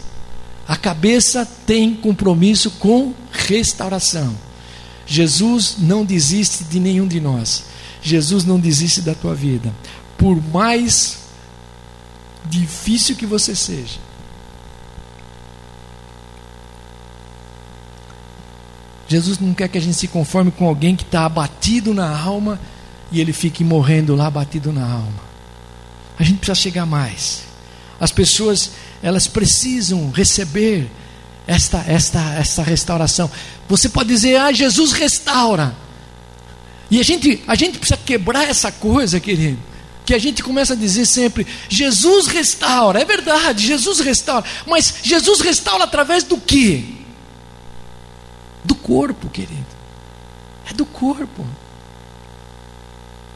A 0.68 0.76
cabeça 0.76 1.44
tem 1.66 1.92
compromisso 1.96 2.70
com 2.70 3.12
restauração. 3.32 4.32
Jesus 5.08 5.74
não 5.80 6.04
desiste 6.04 6.62
de 6.62 6.78
nenhum 6.78 7.08
de 7.08 7.18
nós. 7.18 7.64
Jesus 8.00 8.44
não 8.44 8.60
desiste 8.60 9.00
da 9.02 9.12
tua 9.12 9.34
vida. 9.34 9.74
Por 10.16 10.40
mais 10.52 11.18
difícil 12.44 13.16
que 13.16 13.26
você 13.26 13.56
seja. 13.56 14.05
Jesus 19.08 19.38
não 19.38 19.54
quer 19.54 19.68
que 19.68 19.78
a 19.78 19.80
gente 19.80 19.96
se 19.96 20.08
conforme 20.08 20.50
com 20.50 20.66
alguém 20.66 20.96
que 20.96 21.04
está 21.04 21.24
abatido 21.24 21.94
na 21.94 22.08
alma 22.08 22.58
e 23.12 23.20
ele 23.20 23.32
fique 23.32 23.62
morrendo 23.62 24.16
lá 24.16 24.26
abatido 24.26 24.72
na 24.72 24.84
alma. 24.84 25.26
A 26.18 26.22
gente 26.22 26.38
precisa 26.38 26.54
chegar 26.54 26.86
mais. 26.86 27.42
As 28.00 28.10
pessoas, 28.10 28.72
elas 29.02 29.26
precisam 29.26 30.10
receber 30.10 30.90
esta, 31.46 31.84
esta, 31.86 32.20
esta 32.34 32.62
restauração. 32.62 33.30
Você 33.68 33.88
pode 33.88 34.08
dizer, 34.08 34.36
ah, 34.36 34.52
Jesus 34.52 34.92
restaura. 34.92 35.74
E 36.90 37.00
a 37.00 37.02
gente, 37.02 37.42
a 37.46 37.54
gente 37.54 37.78
precisa 37.78 37.98
quebrar 38.04 38.48
essa 38.48 38.72
coisa, 38.72 39.20
querido. 39.20 39.58
Que 40.04 40.14
a 40.14 40.18
gente 40.18 40.42
começa 40.42 40.72
a 40.72 40.76
dizer 40.76 41.04
sempre, 41.06 41.46
Jesus 41.68 42.26
restaura. 42.26 43.00
É 43.00 43.04
verdade, 43.04 43.66
Jesus 43.66 44.00
restaura. 44.00 44.44
Mas 44.66 44.94
Jesus 45.02 45.40
restaura 45.40 45.84
através 45.84 46.22
do 46.24 46.38
que? 46.38 46.95
Corpo, 48.86 49.28
querido. 49.28 49.66
É 50.70 50.72
do 50.72 50.86
corpo. 50.86 51.44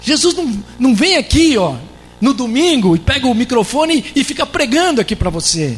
Jesus 0.01 0.33
não, 0.37 0.65
não 0.79 0.95
vem 0.95 1.17
aqui, 1.17 1.59
ó, 1.59 1.75
no 2.21 2.33
domingo 2.33 2.95
e 2.95 3.01
pega 3.01 3.27
o 3.27 3.35
microfone 3.35 4.13
e 4.15 4.23
fica 4.23 4.47
pregando 4.47 5.01
aqui 5.01 5.17
para 5.17 5.29
você, 5.29 5.77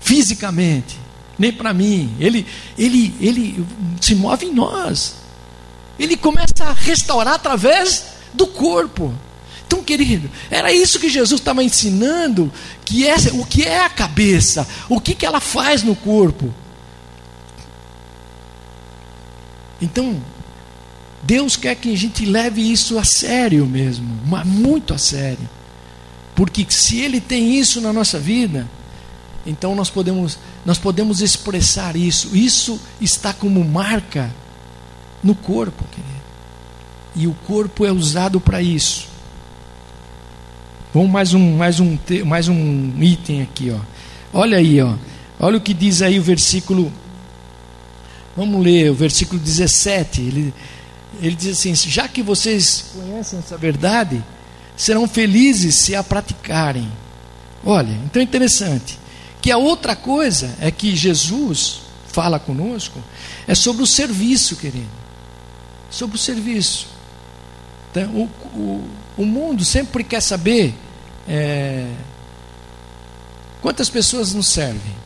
fisicamente, 0.00 0.98
nem 1.38 1.52
para 1.52 1.74
mim. 1.74 2.16
Ele, 2.18 2.46
ele, 2.78 3.14
ele 3.20 3.66
se 4.00 4.14
move 4.14 4.46
em 4.46 4.54
nós. 4.54 5.16
Ele 5.98 6.16
começa 6.16 6.64
a 6.64 6.72
restaurar 6.72 7.34
através 7.34 8.06
do 8.32 8.46
corpo. 8.46 9.12
Então, 9.66 9.84
querido, 9.84 10.30
era 10.50 10.72
isso 10.72 10.98
que 10.98 11.10
Jesus 11.10 11.42
estava 11.42 11.62
ensinando, 11.62 12.50
que 12.86 13.06
é, 13.06 13.16
o 13.34 13.44
que 13.44 13.64
é 13.64 13.80
a 13.84 13.90
cabeça, 13.90 14.66
o 14.88 14.98
que, 14.98 15.14
que 15.14 15.26
ela 15.26 15.40
faz 15.40 15.82
no 15.82 15.94
corpo. 15.94 16.63
Então, 19.84 20.16
Deus 21.22 21.56
quer 21.56 21.74
que 21.76 21.92
a 21.92 21.96
gente 21.96 22.24
leve 22.24 22.60
isso 22.60 22.98
a 22.98 23.04
sério 23.04 23.66
mesmo, 23.66 24.08
muito 24.44 24.94
a 24.94 24.98
sério. 24.98 25.48
Porque 26.34 26.66
se 26.68 27.00
Ele 27.00 27.20
tem 27.20 27.58
isso 27.58 27.80
na 27.80 27.92
nossa 27.92 28.18
vida, 28.18 28.68
então 29.46 29.74
nós 29.74 29.90
podemos, 29.90 30.38
nós 30.64 30.78
podemos 30.78 31.20
expressar 31.20 31.96
isso. 31.96 32.34
Isso 32.34 32.80
está 33.00 33.32
como 33.32 33.62
marca 33.62 34.30
no 35.22 35.34
corpo, 35.34 35.84
querido. 35.90 36.14
E 37.14 37.26
o 37.26 37.34
corpo 37.46 37.84
é 37.84 37.92
usado 37.92 38.40
para 38.40 38.60
isso. 38.62 39.06
Vamos 40.92 41.10
mais 41.10 41.34
um, 41.34 41.56
mais 41.56 41.78
um, 41.78 41.98
mais 42.24 42.48
um 42.48 42.92
item 43.02 43.42
aqui, 43.42 43.70
ó. 43.70 43.80
Olha 44.32 44.56
aí, 44.56 44.80
ó. 44.80 44.94
Olha 45.38 45.58
o 45.58 45.60
que 45.60 45.74
diz 45.74 46.02
aí 46.02 46.18
o 46.18 46.22
versículo. 46.22 46.90
Vamos 48.36 48.62
ler 48.64 48.90
o 48.90 48.94
versículo 48.94 49.40
17. 49.40 50.20
Ele, 50.20 50.54
ele 51.20 51.34
diz 51.34 51.58
assim: 51.58 51.74
já 51.74 52.08
que 52.08 52.22
vocês 52.22 52.86
conhecem 52.94 53.38
essa 53.38 53.56
verdade, 53.56 54.22
serão 54.76 55.06
felizes 55.06 55.76
se 55.76 55.94
a 55.94 56.02
praticarem. 56.02 56.90
Olha, 57.64 57.92
então 58.04 58.20
é 58.20 58.24
interessante. 58.24 58.98
Que 59.40 59.50
a 59.50 59.58
outra 59.58 59.94
coisa 59.94 60.54
é 60.60 60.70
que 60.70 60.96
Jesus 60.96 61.80
fala 62.08 62.38
conosco 62.38 62.98
é 63.46 63.54
sobre 63.54 63.82
o 63.82 63.86
serviço, 63.86 64.56
querido. 64.56 64.88
Sobre 65.90 66.16
o 66.16 66.18
serviço. 66.18 66.86
Então, 67.90 68.10
o, 68.14 68.58
o, 68.58 68.90
o 69.18 69.24
mundo 69.24 69.64
sempre 69.64 70.02
quer 70.02 70.20
saber 70.20 70.74
é, 71.28 71.86
quantas 73.60 73.88
pessoas 73.88 74.34
nos 74.34 74.48
servem. 74.48 75.03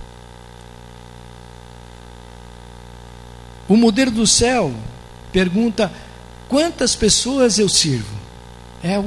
O 3.69 3.77
modelo 3.77 4.11
do 4.11 4.27
céu 4.27 4.73
pergunta: 5.31 5.93
quantas 6.49 6.97
pessoas 6.97 7.59
eu 7.59 7.69
sirvo? 7.69 8.17
É, 8.83 9.03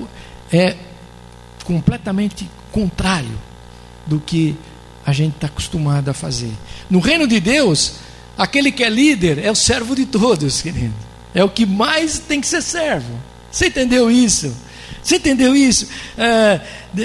é 0.55 0.77
completamente 1.63 2.49
contrário 2.71 3.39
do 4.05 4.19
que 4.19 4.55
a 5.05 5.11
gente 5.11 5.35
está 5.35 5.47
acostumado 5.47 6.09
a 6.09 6.13
fazer. 6.13 6.51
No 6.89 6.99
reino 6.99 7.27
de 7.27 7.39
Deus, 7.39 7.93
aquele 8.37 8.71
que 8.71 8.83
é 8.83 8.89
líder 8.89 9.39
é 9.39 9.49
o 9.49 9.55
servo 9.55 9.95
de 9.95 10.05
todos, 10.05 10.61
querido. 10.61 10.93
É 11.33 11.43
o 11.43 11.49
que 11.49 11.65
mais 11.65 12.19
tem 12.19 12.41
que 12.41 12.47
ser 12.47 12.61
servo. 12.61 13.13
Você 13.49 13.67
entendeu 13.67 14.11
isso? 14.11 14.53
Você 15.03 15.15
entendeu 15.15 15.55
isso? 15.55 15.87
É, 16.17 16.61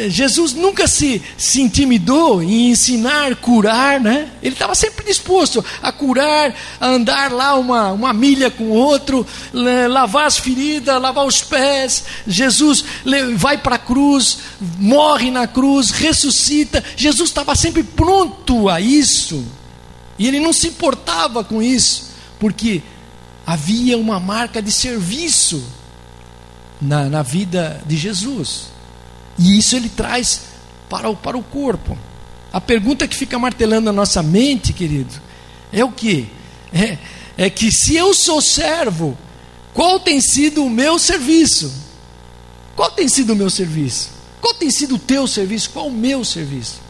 Jesus 0.08 0.52
nunca 0.52 0.86
se, 0.86 1.22
se 1.38 1.62
intimidou 1.62 2.42
em 2.42 2.70
ensinar, 2.70 3.34
curar, 3.36 3.98
né? 4.00 4.30
Ele 4.42 4.54
estava 4.54 4.74
sempre 4.74 5.04
disposto 5.06 5.64
a 5.80 5.90
curar, 5.90 6.54
a 6.78 6.88
andar 6.88 7.32
lá 7.32 7.54
uma, 7.54 7.92
uma 7.92 8.12
milha 8.12 8.50
com 8.50 8.68
outro, 8.70 9.26
lavar 9.88 10.26
as 10.26 10.38
feridas, 10.38 11.00
lavar 11.00 11.24
os 11.24 11.42
pés. 11.42 12.04
Jesus 12.26 12.84
vai 13.36 13.56
para 13.58 13.76
a 13.76 13.78
cruz, 13.78 14.38
morre 14.78 15.30
na 15.30 15.46
cruz, 15.46 15.90
ressuscita. 15.90 16.84
Jesus 16.96 17.30
estava 17.30 17.54
sempre 17.54 17.82
pronto 17.82 18.68
a 18.68 18.80
isso. 18.80 19.44
E 20.18 20.26
ele 20.26 20.40
não 20.40 20.52
se 20.52 20.68
importava 20.68 21.44
com 21.44 21.62
isso, 21.62 22.10
porque 22.38 22.82
havia 23.46 23.96
uma 23.96 24.18
marca 24.18 24.60
de 24.60 24.72
serviço 24.72 25.62
na, 26.80 27.04
na 27.04 27.22
vida 27.22 27.82
de 27.86 27.96
Jesus. 27.96 28.68
E 29.38 29.58
isso 29.58 29.76
ele 29.76 29.88
traz 29.88 30.42
para 30.88 31.08
o, 31.08 31.16
para 31.16 31.36
o 31.36 31.42
corpo. 31.42 31.96
A 32.52 32.60
pergunta 32.60 33.06
que 33.06 33.16
fica 33.16 33.38
martelando 33.38 33.90
a 33.90 33.92
nossa 33.92 34.22
mente, 34.22 34.72
querido, 34.72 35.14
é 35.72 35.84
o 35.84 35.92
que? 35.92 36.28
É, 36.72 36.98
é 37.36 37.50
que 37.50 37.70
se 37.70 37.94
eu 37.94 38.14
sou 38.14 38.40
servo, 38.40 39.16
qual 39.74 40.00
tem 40.00 40.20
sido 40.20 40.64
o 40.64 40.70
meu 40.70 40.98
serviço? 40.98 41.72
Qual 42.74 42.90
tem 42.90 43.08
sido 43.08 43.32
o 43.32 43.36
meu 43.36 43.50
serviço? 43.50 44.10
Qual 44.40 44.54
tem 44.54 44.70
sido 44.70 44.94
o 44.94 44.98
teu 44.98 45.26
serviço? 45.26 45.70
Qual 45.70 45.88
o 45.88 45.92
meu 45.92 46.24
serviço? 46.24 46.80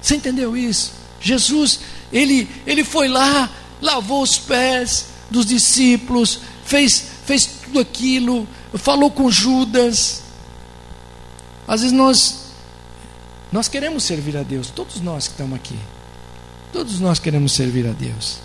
Você 0.00 0.16
entendeu 0.16 0.56
isso? 0.56 0.92
Jesus, 1.20 1.80
ele, 2.12 2.48
ele 2.66 2.82
foi 2.82 3.08
lá, 3.08 3.48
lavou 3.80 4.22
os 4.22 4.38
pés 4.38 5.06
dos 5.30 5.46
discípulos, 5.46 6.40
fez, 6.64 7.04
fez 7.24 7.46
tudo 7.46 7.78
aquilo, 7.78 8.46
falou 8.78 9.10
com 9.10 9.30
Judas. 9.30 10.22
Às 11.66 11.82
vezes 11.82 11.96
nós 11.96 12.42
nós 13.52 13.68
queremos 13.68 14.04
servir 14.04 14.36
a 14.36 14.42
Deus, 14.42 14.70
todos 14.70 15.00
nós 15.00 15.26
que 15.26 15.34
estamos 15.34 15.54
aqui. 15.54 15.78
Todos 16.72 16.98
nós 16.98 17.18
queremos 17.18 17.52
servir 17.52 17.86
a 17.86 17.92
Deus. 17.92 18.38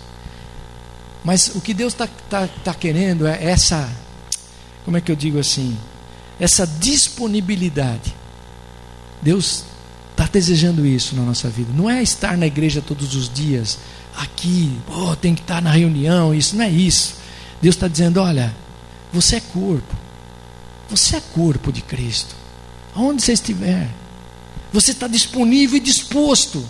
Mas 1.24 1.48
o 1.54 1.62
que 1.62 1.72
Deus 1.72 1.94
está 1.94 2.06
tá, 2.28 2.46
tá 2.62 2.74
querendo 2.74 3.26
é 3.26 3.42
essa, 3.42 3.88
como 4.84 4.98
é 4.98 5.00
que 5.00 5.10
eu 5.10 5.16
digo 5.16 5.38
assim? 5.38 5.76
Essa 6.38 6.66
disponibilidade. 6.66 8.14
Deus 9.22 9.64
está 10.10 10.26
desejando 10.30 10.86
isso 10.86 11.16
na 11.16 11.22
nossa 11.22 11.48
vida. 11.48 11.72
Não 11.74 11.88
é 11.88 12.02
estar 12.02 12.36
na 12.36 12.46
igreja 12.46 12.82
todos 12.82 13.14
os 13.14 13.32
dias, 13.32 13.78
aqui, 14.16 14.78
oh, 14.88 15.16
tem 15.16 15.34
que 15.34 15.40
estar 15.40 15.62
na 15.62 15.70
reunião, 15.70 16.34
isso 16.34 16.54
não 16.54 16.64
é 16.64 16.70
isso. 16.70 17.16
Deus 17.62 17.74
está 17.74 17.88
dizendo: 17.88 18.20
olha, 18.20 18.54
você 19.12 19.36
é 19.36 19.40
corpo. 19.40 19.96
Você 20.88 21.16
é 21.16 21.20
corpo 21.20 21.72
de 21.72 21.82
Cristo. 21.82 22.34
Aonde 22.94 23.22
você 23.22 23.32
estiver, 23.32 23.88
você 24.72 24.92
está 24.92 25.06
disponível 25.06 25.76
e 25.76 25.80
disposto 25.80 26.64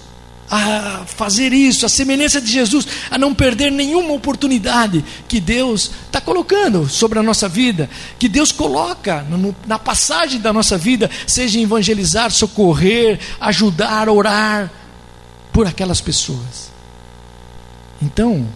a 0.51 1.05
fazer 1.07 1.53
isso, 1.53 1.85
a 1.85 1.89
semelhança 1.89 2.41
de 2.41 2.51
Jesus, 2.51 2.87
a 3.11 3.19
não 3.19 3.35
perder 3.35 3.71
nenhuma 3.71 4.15
oportunidade 4.15 5.05
que 5.29 5.41
Deus 5.41 5.91
está 6.07 6.21
colocando 6.21 6.89
sobre 6.89 7.19
a 7.19 7.23
nossa 7.23 7.49
vida, 7.49 7.89
que 8.19 8.29
Deus 8.29 8.51
coloca 8.51 9.23
no, 9.23 9.55
na 9.67 9.79
passagem 9.79 10.41
da 10.41 10.53
nossa 10.53 10.79
vida, 10.79 11.11
seja 11.27 11.61
evangelizar, 11.61 12.31
socorrer, 12.31 13.21
ajudar, 13.39 14.09
orar 14.09 14.73
por 15.53 15.67
aquelas 15.67 16.01
pessoas. 16.01 16.71
Então, 18.01 18.49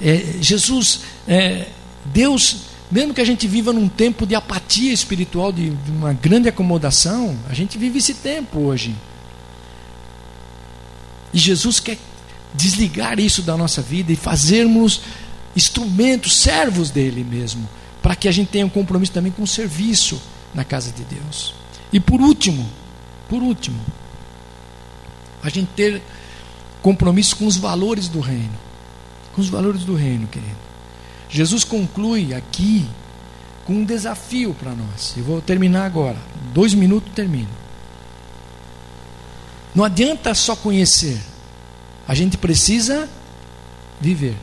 é, 0.00 0.34
Jesus 0.40 1.00
é, 1.28 1.68
Deus, 2.06 2.56
mesmo 2.92 3.14
que 3.14 3.22
a 3.22 3.24
gente 3.24 3.48
viva 3.48 3.72
num 3.72 3.88
tempo 3.88 4.26
de 4.26 4.34
apatia 4.34 4.92
espiritual, 4.92 5.50
de, 5.50 5.70
de 5.70 5.90
uma 5.90 6.12
grande 6.12 6.46
acomodação, 6.46 7.34
a 7.48 7.54
gente 7.54 7.78
vive 7.78 7.98
esse 7.98 8.12
tempo 8.12 8.60
hoje. 8.60 8.94
E 11.32 11.38
Jesus 11.38 11.80
quer 11.80 11.96
desligar 12.52 13.18
isso 13.18 13.40
da 13.40 13.56
nossa 13.56 13.80
vida 13.80 14.12
e 14.12 14.16
fazermos 14.16 15.00
instrumentos, 15.56 16.36
servos 16.36 16.90
dele 16.90 17.24
mesmo, 17.24 17.66
para 18.02 18.14
que 18.14 18.28
a 18.28 18.32
gente 18.32 18.48
tenha 18.48 18.66
um 18.66 18.68
compromisso 18.68 19.12
também 19.12 19.32
com 19.32 19.42
o 19.42 19.46
serviço 19.46 20.20
na 20.54 20.62
casa 20.62 20.92
de 20.92 21.02
Deus. 21.04 21.54
E 21.90 21.98
por 21.98 22.20
último, 22.20 22.68
por 23.26 23.42
último, 23.42 23.80
a 25.42 25.48
gente 25.48 25.70
ter 25.74 26.02
compromisso 26.82 27.36
com 27.36 27.46
os 27.46 27.56
valores 27.56 28.06
do 28.06 28.20
reino. 28.20 28.58
Com 29.32 29.40
os 29.40 29.48
valores 29.48 29.82
do 29.82 29.94
reino, 29.94 30.26
querido. 30.26 30.61
Jesus 31.32 31.64
conclui 31.64 32.34
aqui 32.34 32.86
com 33.64 33.72
um 33.72 33.84
desafio 33.84 34.54
para 34.54 34.72
nós. 34.72 35.14
Eu 35.16 35.24
vou 35.24 35.40
terminar 35.40 35.86
agora. 35.86 36.18
Dois 36.52 36.74
minutos 36.74 37.10
termino. 37.14 37.48
Não 39.74 39.82
adianta 39.82 40.34
só 40.34 40.54
conhecer. 40.54 41.18
A 42.06 42.14
gente 42.14 42.36
precisa 42.36 43.08
viver. 43.98 44.36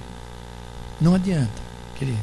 Não 1.00 1.14
adianta, 1.14 1.62
querido. 1.96 2.18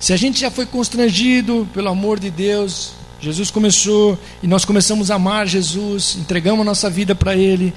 Se 0.00 0.14
a 0.14 0.16
gente 0.16 0.40
já 0.40 0.50
foi 0.50 0.64
constrangido 0.64 1.68
pelo 1.74 1.90
amor 1.90 2.18
de 2.18 2.30
Deus, 2.30 2.94
Jesus 3.20 3.50
começou 3.50 4.18
e 4.42 4.46
nós 4.46 4.64
começamos 4.64 5.10
a 5.10 5.16
amar 5.16 5.46
Jesus, 5.46 6.16
entregamos 6.16 6.62
a 6.62 6.64
nossa 6.64 6.88
vida 6.88 7.14
para 7.14 7.36
Ele. 7.36 7.74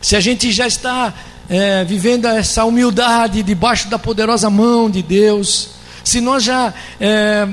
Se 0.00 0.14
a 0.14 0.20
gente 0.20 0.52
já 0.52 0.66
está 0.68 1.12
é, 1.48 1.84
vivendo 1.84 2.26
essa 2.26 2.64
humildade 2.64 3.42
debaixo 3.42 3.88
da 3.88 3.98
poderosa 3.98 4.50
mão 4.50 4.90
de 4.90 5.02
Deus, 5.02 5.70
se 6.04 6.20
nós 6.20 6.44
já 6.44 6.74
é, 7.00 7.48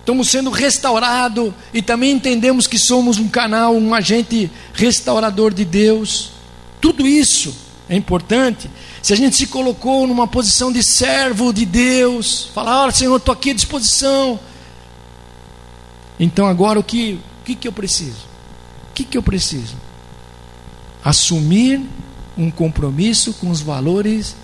estamos 0.00 0.28
sendo 0.28 0.50
restaurados 0.50 1.52
e 1.72 1.82
também 1.82 2.12
entendemos 2.12 2.66
que 2.66 2.78
somos 2.78 3.18
um 3.18 3.28
canal, 3.28 3.74
um 3.74 3.94
agente 3.94 4.50
restaurador 4.72 5.52
de 5.52 5.64
Deus, 5.64 6.30
tudo 6.80 7.06
isso 7.06 7.54
é 7.88 7.96
importante. 7.96 8.70
Se 9.02 9.12
a 9.12 9.16
gente 9.16 9.36
se 9.36 9.46
colocou 9.46 10.06
numa 10.06 10.26
posição 10.26 10.72
de 10.72 10.82
servo 10.82 11.52
de 11.52 11.66
Deus, 11.66 12.50
falar, 12.54 12.92
Senhor, 12.92 13.16
estou 13.16 13.32
aqui 13.32 13.50
à 13.50 13.54
disposição. 13.54 14.38
Então 16.18 16.46
agora 16.46 16.78
o 16.78 16.82
que, 16.82 17.20
o 17.40 17.44
que, 17.44 17.54
que 17.54 17.68
eu 17.68 17.72
preciso? 17.72 18.34
O 18.90 18.94
que, 18.94 19.04
que 19.04 19.18
eu 19.18 19.22
preciso? 19.22 19.76
Assumir 21.04 21.82
um 22.36 22.50
compromisso 22.50 23.34
com 23.34 23.50
os 23.50 23.60
valores 23.60 24.36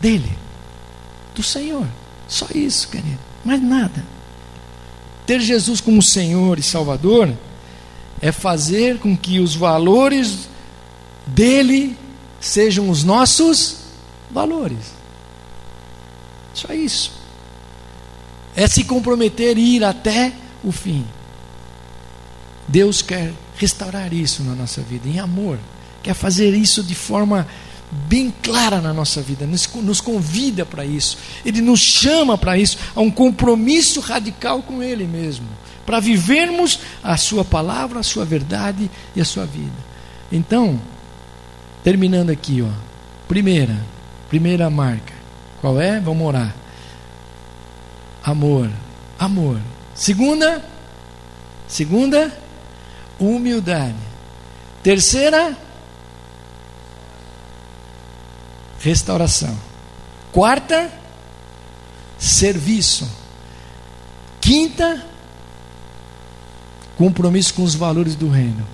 dele, 0.00 0.36
do 1.34 1.42
Senhor. 1.42 1.86
Só 2.26 2.46
isso, 2.54 2.88
querido. 2.88 3.18
Mais 3.44 3.60
nada. 3.62 4.04
Ter 5.26 5.40
Jesus 5.40 5.80
como 5.80 6.02
Senhor 6.02 6.58
e 6.58 6.62
Salvador 6.62 7.32
é 8.20 8.32
fazer 8.32 8.98
com 8.98 9.16
que 9.16 9.40
os 9.40 9.54
valores 9.54 10.48
dele 11.26 11.96
sejam 12.40 12.88
os 12.88 13.04
nossos 13.04 13.78
valores. 14.30 14.92
Só 16.54 16.72
isso. 16.72 17.12
É 18.54 18.66
se 18.66 18.84
comprometer 18.84 19.56
e 19.56 19.76
ir 19.76 19.84
até 19.84 20.32
o 20.62 20.72
fim. 20.72 21.04
Deus 22.66 23.02
quer 23.02 23.32
restaurar 23.60 24.12
isso 24.12 24.42
na 24.42 24.54
nossa 24.54 24.80
vida, 24.80 25.08
em 25.08 25.20
amor. 25.20 25.58
Quer 26.02 26.14
fazer 26.14 26.54
isso 26.54 26.82
de 26.82 26.94
forma 26.94 27.46
bem 28.08 28.32
clara 28.42 28.80
na 28.80 28.92
nossa 28.92 29.20
vida, 29.20 29.46
nos, 29.46 29.68
nos 29.74 30.00
convida 30.00 30.64
para 30.64 30.84
isso, 30.84 31.18
Ele 31.44 31.60
nos 31.60 31.80
chama 31.80 32.38
para 32.38 32.56
isso, 32.56 32.78
a 32.94 33.00
um 33.00 33.10
compromisso 33.10 34.00
radical 34.00 34.62
com 34.62 34.82
Ele 34.82 35.04
mesmo, 35.04 35.46
para 35.84 36.00
vivermos 36.00 36.78
a 37.02 37.16
Sua 37.16 37.44
palavra, 37.44 38.00
a 38.00 38.04
Sua 38.04 38.24
verdade 38.24 38.90
e 39.14 39.20
a 39.20 39.24
Sua 39.24 39.44
vida. 39.44 39.90
Então, 40.32 40.80
Terminando 41.82 42.30
aqui, 42.30 42.62
ó. 42.62 42.68
Primeira, 43.26 43.76
primeira 44.28 44.68
marca. 44.68 45.14
Qual 45.60 45.80
é? 45.80 45.98
Vamos 45.98 46.26
orar. 46.26 46.54
Amor, 48.22 48.70
amor. 49.18 49.58
Segunda, 49.94 50.62
segunda, 51.66 52.36
humildade. 53.20 53.94
Terceira, 54.82 55.56
restauração. 58.80 59.56
Quarta, 60.32 60.90
serviço. 62.18 63.08
Quinta, 64.40 65.04
compromisso 66.96 67.52
com 67.54 67.62
os 67.62 67.74
valores 67.74 68.14
do 68.14 68.28
reino. 68.28 68.66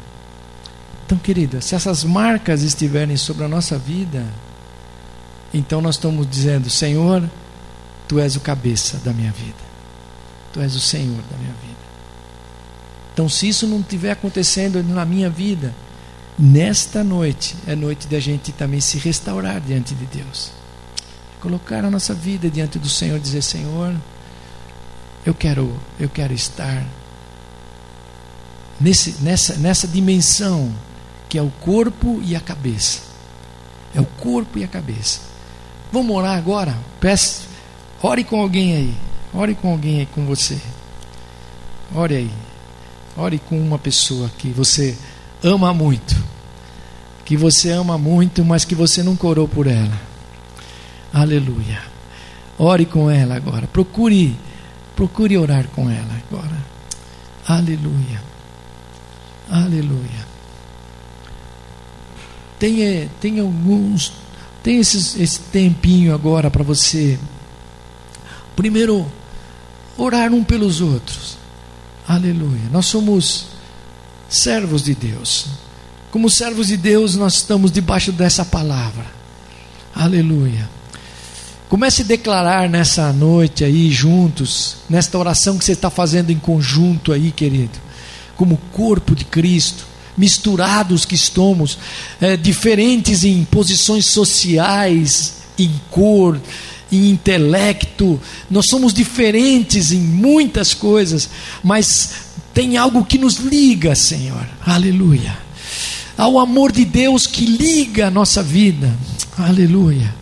Então, 1.05 1.19
querida, 1.19 1.61
se 1.61 1.75
essas 1.75 2.05
marcas 2.05 2.63
estiverem 2.63 3.17
sobre 3.17 3.45
a 3.45 3.49
nossa 3.49 3.79
vida, 3.79 4.25
então 5.53 5.81
nós 5.81 5.97
estamos 5.97 6.29
dizendo: 6.29 6.71
Senhor, 6.71 7.29
Tu 8.09 8.21
és 8.21 8.37
o 8.37 8.41
cabeça 8.41 8.99
da 8.99 9.13
minha 9.13 9.33
vida, 9.33 9.55
Tu 10.53 10.61
és 10.61 10.75
o 10.75 10.81
Senhor 10.81 11.21
da 11.31 11.37
minha 11.37 11.53
vida. 11.63 11.66
Então, 13.17 13.31
se 13.31 13.49
isso 13.49 13.67
não 13.67 13.81
estiver 13.81 14.11
acontecendo 14.11 14.83
na 14.83 15.03
minha 15.07 15.31
vida, 15.31 15.75
nesta 16.39 17.03
noite 17.03 17.57
é 17.67 17.75
noite 17.75 18.07
de 18.07 18.15
a 18.15 18.21
gente 18.21 18.53
também 18.53 18.79
se 18.79 18.99
restaurar 18.99 19.59
diante 19.59 19.95
de 19.95 20.05
Deus, 20.05 20.53
colocar 21.41 21.83
a 21.83 21.91
nossa 21.91 22.13
vida 22.13 22.51
diante 22.51 22.79
do 22.79 22.91
Senhor, 22.91 23.19
dizer: 23.19 23.41
Senhor, 23.41 23.95
eu 25.25 25.33
quero, 25.33 25.81
eu 25.99 26.11
quero 26.11 26.35
estar 26.35 26.85
nesse, 28.79 29.23
nessa, 29.23 29.55
nessa 29.55 29.89
dimensão 29.89 30.71
que 31.27 31.39
é 31.39 31.43
o 31.43 31.51
corpo 31.63 32.21
e 32.23 32.37
a 32.37 32.41
cabeça. 32.41 33.01
É 33.95 34.01
o 34.03 34.05
corpo 34.05 34.59
e 34.59 34.65
a 34.65 34.69
cabeça. 34.69 35.21
Vamos 35.91 36.15
orar 36.15 36.37
agora? 36.37 36.77
Peça, 37.01 37.45
ore 38.03 38.25
com 38.25 38.39
alguém 38.39 38.77
aí. 38.77 38.95
Ore 39.33 39.55
com 39.55 39.73
alguém 39.73 40.01
aí 40.01 40.07
com 40.15 40.27
você. 40.27 40.61
Ore 41.95 42.15
aí. 42.15 42.46
Ore 43.17 43.39
com 43.39 43.59
uma 43.59 43.79
pessoa 43.79 44.31
que 44.37 44.49
você 44.49 44.97
ama 45.43 45.73
muito. 45.73 46.15
Que 47.25 47.37
você 47.37 47.71
ama 47.71 47.97
muito, 47.97 48.45
mas 48.45 48.65
que 48.65 48.75
você 48.75 49.03
nunca 49.03 49.27
orou 49.27 49.49
por 49.49 49.67
ela. 49.67 50.01
Aleluia. 51.13 51.83
Ore 52.59 52.85
com 52.85 53.11
ela 53.11 53.37
agora. 53.37 53.67
Procure, 53.67 54.37
procure 54.95 55.37
orar 55.39 55.67
com 55.69 55.91
ela 55.91 56.23
agora. 56.31 56.65
Aleluia. 57.49 58.23
Aleluia. 59.51 60.27
Tenha, 62.59 63.09
tenha 63.21 63.43
alguns, 63.43 64.13
tenha 64.63 64.81
esses, 64.81 65.19
esse 65.19 65.41
tempinho 65.41 66.15
agora 66.15 66.51
para 66.51 66.63
você. 66.63 67.19
Primeiro, 68.55 69.07
orar 69.97 70.33
um 70.33 70.43
pelos 70.43 70.81
outros. 70.81 71.37
Aleluia. 72.07 72.63
Nós 72.71 72.87
somos 72.87 73.47
servos 74.29 74.83
de 74.83 74.95
Deus. 74.95 75.47
Como 76.11 76.31
servos 76.31 76.69
de 76.69 76.77
Deus, 76.77 77.17
nós 77.17 77.35
estamos 77.35 77.71
debaixo 77.71 78.13
dessa 78.13 78.45
palavra. 78.45 79.07
Aleluia. 79.95 80.69
Comece 81.69 82.03
a 82.03 82.05
declarar 82.05 82.69
nessa 82.69 83.13
noite 83.13 83.65
aí, 83.65 83.91
juntos, 83.91 84.77
nesta 84.89 85.19
oração 85.19 85.59
que 85.59 85.65
você 85.65 85.73
está 85.73 85.91
fazendo 85.91 86.31
em 86.31 86.39
conjunto 86.39 87.13
aí, 87.13 87.33
querido, 87.33 87.79
como 88.37 88.57
corpo 88.73 89.15
de 89.15 89.25
Cristo 89.25 89.85
misturados 90.17 91.05
que 91.05 91.15
estamos, 91.15 91.79
é, 92.21 92.37
diferentes 92.37 93.25
em 93.25 93.45
posições 93.45 94.07
sociais, 94.07 95.35
em 95.59 95.71
cor, 95.91 96.41
em 96.91 97.11
intelecto, 97.11 98.21
nós 98.51 98.67
somos 98.69 98.93
diferentes 98.93 99.93
em 99.93 100.01
muitas 100.01 100.73
coisas, 100.73 101.29
mas 101.63 102.11
tem 102.55 102.77
algo 102.77 103.05
que 103.05 103.19
nos 103.19 103.37
liga, 103.37 103.95
Senhor, 103.95 104.47
aleluia. 104.65 105.37
Há 106.17 106.29
o 106.29 106.39
amor 106.39 106.73
de 106.73 106.85
Deus 106.85 107.27
que 107.27 107.45
liga 107.45 108.07
a 108.07 108.11
nossa 108.11 108.43
vida, 108.43 108.95
aleluia. 109.37 110.15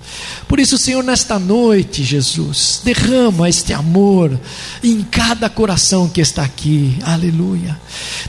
Por 0.55 0.61
isso, 0.61 0.79
Senhor, 0.79 1.03
nesta 1.03 1.37
noite, 1.37 2.05
Jesus, 2.05 2.81
derrama 2.85 3.49
este 3.49 3.73
amor 3.73 4.39
em 4.85 5.03
cada 5.03 5.51
coração 5.51 6.09
que 6.09 6.21
está 6.21 6.45
aqui, 6.45 6.97
aleluia. 7.03 7.77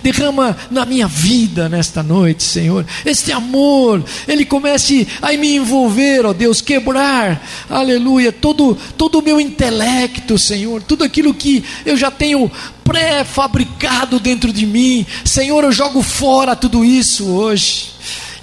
Derrama 0.01 0.57
na 0.71 0.87
minha 0.87 1.07
vida 1.07 1.69
nesta 1.69 2.01
noite, 2.01 2.41
Senhor, 2.41 2.83
este 3.05 3.31
amor, 3.31 4.03
ele 4.27 4.43
comece 4.43 5.07
a 5.21 5.33
me 5.33 5.55
envolver, 5.55 6.25
ó 6.25 6.33
Deus, 6.33 6.61
quebrar, 6.61 7.47
aleluia, 7.69 8.31
todo, 8.31 8.75
todo 8.97 9.19
o 9.19 9.21
meu 9.21 9.39
intelecto, 9.39 10.35
Senhor, 10.35 10.81
tudo 10.81 11.03
aquilo 11.03 11.31
que 11.31 11.63
eu 11.85 11.95
já 11.95 12.09
tenho 12.09 12.51
pré-fabricado 12.83 14.19
dentro 14.19 14.51
de 14.51 14.65
mim, 14.65 15.05
Senhor, 15.23 15.63
eu 15.63 15.71
jogo 15.71 16.01
fora 16.01 16.55
tudo 16.55 16.83
isso 16.83 17.27
hoje 17.27 17.93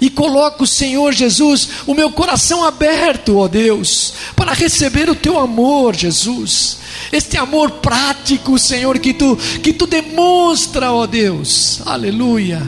e 0.03 0.09
coloco, 0.09 0.67
Senhor 0.67 1.13
Jesus, 1.13 1.69
o 1.87 1.93
meu 1.93 2.11
coração 2.11 2.65
aberto, 2.65 3.37
ó 3.37 3.47
Deus, 3.47 4.13
para 4.35 4.51
receber 4.51 5.09
o 5.09 5.15
teu 5.15 5.39
amor, 5.39 5.95
Jesus. 5.95 6.79
Este 7.09 7.37
amor 7.37 7.71
prático, 7.71 8.59
Senhor, 8.59 8.99
que 8.99 9.13
tu 9.13 9.37
que 9.37 9.71
tu 9.71 9.87
demonstra, 9.87 10.91
ó 10.91 11.07
Deus. 11.07 11.79
Aleluia. 11.85 12.61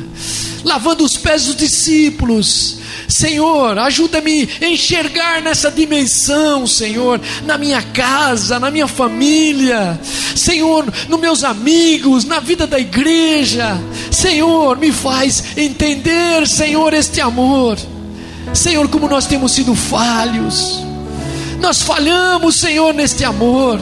Lavando 0.63 1.03
os 1.03 1.17
pés 1.17 1.43
dos 1.43 1.57
discípulos, 1.57 2.77
Senhor, 3.07 3.77
ajuda-me 3.77 4.49
a 4.61 4.65
enxergar 4.65 5.41
nessa 5.41 5.69
dimensão, 5.69 6.65
Senhor, 6.65 7.21
na 7.45 7.57
minha 7.57 7.81
casa, 7.81 8.59
na 8.59 8.71
minha 8.71 8.87
família, 8.87 9.99
Senhor, 10.35 10.85
nos 11.07 11.19
meus 11.19 11.43
amigos, 11.43 12.25
na 12.25 12.39
vida 12.39 12.65
da 12.65 12.79
igreja. 12.79 13.77
Senhor, 14.11 14.77
me 14.77 14.91
faz 14.91 15.57
entender, 15.57 16.47
Senhor, 16.47 16.93
este 16.93 17.21
amor. 17.21 17.77
Senhor, 18.53 18.87
como 18.89 19.07
nós 19.07 19.25
temos 19.25 19.51
sido 19.51 19.75
falhos. 19.75 20.83
Nós 21.59 21.81
falhamos, 21.81 22.55
Senhor, 22.55 22.93
neste 22.93 23.23
amor. 23.23 23.79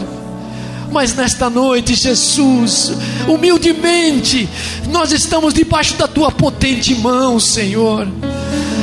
Mas 0.92 1.16
nesta 1.16 1.50
noite, 1.50 1.96
Jesus, 1.96 2.92
humildemente, 3.28 4.48
nós 4.92 5.12
estamos 5.12 5.54
debaixo 5.54 5.96
da 5.96 6.08
tua 6.08 6.32
potente 6.32 6.94
mão, 6.94 7.40
Senhor 7.40 8.08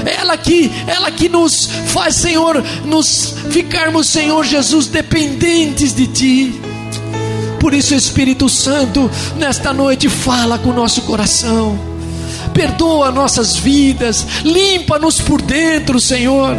ela 0.06 0.36
que, 0.36 0.70
ela 0.86 1.10
que 1.10 1.28
nos 1.28 1.68
faz, 1.86 2.16
Senhor, 2.16 2.62
nos 2.84 3.34
ficarmos, 3.50 4.06
Senhor 4.06 4.44
Jesus, 4.44 4.86
dependentes 4.86 5.94
de 5.94 6.06
Ti. 6.06 6.60
Por 7.58 7.74
isso, 7.74 7.94
Espírito 7.94 8.48
Santo, 8.48 9.10
nesta 9.36 9.72
noite, 9.72 10.08
fala 10.08 10.58
com 10.58 10.70
o 10.70 10.74
nosso 10.74 11.02
coração, 11.02 11.78
perdoa 12.54 13.10
nossas 13.10 13.56
vidas, 13.56 14.26
limpa-nos 14.42 15.20
por 15.20 15.42
dentro, 15.42 16.00
Senhor. 16.00 16.56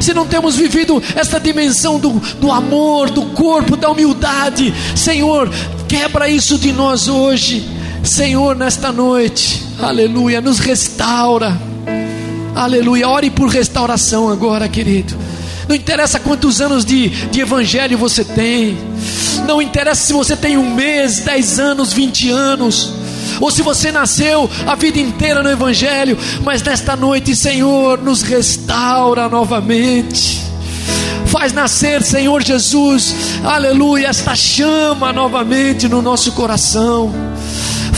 Se 0.00 0.14
não 0.14 0.26
temos 0.26 0.56
vivido 0.56 1.02
esta 1.14 1.38
dimensão 1.38 1.98
do, 1.98 2.12
do 2.40 2.50
amor, 2.50 3.10
do 3.10 3.26
corpo, 3.26 3.76
da 3.76 3.90
humildade, 3.90 4.72
Senhor, 4.96 5.50
quebra 5.86 6.26
isso 6.26 6.56
de 6.56 6.72
nós 6.72 7.06
hoje, 7.06 7.68
Senhor, 8.02 8.56
nesta 8.56 8.90
noite, 8.90 9.62
aleluia, 9.78 10.40
nos 10.40 10.58
restaura 10.58 11.69
Aleluia. 12.54 13.08
Ore 13.08 13.30
por 13.30 13.48
restauração 13.48 14.28
agora, 14.28 14.68
querido. 14.68 15.16
Não 15.68 15.76
interessa 15.76 16.18
quantos 16.18 16.60
anos 16.60 16.84
de, 16.84 17.08
de 17.08 17.40
evangelho 17.40 17.96
você 17.96 18.24
tem. 18.24 18.76
Não 19.46 19.62
interessa 19.62 20.06
se 20.06 20.12
você 20.12 20.36
tem 20.36 20.56
um 20.56 20.74
mês, 20.74 21.20
dez 21.20 21.58
anos, 21.58 21.92
vinte 21.92 22.28
anos. 22.30 22.92
Ou 23.40 23.50
se 23.50 23.62
você 23.62 23.90
nasceu 23.90 24.50
a 24.66 24.74
vida 24.74 24.98
inteira 24.98 25.42
no 25.42 25.50
Evangelho, 25.50 26.18
mas 26.44 26.62
nesta 26.62 26.94
noite, 26.94 27.34
Senhor, 27.34 27.98
nos 28.02 28.22
restaura 28.22 29.28
novamente. 29.28 30.42
Faz 31.26 31.52
nascer, 31.52 32.02
Senhor 32.02 32.42
Jesus, 32.42 33.14
aleluia, 33.44 34.08
esta 34.08 34.34
chama 34.34 35.12
novamente 35.12 35.88
no 35.88 36.02
nosso 36.02 36.32
coração. 36.32 37.14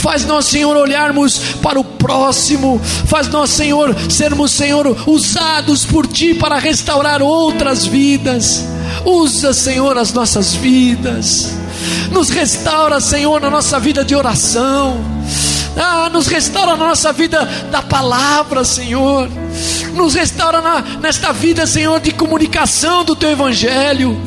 Faz 0.03 0.25
nós, 0.25 0.47
Senhor, 0.47 0.75
olharmos 0.75 1.39
para 1.61 1.79
o 1.79 1.83
próximo. 1.83 2.77
Faz 3.07 3.29
nós, 3.29 3.51
Senhor, 3.51 3.95
sermos, 4.09 4.51
Senhor, 4.51 4.85
usados 5.07 5.85
por 5.85 6.05
Ti 6.05 6.33
para 6.33 6.59
restaurar 6.59 7.21
outras 7.21 7.85
vidas. 7.85 8.65
Usa, 9.05 9.53
Senhor, 9.53 9.97
as 9.97 10.11
nossas 10.11 10.55
vidas. 10.55 11.53
Nos 12.11 12.29
restaura, 12.29 12.99
Senhor, 12.99 13.39
na 13.39 13.49
nossa 13.49 13.79
vida 13.79 14.03
de 14.03 14.13
oração. 14.13 14.99
Ah, 15.77 16.09
nos 16.11 16.27
restaura 16.27 16.75
na 16.75 16.85
nossa 16.85 17.13
vida 17.13 17.45
da 17.71 17.81
palavra, 17.81 18.65
Senhor. 18.65 19.29
Nos 19.95 20.15
restaura 20.15 20.59
na, 20.59 20.81
nesta 20.99 21.31
vida, 21.31 21.65
Senhor, 21.65 22.01
de 22.01 22.11
comunicação 22.11 23.05
do 23.05 23.15
Teu 23.15 23.29
Evangelho. 23.29 24.19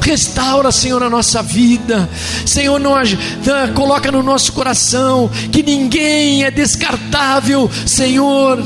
Restaura, 0.00 0.72
Senhor, 0.72 1.02
a 1.02 1.10
nossa 1.10 1.42
vida. 1.42 2.08
Senhor, 2.46 2.78
nós, 2.78 3.16
ah, 3.46 3.72
coloca 3.74 4.10
no 4.10 4.22
nosso 4.22 4.52
coração 4.52 5.30
que 5.52 5.62
ninguém 5.62 6.44
é 6.44 6.50
descartável, 6.50 7.70
Senhor. 7.86 8.58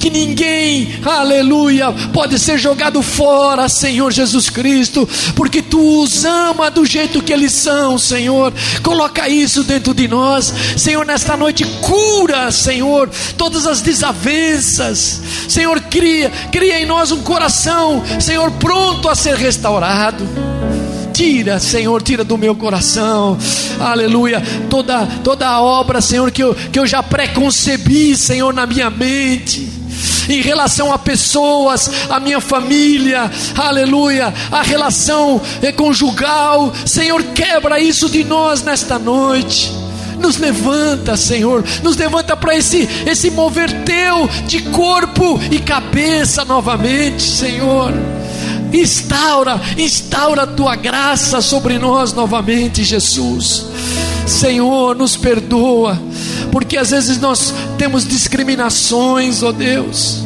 Que 0.00 0.08
ninguém, 0.08 0.98
aleluia, 1.04 1.92
pode 2.12 2.38
ser 2.38 2.58
jogado 2.58 3.02
fora, 3.02 3.68
Senhor 3.68 4.10
Jesus 4.10 4.48
Cristo, 4.48 5.06
porque 5.36 5.60
tu 5.60 6.02
os 6.02 6.24
ama 6.24 6.70
do 6.70 6.86
jeito 6.86 7.22
que 7.22 7.32
eles 7.32 7.52
são, 7.52 7.98
Senhor. 7.98 8.52
Coloca 8.82 9.28
isso 9.28 9.62
dentro 9.62 9.92
de 9.92 10.08
nós, 10.08 10.52
Senhor, 10.76 11.04
nesta 11.04 11.36
noite, 11.36 11.64
cura, 11.82 12.50
Senhor, 12.50 13.10
todas 13.36 13.66
as 13.66 13.82
desavenças. 13.82 15.20
Senhor, 15.48 15.80
cria, 15.82 16.30
cria 16.50 16.80
em 16.80 16.86
nós 16.86 17.12
um 17.12 17.20
coração, 17.22 18.02
Senhor, 18.18 18.50
pronto 18.52 19.08
a 19.08 19.14
ser 19.14 19.36
restaurado. 19.36 20.26
Tira, 21.20 21.60
Senhor, 21.60 22.00
tira 22.00 22.24
do 22.24 22.38
meu 22.38 22.56
coração, 22.56 23.36
aleluia, 23.78 24.42
toda, 24.70 25.06
toda 25.22 25.46
a 25.46 25.60
obra, 25.60 26.00
Senhor, 26.00 26.30
que 26.30 26.42
eu, 26.42 26.54
que 26.54 26.78
eu 26.78 26.86
já 26.86 27.02
preconcebi, 27.02 28.16
Senhor, 28.16 28.54
na 28.54 28.64
minha 28.64 28.88
mente 28.88 29.68
em 30.30 30.40
relação 30.40 30.90
a 30.90 30.98
pessoas, 30.98 31.90
a 32.08 32.18
minha 32.18 32.40
família, 32.40 33.30
aleluia, 33.54 34.32
a 34.50 34.62
relação 34.62 35.42
conjugal. 35.76 36.72
Senhor, 36.86 37.22
quebra 37.34 37.78
isso 37.78 38.08
de 38.08 38.24
nós 38.24 38.62
nesta 38.62 38.98
noite. 38.98 39.70
Nos 40.18 40.38
levanta, 40.38 41.18
Senhor, 41.18 41.62
nos 41.82 41.98
levanta 41.98 42.34
para 42.34 42.56
esse, 42.56 42.88
esse 43.06 43.30
mover 43.30 43.70
teu 43.84 44.26
de 44.46 44.62
corpo 44.70 45.38
e 45.50 45.58
cabeça 45.58 46.46
novamente, 46.46 47.22
Senhor. 47.22 47.92
Instaura, 48.72 49.60
instaura 49.76 50.42
a 50.42 50.46
tua 50.46 50.76
graça 50.76 51.40
sobre 51.40 51.78
nós 51.78 52.12
novamente, 52.12 52.84
Jesus. 52.84 53.66
Senhor, 54.26 54.94
nos 54.94 55.16
perdoa, 55.16 56.00
porque 56.52 56.76
às 56.76 56.90
vezes 56.90 57.18
nós 57.18 57.52
temos 57.76 58.06
discriminações, 58.06 59.42
ó 59.42 59.50
Deus. 59.50 60.22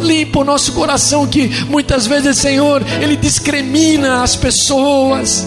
Limpa 0.00 0.40
o 0.40 0.44
nosso 0.44 0.72
coração, 0.72 1.26
que 1.26 1.48
muitas 1.66 2.06
vezes, 2.06 2.38
Senhor, 2.38 2.82
ele 3.00 3.16
discrimina 3.16 4.22
as 4.22 4.36
pessoas 4.36 5.46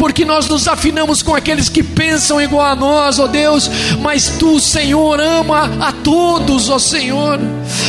porque 0.00 0.24
nós 0.24 0.48
nos 0.48 0.66
afinamos 0.66 1.22
com 1.22 1.34
aqueles 1.34 1.68
que 1.68 1.82
pensam 1.82 2.40
igual 2.40 2.64
a 2.64 2.74
nós, 2.74 3.18
ó 3.18 3.26
Deus, 3.26 3.70
mas 4.00 4.32
tu, 4.38 4.58
Senhor, 4.58 5.20
ama 5.20 5.70
a 5.78 5.92
todos, 5.92 6.70
ó 6.70 6.78
Senhor. 6.78 7.38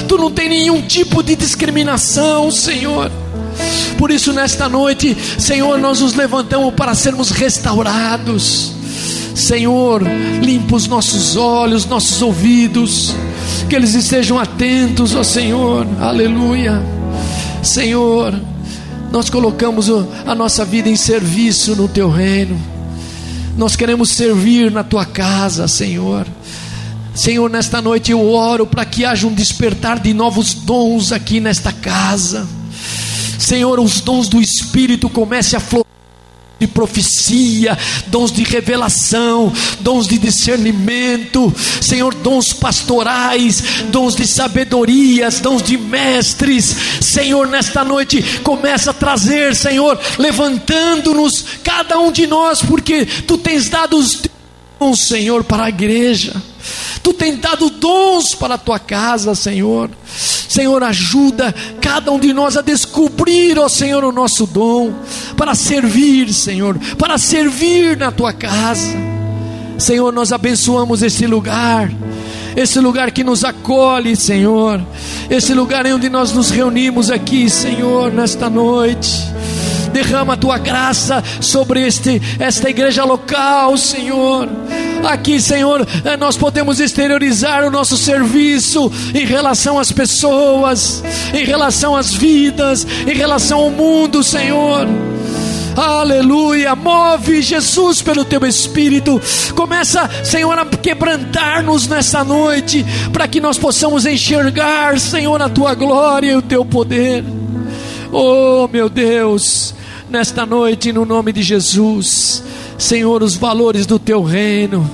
Tu 0.10 0.18
não 0.18 0.30
tem 0.30 0.50
nenhum 0.50 0.82
tipo 0.82 1.24
de 1.24 1.38
discriminação, 1.38 2.52
Senhor. 2.52 3.10
Por 4.02 4.10
isso, 4.10 4.34
nesta 4.34 4.68
noite, 4.68 5.16
Senhor, 5.38 5.78
nós 5.78 6.00
nos 6.00 6.16
levantamos 6.16 6.74
para 6.74 6.96
sermos 6.96 7.30
restaurados. 7.30 8.74
Senhor, 9.36 10.02
limpa 10.42 10.76
os 10.76 10.88
nossos 10.88 11.36
olhos, 11.36 11.86
nossos 11.86 12.20
ouvidos, 12.20 13.14
que 13.70 13.76
eles 13.76 13.94
estejam 13.94 14.40
atentos, 14.40 15.14
ó 15.14 15.24
Senhor, 15.24 15.86
aleluia. 16.00 16.82
Senhor, 17.62 18.34
nós 19.12 19.30
colocamos 19.30 19.88
a 20.26 20.34
nossa 20.34 20.66
vida 20.66 20.90
em 20.90 20.96
serviço 20.96 21.76
no 21.76 21.88
Teu 21.88 22.10
reino, 22.10 22.60
nós 23.56 23.76
queremos 23.76 24.10
servir 24.10 24.72
na 24.72 24.84
Tua 24.84 25.06
casa, 25.06 25.68
Senhor. 25.68 26.26
Senhor, 27.14 27.48
nesta 27.52 27.80
noite 27.84 28.10
eu 28.10 28.32
oro 28.32 28.66
para 28.66 28.84
que 28.84 29.06
haja 29.06 29.28
um 29.28 29.34
despertar 29.36 30.00
de 30.00 30.12
novos 30.12 30.56
dons 30.56 31.12
aqui 31.12 31.40
nesta 31.40 31.72
casa 31.72 32.48
Senhor, 33.42 33.80
os 33.80 34.02
dons 34.02 34.28
do 34.28 34.40
Espírito 34.40 35.10
comecem 35.10 35.58
a 35.58 35.60
florar 35.60 35.92
de 36.60 36.68
profecia, 36.68 37.76
dons 38.06 38.32
de 38.32 38.44
revelação, 38.44 39.52
dons 39.80 40.08
de 40.08 40.20
discernimento, 40.20 41.52
Senhor, 41.82 42.14
dons 42.14 42.54
pastorais, 42.54 43.64
dons 43.90 44.16
de 44.16 44.28
sabedorias, 44.28 45.40
dons 45.40 45.64
de 45.64 45.76
mestres, 45.76 46.76
Senhor, 47.02 47.48
nesta 47.48 47.84
noite 47.84 48.22
começa 48.44 48.92
a 48.92 48.94
trazer, 48.94 49.56
Senhor, 49.56 50.00
levantando-nos 50.20 51.44
cada 51.64 51.98
um 51.98 52.12
de 52.12 52.28
nós, 52.28 52.62
porque 52.62 53.08
tu 53.08 53.40
tens 53.40 53.68
dado 53.68 53.98
os 53.98 54.22
dons, 54.80 55.08
Senhor, 55.08 55.44
para 55.44 55.66
a 55.66 55.70
igreja. 55.70 56.51
Tu 57.02 57.14
tens 57.14 57.40
dado 57.40 57.70
dons 57.70 58.36
para 58.36 58.56
a 58.56 58.58
tua 58.58 58.80
casa, 58.80 59.34
Senhor. 59.36 59.90
Senhor, 60.52 60.84
ajuda 60.84 61.54
cada 61.80 62.12
um 62.12 62.20
de 62.20 62.34
nós 62.34 62.58
a 62.58 62.62
descobrir, 62.62 63.58
ó 63.58 63.70
Senhor, 63.70 64.04
o 64.04 64.12
nosso 64.12 64.46
dom 64.46 64.94
para 65.38 65.56
servir, 65.56 66.34
Senhor, 66.34 66.78
para 66.98 67.18
servir 67.18 67.98
na 67.98 68.12
tua 68.12 68.34
casa. 68.34 68.94
Senhor, 69.78 70.12
nós 70.12 70.32
abençoamos 70.32 71.02
esse 71.02 71.26
lugar, 71.26 71.92
esse 72.56 72.80
lugar 72.80 73.12
que 73.12 73.24
nos 73.24 73.44
acolhe, 73.44 74.16
Senhor, 74.16 74.82
esse 75.30 75.54
lugar 75.54 75.86
onde 75.88 76.10
nós 76.10 76.34
nos 76.34 76.50
reunimos 76.50 77.10
aqui, 77.10 77.50
Senhor, 77.50 78.12
nesta 78.12 78.50
noite. 78.50 79.10
Derrama 79.92 80.34
a 80.34 80.38
tua 80.38 80.58
graça 80.58 81.24
sobre 81.40 81.86
este, 81.86 82.22
esta 82.40 82.70
igreja 82.70 83.04
local, 83.04 83.78
Senhor. 83.78 84.48
Aqui, 85.04 85.42
Senhor, 85.42 85.88
eh, 86.06 86.18
nós 86.18 86.38
podemos 86.38 86.80
exteriorizar 86.80 87.66
o 87.66 87.72
nosso 87.72 87.98
serviço 87.98 88.92
em 89.14 89.26
relação 89.26 89.80
às 89.80 89.92
pessoas, 89.92 91.04
em 91.34 91.44
relação 91.44 91.96
às 91.96 92.14
vidas, 92.14 92.86
em 93.08 93.16
relação 93.16 93.60
ao 93.60 93.72
mundo, 93.72 94.24
Senhor. 94.24 94.88
Aleluia. 95.76 96.76
Move 96.76 97.42
Jesus 97.42 98.02
pelo 98.02 98.26
teu 98.26 98.46
espírito. 98.46 99.22
Começa, 99.56 100.10
Senhor, 100.24 100.58
a 100.58 100.66
quebrantar-nos 100.66 101.88
nessa 101.88 102.24
noite, 102.24 102.86
para 103.12 103.28
que 103.28 103.40
nós 103.40 103.58
possamos 103.58 104.06
enxergar, 104.06 105.00
Senhor, 105.00 105.42
a 105.42 105.50
tua 105.50 105.74
glória 105.74 106.32
e 106.32 106.36
o 106.36 106.42
teu 106.42 106.66
poder. 106.66 107.24
Oh, 108.12 108.68
meu 108.68 108.90
Deus, 108.90 109.74
nesta 110.12 110.46
noite, 110.46 110.92
no 110.92 111.06
nome 111.06 111.32
de 111.32 111.42
Jesus, 111.42 112.44
Senhor, 112.78 113.24
os 113.24 113.36
valores 113.36 113.86
do 113.86 113.98
teu 113.98 114.22
reino. 114.22 114.88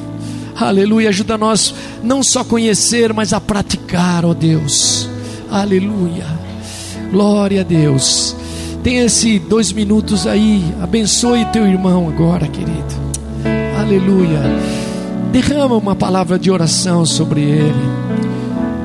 Aleluia. 0.56 1.10
Ajuda 1.10 1.38
nós 1.38 1.74
não 2.04 2.22
só 2.22 2.44
conhecer, 2.44 3.12
mas 3.14 3.34
a 3.34 3.42
praticar, 3.42 4.24
ó 4.24 4.34
Deus. 4.34 5.10
Aleluia. 5.50 6.26
Glória 7.12 7.62
a 7.62 7.64
Deus. 7.64 8.36
Tem 8.84 9.00
esse 9.00 9.40
dois 9.40 9.72
minutos 9.72 10.28
aí. 10.28 10.64
Abençoe 10.82 11.46
teu 11.46 11.66
irmão 11.66 12.08
agora, 12.08 12.48
querido. 12.48 12.96
Aleluia. 13.78 14.42
Derrama 15.32 15.76
uma 15.76 15.96
palavra 15.96 16.38
de 16.38 16.52
oração 16.52 17.06
sobre 17.06 17.42
ele. 17.42 18.08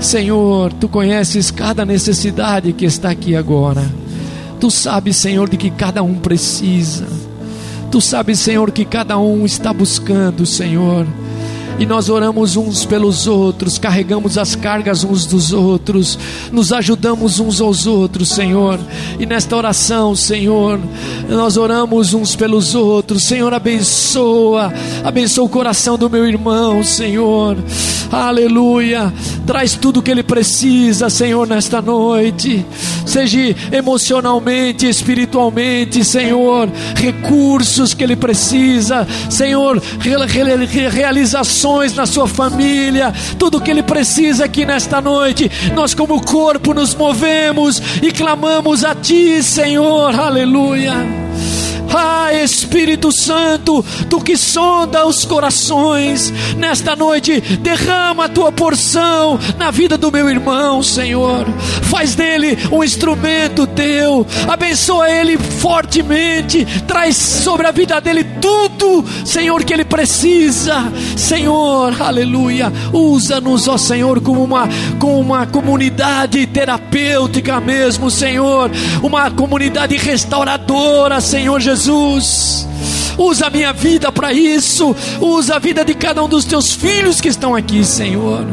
Senhor, 0.01 0.73
tu 0.73 0.89
conheces 0.89 1.51
cada 1.51 1.85
necessidade 1.85 2.73
que 2.73 2.85
está 2.85 3.11
aqui 3.11 3.37
agora. 3.37 4.02
Tu 4.63 4.71
sabes, 4.71 5.17
Senhor, 5.17 5.51
de 5.51 5.57
que 5.57 5.73
cada 5.73 6.05
um 6.05 6.15
precisa. 6.15 7.09
Tu 7.91 8.01
sabes, 8.01 8.39
Senhor, 8.39 8.71
que 8.71 8.85
cada 8.85 9.19
um 9.19 9.45
está 9.45 9.73
buscando, 9.73 10.47
Senhor 10.47 11.05
e 11.79 11.87
nós 11.87 12.09
oramos 12.09 12.57
uns 12.57 12.85
pelos 12.85 13.27
outros, 13.27 13.79
carregamos 13.79 14.39
as 14.39 14.55
cargas 14.55 15.05
uns 15.05 15.27
dos 15.27 15.53
outros, 15.53 16.19
nos 16.53 16.73
ajudamos 16.73 17.41
uns 17.41 17.61
aos 17.61 17.87
outros, 17.87 18.29
Senhor. 18.29 18.79
E 19.19 19.27
nesta 19.27 19.57
oração, 19.57 20.15
Senhor, 20.15 20.79
nós 21.29 21.57
oramos 21.57 22.15
uns 22.15 22.37
pelos 22.37 22.75
outros. 22.75 23.25
Senhor, 23.25 23.53
abençoa, 23.53 24.73
abençoa 25.03 25.45
o 25.45 25.49
coração 25.49 25.99
do 25.99 26.09
meu 26.09 26.27
irmão, 26.27 26.85
Senhor. 26.85 27.57
Aleluia. 28.11 29.13
Traz 29.47 29.75
tudo 29.75 30.01
o 30.01 30.03
que 30.03 30.11
ele 30.11 30.23
precisa, 30.23 31.09
Senhor, 31.09 31.47
nesta 31.49 31.81
noite. 31.81 32.65
Seja 33.07 33.57
emocionalmente, 33.73 34.87
espiritualmente, 34.87 36.05
Senhor, 36.05 36.71
recursos 36.95 37.95
que 37.95 38.05
ele 38.05 38.15
precisa, 38.15 39.07
Senhor, 39.29 39.83
realizações 40.91 41.72
na 41.95 42.07
sua 42.07 42.29
família, 42.29 43.13
tudo 43.39 43.61
que 43.61 43.71
ele 43.71 43.83
precisa 43.83 44.45
aqui 44.45 44.65
nesta 44.65 45.01
noite. 45.01 45.51
Nós, 45.75 45.95
como 45.95 46.25
corpo, 46.25 46.75
nos 46.75 46.95
movemos 46.95 47.83
e 48.03 48.13
clamamos 48.13 48.85
a 48.85 48.95
Ti, 48.95 49.43
Senhor, 49.43 50.15
aleluia. 50.15 50.93
Ah, 51.95 52.33
Espírito 52.33 53.13
Santo, 53.13 53.85
tu 54.09 54.21
que 54.21 54.37
sonda 54.37 55.07
os 55.07 55.25
corações, 55.25 56.33
nesta 56.57 56.97
noite, 56.97 57.41
derrama 57.59 58.25
a 58.25 58.29
tua 58.29 58.51
porção 58.51 59.39
na 59.59 59.71
vida 59.71 59.99
do 59.99 60.11
meu 60.11 60.29
irmão, 60.31 60.83
Senhor. 60.83 61.47
Faz 61.83 62.15
dele 62.15 62.57
um 62.71 62.83
instrumento 62.83 63.67
teu, 63.67 64.27
abençoa 64.49 65.11
ele 65.11 65.37
fortemente, 65.37 66.67
traz 66.87 67.17
sobre 67.17 67.67
a 67.67 67.71
vida 67.71 68.01
dele 68.01 68.25
tudo, 68.41 69.05
Senhor, 69.25 69.63
que 69.65 69.75
ele 69.75 69.85
precisa. 69.85 70.91
Senhor, 71.17 72.01
aleluia. 72.01 72.73
Usa-nos, 72.93 73.69
ó 73.69 73.77
Senhor, 73.77 74.21
como 74.21 74.43
uma, 74.43 74.69
como 74.99 75.19
uma 75.19 75.47
comunidade 75.47 76.47
terapêutica 76.47 77.61
mesmo, 77.61 78.11
Senhor, 78.11 78.71
uma 79.03 79.31
comunidade 79.31 79.97
restauradora, 79.97 81.21
Senhor 81.21 81.61
Jesus 81.61 81.72
Jesus. 81.73 82.69
Usa 83.17 83.47
a 83.47 83.51
minha 83.51 83.73
vida 83.73 84.13
para 84.13 84.33
isso. 84.33 84.95
Usa 85.21 85.57
a 85.57 85.59
vida 85.59 85.85
de 85.85 85.95
cada 85.95 86.23
um 86.23 86.29
dos 86.29 86.45
teus 86.45 86.73
filhos 86.73 87.21
que 87.21 87.29
estão 87.29 87.55
aqui, 87.55 87.85
Senhor. 87.85 88.47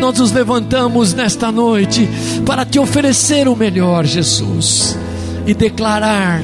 Nós 0.00 0.18
nos 0.18 0.32
levantamos 0.32 1.14
nesta 1.14 1.52
noite 1.52 2.08
para 2.44 2.64
te 2.64 2.78
oferecer 2.78 3.46
o 3.46 3.54
melhor, 3.54 4.04
Jesus, 4.04 4.98
e 5.46 5.54
declarar 5.54 6.42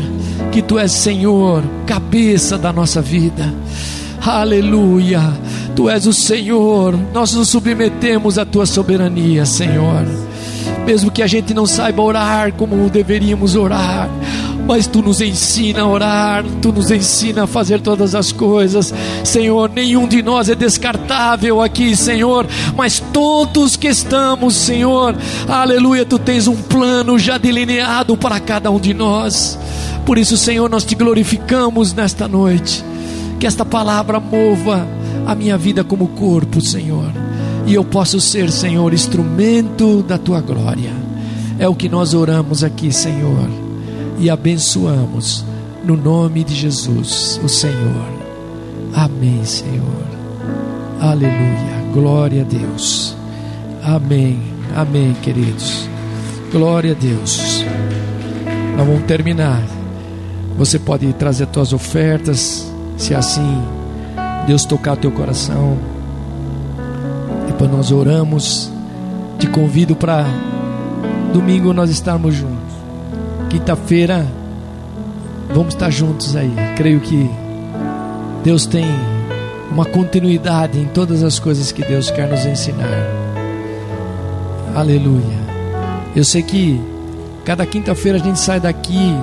que 0.53 0.62
tu 0.62 0.78
és 0.78 0.93
Senhor, 0.93 1.64
cabeça 1.87 2.57
da 2.57 2.72
nossa 2.72 3.03
vida. 3.03 3.53
Aleluia. 4.24 5.33
Tu 5.74 5.89
és 5.91 6.07
o 6.07 6.12
Senhor. 6.12 6.97
Nós 7.12 7.33
nos 7.35 7.49
submetemos 7.49 8.39
à 8.39 8.45
tua 8.45 8.66
soberania, 8.66 9.45
Senhor. 9.45 10.07
Mesmo 10.87 11.11
que 11.11 11.22
a 11.22 11.26
gente 11.26 11.53
não 11.55 11.66
saiba 11.66 12.03
orar 12.03 12.53
como 12.53 12.89
deveríamos 12.89 13.55
orar, 13.55 14.09
mas 14.71 14.87
tu 14.87 15.03
nos 15.03 15.21
ensina 15.21 15.81
a 15.81 15.89
orar, 15.89 16.45
tu 16.62 16.71
nos 16.71 16.93
ensina 16.93 17.43
a 17.43 17.47
fazer 17.49 17.81
todas 17.81 18.14
as 18.14 18.31
coisas. 18.31 18.95
Senhor, 19.25 19.68
nenhum 19.68 20.07
de 20.07 20.23
nós 20.23 20.49
é 20.49 20.55
descartável 20.55 21.61
aqui, 21.61 21.97
Senhor, 21.97 22.47
mas 22.77 23.01
todos 23.12 23.75
que 23.75 23.89
estamos, 23.89 24.55
Senhor, 24.55 25.16
aleluia, 25.49 26.07
tu 26.07 26.21
tens 26.21 26.47
um 26.47 26.55
plano 26.55 27.18
já 27.18 27.37
delineado 27.37 28.16
para 28.16 28.39
cada 28.39 28.71
um 28.71 28.79
de 28.79 28.95
nós. 28.95 29.59
Por 30.07 30.16
isso, 30.16 30.37
Senhor, 30.37 30.71
nós 30.71 30.85
te 30.85 30.95
glorificamos 30.95 31.93
nesta 31.93 32.29
noite. 32.29 32.85
Que 33.41 33.49
esta 33.49 33.64
palavra 33.64 34.21
mova 34.21 34.87
a 35.27 35.35
minha 35.35 35.59
vida 35.59 35.83
como 35.83 36.07
corpo, 36.07 36.61
Senhor. 36.61 37.11
E 37.66 37.75
eu 37.75 37.83
posso 37.83 38.21
ser, 38.21 38.53
Senhor, 38.53 38.95
instrumento 38.95 40.01
da 40.05 40.16
tua 40.16 40.41
glória. 40.41 40.93
É 41.59 41.66
o 41.66 41.75
que 41.75 41.89
nós 41.89 42.14
oramos 42.14 42.62
aqui, 42.62 42.93
Senhor 42.93 43.70
e 44.21 44.29
abençoamos 44.29 45.45
no 45.83 45.97
nome 45.97 46.45
de 46.45 46.55
Jesus, 46.55 47.41
o 47.43 47.49
Senhor. 47.49 48.07
Amém, 48.95 49.43
Senhor. 49.45 50.05
Aleluia. 51.01 51.81
Glória 51.95 52.43
a 52.43 52.45
Deus. 52.45 53.16
Amém. 53.83 54.43
Amém, 54.77 55.16
queridos. 55.23 55.89
Glória 56.53 56.93
a 56.93 56.95
Deus. 56.95 57.64
Nós 58.77 58.87
vamos 58.87 59.05
terminar. 59.05 59.62
Você 60.59 60.79
pode 60.79 61.11
trazer 61.14 61.49
suas 61.51 61.73
ofertas, 61.73 62.71
se 62.99 63.14
assim 63.14 63.62
Deus 64.47 64.66
tocar 64.66 64.97
teu 64.97 65.11
coração. 65.11 65.79
Depois 67.47 67.71
nós 67.71 67.91
oramos. 67.91 68.71
Te 69.39 69.47
convido 69.47 69.97
para 69.97 70.27
domingo 71.33 71.73
nós 71.73 71.89
estarmos 71.89 72.35
juntos. 72.35 72.59
Quinta-feira, 73.51 74.24
vamos 75.53 75.74
estar 75.74 75.90
juntos 75.90 76.36
aí. 76.36 76.53
Creio 76.76 77.01
que 77.01 77.28
Deus 78.44 78.64
tem 78.64 78.86
uma 79.70 79.84
continuidade 79.84 80.78
em 80.78 80.86
todas 80.86 81.24
as 81.24 81.38
coisas 81.40 81.72
que 81.72 81.82
Deus 81.84 82.11
quer 82.12 82.28
nos 82.28 82.46
ensinar. 82.46 82.88
Aleluia. 84.74 85.40
Eu 86.14 86.24
sei 86.24 86.44
que 86.44 86.80
cada 87.44 87.66
quinta-feira 87.66 88.18
a 88.18 88.20
gente 88.20 88.38
sai 88.38 88.61
daqui 88.61 89.16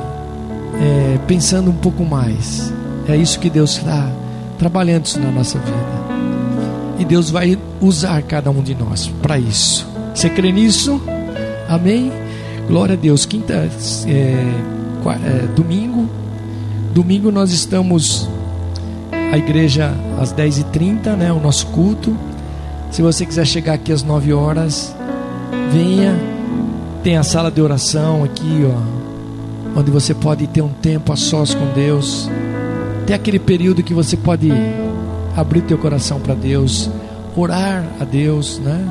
é, 0.81 1.19
pensando 1.25 1.71
um 1.71 1.75
pouco 1.75 2.03
mais. 2.03 2.73
É 3.07 3.15
isso 3.15 3.39
que 3.39 3.49
Deus 3.49 3.77
está 3.77 4.11
trabalhando 4.59 5.05
isso 5.05 5.19
na 5.21 5.31
nossa 5.31 5.57
vida. 5.57 5.97
E 6.99 7.05
Deus 7.05 7.29
vai 7.29 7.57
usar 7.79 8.21
cada 8.23 8.51
um 8.51 8.61
de 8.61 8.75
nós 8.75 9.07
para 9.21 9.39
isso. 9.39 9.87
Você 10.13 10.29
crê 10.29 10.51
nisso? 10.51 11.01
Amém? 11.69 12.11
Glória 12.67 12.93
a 12.93 12.97
Deus. 12.97 13.25
Quinta, 13.25 13.53
é, 13.53 14.09
é, 14.09 15.47
domingo. 15.55 16.09
Domingo 16.93 17.31
nós 17.31 17.51
estamos 17.51 18.27
a 19.31 19.37
igreja 19.37 19.93
às 20.19 20.33
10h30, 20.33 21.15
né? 21.15 21.31
O 21.31 21.39
nosso 21.39 21.67
culto. 21.67 22.15
Se 22.91 23.01
você 23.01 23.25
quiser 23.25 23.45
chegar 23.47 23.73
aqui 23.73 23.91
às 23.91 24.03
9 24.03 24.33
horas, 24.33 24.93
venha. 25.71 26.15
Tem 27.03 27.15
a 27.15 27.23
sala 27.23 27.49
de 27.49 27.61
oração 27.61 28.23
aqui, 28.25 28.65
ó. 28.65 29.79
Onde 29.79 29.89
você 29.89 30.13
pode 30.13 30.45
ter 30.47 30.61
um 30.61 30.69
tempo 30.69 31.13
a 31.13 31.15
sós 31.15 31.53
com 31.53 31.67
Deus. 31.73 32.29
Tem 33.05 33.15
aquele 33.15 33.39
período 33.39 33.81
que 33.81 33.93
você 33.93 34.17
pode 34.17 34.51
abrir 35.35 35.61
teu 35.61 35.77
coração 35.77 36.19
para 36.19 36.33
Deus, 36.33 36.89
orar 37.35 37.85
a 37.99 38.03
Deus, 38.03 38.59
né? 38.59 38.85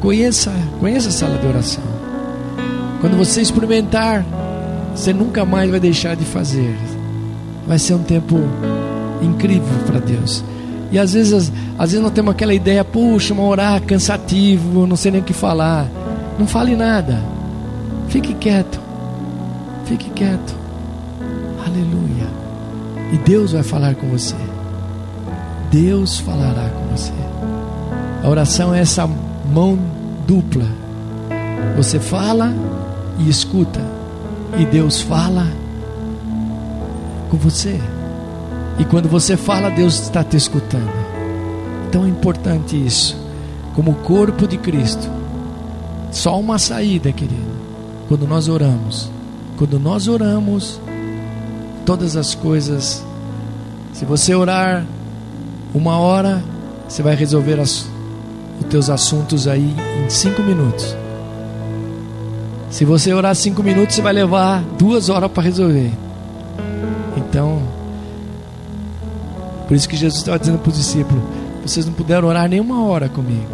Conheça, 0.00 0.52
conheça 0.78 1.08
a 1.08 1.12
sala 1.12 1.38
de 1.38 1.46
oração. 1.46 1.97
Quando 3.00 3.16
você 3.16 3.40
experimentar, 3.40 4.24
você 4.94 5.12
nunca 5.12 5.44
mais 5.44 5.70
vai 5.70 5.78
deixar 5.78 6.16
de 6.16 6.24
fazer. 6.24 6.76
Vai 7.66 7.78
ser 7.78 7.94
um 7.94 8.02
tempo 8.02 8.36
incrível 9.22 9.68
para 9.86 10.00
Deus. 10.00 10.42
E 10.90 10.98
às 10.98 11.12
vezes, 11.12 11.52
às 11.78 11.90
vezes 11.90 12.02
nós 12.02 12.12
temos 12.12 12.32
aquela 12.32 12.54
ideia, 12.54 12.84
puxa, 12.84 13.34
uma 13.34 13.44
orar 13.44 13.80
cansativo, 13.82 14.86
não 14.86 14.96
sei 14.96 15.12
nem 15.12 15.20
o 15.20 15.24
que 15.24 15.32
falar. 15.32 15.86
Não 16.38 16.46
fale 16.46 16.74
nada. 16.74 17.22
Fique 18.08 18.34
quieto. 18.34 18.80
Fique 19.84 20.10
quieto. 20.10 20.56
Aleluia. 21.64 22.26
E 23.12 23.18
Deus 23.18 23.52
vai 23.52 23.62
falar 23.62 23.94
com 23.94 24.08
você. 24.08 24.34
Deus 25.70 26.18
falará 26.18 26.68
com 26.70 26.96
você. 26.96 27.12
A 28.24 28.28
oração 28.28 28.74
é 28.74 28.80
essa 28.80 29.08
mão 29.52 29.78
dupla. 30.26 30.66
Você 31.76 32.00
fala 32.00 32.52
e 33.18 33.28
escuta, 33.28 33.80
e 34.58 34.64
Deus 34.64 35.00
fala 35.00 35.46
com 37.30 37.36
você. 37.36 37.80
E 38.78 38.84
quando 38.84 39.08
você 39.08 39.36
fala, 39.36 39.70
Deus 39.70 40.00
está 40.00 40.22
te 40.22 40.36
escutando. 40.36 40.90
Tão 41.90 42.06
importante 42.06 42.76
isso. 42.76 43.16
Como 43.74 43.94
corpo 43.96 44.46
de 44.46 44.56
Cristo. 44.56 45.10
Só 46.12 46.38
uma 46.38 46.58
saída, 46.58 47.12
querido. 47.12 47.58
Quando 48.06 48.26
nós 48.26 48.48
oramos. 48.48 49.10
Quando 49.56 49.80
nós 49.80 50.06
oramos, 50.06 50.80
todas 51.84 52.16
as 52.16 52.34
coisas. 52.34 53.04
Se 53.92 54.04
você 54.04 54.34
orar 54.34 54.86
uma 55.74 55.98
hora, 55.98 56.42
você 56.88 57.02
vai 57.02 57.14
resolver 57.16 57.58
as, 57.58 57.86
os 58.60 58.66
teus 58.68 58.88
assuntos 58.88 59.48
aí 59.48 59.74
em 60.04 60.08
cinco 60.08 60.42
minutos. 60.42 60.96
Se 62.70 62.84
você 62.84 63.12
orar 63.12 63.34
cinco 63.34 63.62
minutos, 63.62 63.94
você 63.94 64.02
vai 64.02 64.12
levar 64.12 64.62
duas 64.78 65.08
horas 65.08 65.30
para 65.30 65.42
resolver. 65.42 65.90
Então, 67.16 67.62
por 69.66 69.74
isso 69.74 69.88
que 69.88 69.96
Jesus 69.96 70.20
estava 70.20 70.38
dizendo 70.38 70.58
para 70.58 70.70
os 70.70 70.76
discípulos: 70.76 71.22
vocês 71.64 71.86
não 71.86 71.92
puderam 71.92 72.28
orar 72.28 72.48
nem 72.48 72.60
uma 72.60 72.84
hora 72.84 73.08
comigo. 73.08 73.48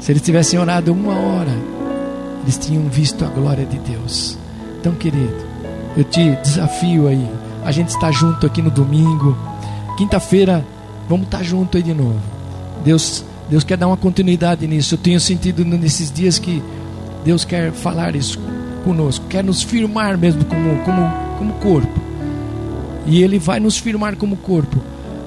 Se 0.00 0.12
eles 0.12 0.22
tivessem 0.22 0.58
orado 0.58 0.92
uma 0.92 1.14
hora, 1.14 1.52
eles 2.42 2.56
tinham 2.56 2.84
visto 2.88 3.24
a 3.24 3.28
glória 3.28 3.66
de 3.66 3.78
Deus. 3.78 4.38
Então, 4.80 4.94
querido, 4.94 5.36
eu 5.96 6.04
te 6.04 6.36
desafio 6.42 7.08
aí. 7.08 7.28
A 7.64 7.72
gente 7.72 7.88
está 7.88 8.10
junto 8.10 8.46
aqui 8.46 8.62
no 8.62 8.70
domingo. 8.70 9.36
Quinta-feira, 9.96 10.64
vamos 11.08 11.26
estar 11.26 11.38
tá 11.38 11.44
junto 11.44 11.76
aí 11.76 11.82
de 11.82 11.92
novo. 11.92 12.20
Deus, 12.84 13.24
Deus 13.50 13.64
quer 13.64 13.76
dar 13.76 13.88
uma 13.88 13.96
continuidade 13.96 14.66
nisso. 14.66 14.94
Eu 14.94 14.98
tenho 14.98 15.20
sentido 15.20 15.64
nesses 15.64 16.12
dias 16.12 16.38
que 16.38 16.62
Deus 17.24 17.44
quer 17.44 17.72
falar 17.72 18.14
isso 18.14 18.38
conosco, 18.84 19.26
quer 19.28 19.44
nos 19.44 19.62
firmar 19.62 20.16
mesmo 20.16 20.44
como, 20.44 20.78
como, 20.84 21.10
como 21.38 21.52
corpo. 21.54 22.00
E 23.06 23.22
Ele 23.22 23.38
vai 23.38 23.60
nos 23.60 23.78
firmar 23.78 24.16
como 24.16 24.36
corpo, 24.36 24.78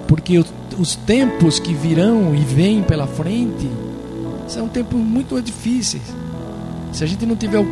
porque 0.08 0.38
os, 0.38 0.54
os 0.78 0.96
tempos 0.96 1.60
que 1.60 1.74
virão 1.74 2.34
e 2.36 2.40
vêm 2.40 2.82
pela 2.84 3.08
frente 3.08 3.70
são 4.48 4.68
tempos 4.68 5.00
muito 5.00 5.42
difíceis. 5.42 6.04
Se 6.92 7.04
a 7.04 7.08
gente 7.08 7.26
não 7.26 7.36
tiver 7.36 7.66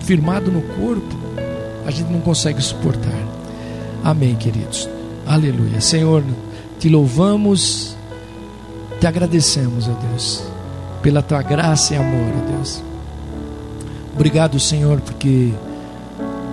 firmado 0.00 0.50
no 0.50 0.62
corpo, 0.62 1.16
a 1.86 1.90
gente 1.90 2.10
não 2.10 2.20
consegue 2.20 2.60
suportar. 2.60 3.26
Amém, 4.02 4.34
queridos. 4.36 4.88
Aleluia. 5.26 5.80
Senhor, 5.80 6.22
te 6.78 6.88
louvamos, 6.88 7.96
te 9.00 9.06
agradecemos, 9.06 9.88
ó 9.88 9.92
Deus, 10.08 10.42
pela 11.02 11.22
tua 11.22 11.42
graça 11.42 11.94
e 11.94 11.96
amor, 11.96 12.32
ó 12.36 12.52
Deus. 12.52 12.82
Obrigado, 14.16 14.58
Senhor, 14.58 14.98
porque 15.02 15.52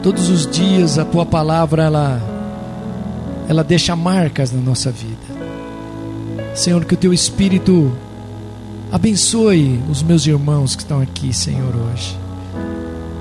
todos 0.04 0.28
os 0.28 0.46
dias 0.46 1.00
a 1.00 1.06
tua 1.06 1.26
palavra 1.26 1.84
ela 1.84 2.22
ela 3.48 3.64
deixa 3.64 3.96
marcas 3.96 4.52
na 4.52 4.60
nossa 4.60 4.92
vida. 4.92 5.16
Senhor, 6.54 6.84
que 6.84 6.94
o 6.94 6.98
teu 6.98 7.14
espírito 7.14 7.94
abençoe 8.92 9.82
os 9.90 10.04
meus 10.04 10.28
irmãos 10.28 10.76
que 10.76 10.82
estão 10.82 11.02
aqui, 11.02 11.34
Senhor, 11.34 11.74
hoje. 11.74 12.18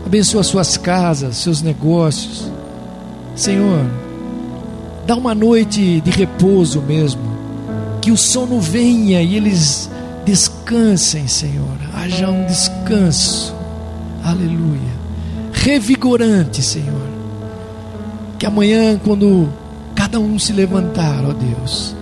Abençoa 0.05 0.43
suas 0.43 0.77
casas, 0.77 1.37
seus 1.37 1.63
negócios. 1.63 2.51
Senhor, 3.37 3.87
dá 5.07 5.15
uma 5.15 5.37
noite 5.37 6.01
de 6.01 6.11
repouso 6.11 6.83
mesmo. 6.83 7.23
Que 8.01 8.11
o 8.11 8.17
sono 8.17 8.61
venha 8.61 9.23
e 9.23 9.37
eles 9.37 9.89
descansem, 10.25 11.29
Senhor. 11.29 11.77
Haja 11.95 12.29
um 12.29 12.45
descanso 12.45 13.62
aleluia, 14.25 14.93
revigorante, 15.53 16.63
Senhor. 16.63 17.09
Que 18.39 18.47
amanhã, 18.47 18.99
quando 19.03 19.49
cada 19.95 20.19
um 20.19 20.39
se 20.39 20.53
levantar, 20.53 21.25
ó 21.25 21.33
Deus, 21.33 21.95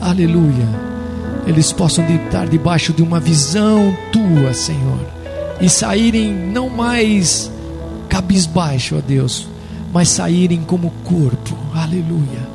aleluia, 0.00 0.68
eles 1.46 1.72
possam 1.72 2.04
estar 2.08 2.46
debaixo 2.46 2.92
de 2.92 3.02
uma 3.02 3.20
visão 3.20 3.96
tua, 4.10 4.52
Senhor, 4.54 5.00
e 5.60 5.68
saírem 5.68 6.32
não 6.34 6.68
mais 6.68 7.50
cabisbaixo, 8.08 8.96
ó 8.96 9.00
Deus, 9.00 9.46
mas 9.92 10.08
saírem 10.08 10.62
como 10.62 10.92
corpo, 11.04 11.56
aleluia. 11.74 12.54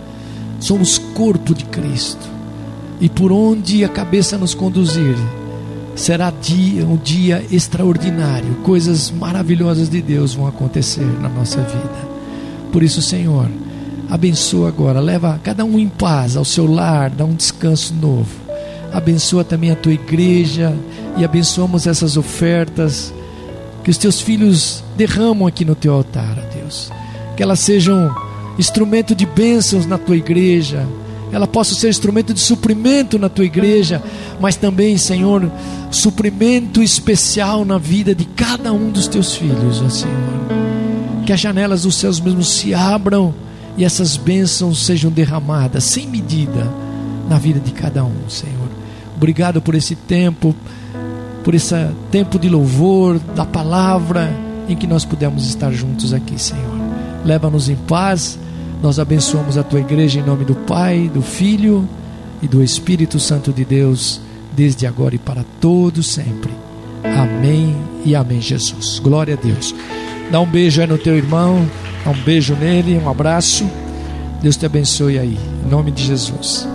Somos 0.59 0.97
corpo 0.97 1.55
de 1.55 1.63
Cristo, 1.65 2.27
e 2.99 3.07
por 3.07 3.31
onde 3.31 3.85
a 3.85 3.89
cabeça 3.89 4.37
nos 4.37 4.53
conduzir, 4.53 5.15
será 5.99 6.31
dia, 6.31 6.85
um 6.85 6.95
dia 6.95 7.45
extraordinário. 7.51 8.55
Coisas 8.63 9.11
maravilhosas 9.11 9.89
de 9.89 10.01
Deus 10.01 10.33
vão 10.33 10.47
acontecer 10.47 11.05
na 11.19 11.27
nossa 11.27 11.61
vida. 11.61 12.09
Por 12.71 12.81
isso, 12.81 13.01
Senhor, 13.01 13.49
abençoa 14.09 14.69
agora, 14.69 15.01
leva 15.01 15.39
cada 15.43 15.65
um 15.65 15.77
em 15.77 15.89
paz 15.89 16.37
ao 16.37 16.45
seu 16.45 16.65
lar, 16.65 17.09
dá 17.09 17.25
um 17.25 17.35
descanso 17.35 17.93
novo. 17.93 18.29
Abençoa 18.93 19.43
também 19.43 19.71
a 19.71 19.75
tua 19.75 19.91
igreja 19.91 20.73
e 21.17 21.25
abençoamos 21.25 21.85
essas 21.85 22.15
ofertas 22.15 23.13
que 23.83 23.91
os 23.91 23.97
teus 23.97 24.21
filhos 24.21 24.83
derramam 24.95 25.47
aqui 25.47 25.65
no 25.65 25.75
teu 25.75 25.93
altar, 25.93 26.37
ó 26.39 26.55
Deus. 26.55 26.89
Que 27.35 27.43
elas 27.43 27.59
sejam 27.59 28.15
instrumento 28.57 29.13
de 29.13 29.25
bênçãos 29.25 29.85
na 29.85 29.97
tua 29.97 30.15
igreja 30.15 30.87
ela 31.31 31.47
possa 31.47 31.75
ser 31.75 31.89
instrumento 31.89 32.33
de 32.33 32.39
suprimento 32.39 33.19
na 33.19 33.29
tua 33.29 33.45
igreja, 33.45 34.01
mas 34.39 34.55
também, 34.55 34.97
Senhor, 34.97 35.51
suprimento 35.91 36.81
especial 36.81 37.65
na 37.65 37.77
vida 37.77 38.13
de 38.15 38.25
cada 38.25 38.71
um 38.73 38.89
dos 38.89 39.07
teus 39.07 39.35
filhos, 39.35 39.81
ó 39.81 39.89
Senhor. 39.89 40.15
Que 41.25 41.33
as 41.33 41.39
janelas 41.39 41.83
dos 41.83 41.95
céus 41.95 42.19
mesmo 42.19 42.43
se 42.43 42.73
abram 42.73 43.33
e 43.77 43.83
essas 43.83 44.17
bênçãos 44.17 44.85
sejam 44.85 45.11
derramadas 45.11 45.83
sem 45.83 46.07
medida 46.07 46.67
na 47.29 47.37
vida 47.37 47.59
de 47.59 47.71
cada 47.71 48.03
um, 48.03 48.29
Senhor. 48.29 48.69
Obrigado 49.15 49.61
por 49.61 49.75
esse 49.75 49.95
tempo, 49.95 50.55
por 51.43 51.53
esse 51.53 51.75
tempo 52.09 52.39
de 52.39 52.49
louvor, 52.49 53.19
da 53.35 53.45
palavra 53.45 54.33
em 54.67 54.75
que 54.75 54.87
nós 54.87 55.05
pudemos 55.05 55.47
estar 55.47 55.71
juntos 55.71 56.13
aqui, 56.13 56.41
Senhor. 56.41 56.79
Leva-nos 57.25 57.69
em 57.69 57.75
paz 57.75 58.39
nós 58.81 58.97
abençoamos 58.97 59.57
a 59.57 59.63
tua 59.63 59.81
igreja 59.81 60.21
em 60.21 60.23
nome 60.23 60.45
do 60.45 60.55
Pai, 60.55 61.11
do 61.13 61.21
Filho 61.21 61.87
e 62.41 62.47
do 62.47 62.63
Espírito 62.63 63.19
Santo 63.19 63.51
de 63.51 63.65
Deus, 63.65 64.21
desde 64.59 64.85
agora 64.85 65.15
e 65.15 65.17
para 65.17 65.45
todos 65.61 66.05
sempre. 66.05 66.51
Amém 67.01 67.73
e 68.03 68.13
amém, 68.13 68.41
Jesus. 68.41 68.99
Glória 68.99 69.35
a 69.35 69.37
Deus. 69.37 69.73
Dá 70.29 70.41
um 70.41 70.45
beijo 70.45 70.81
aí 70.81 70.87
no 70.87 70.97
teu 70.97 71.15
irmão, 71.15 71.65
dá 72.03 72.11
um 72.11 72.23
beijo 72.23 72.55
nele, 72.55 72.97
um 72.97 73.09
abraço. 73.09 73.65
Deus 74.41 74.57
te 74.57 74.65
abençoe 74.65 75.17
aí, 75.17 75.39
em 75.65 75.69
nome 75.69 75.91
de 75.91 76.03
Jesus. 76.03 76.67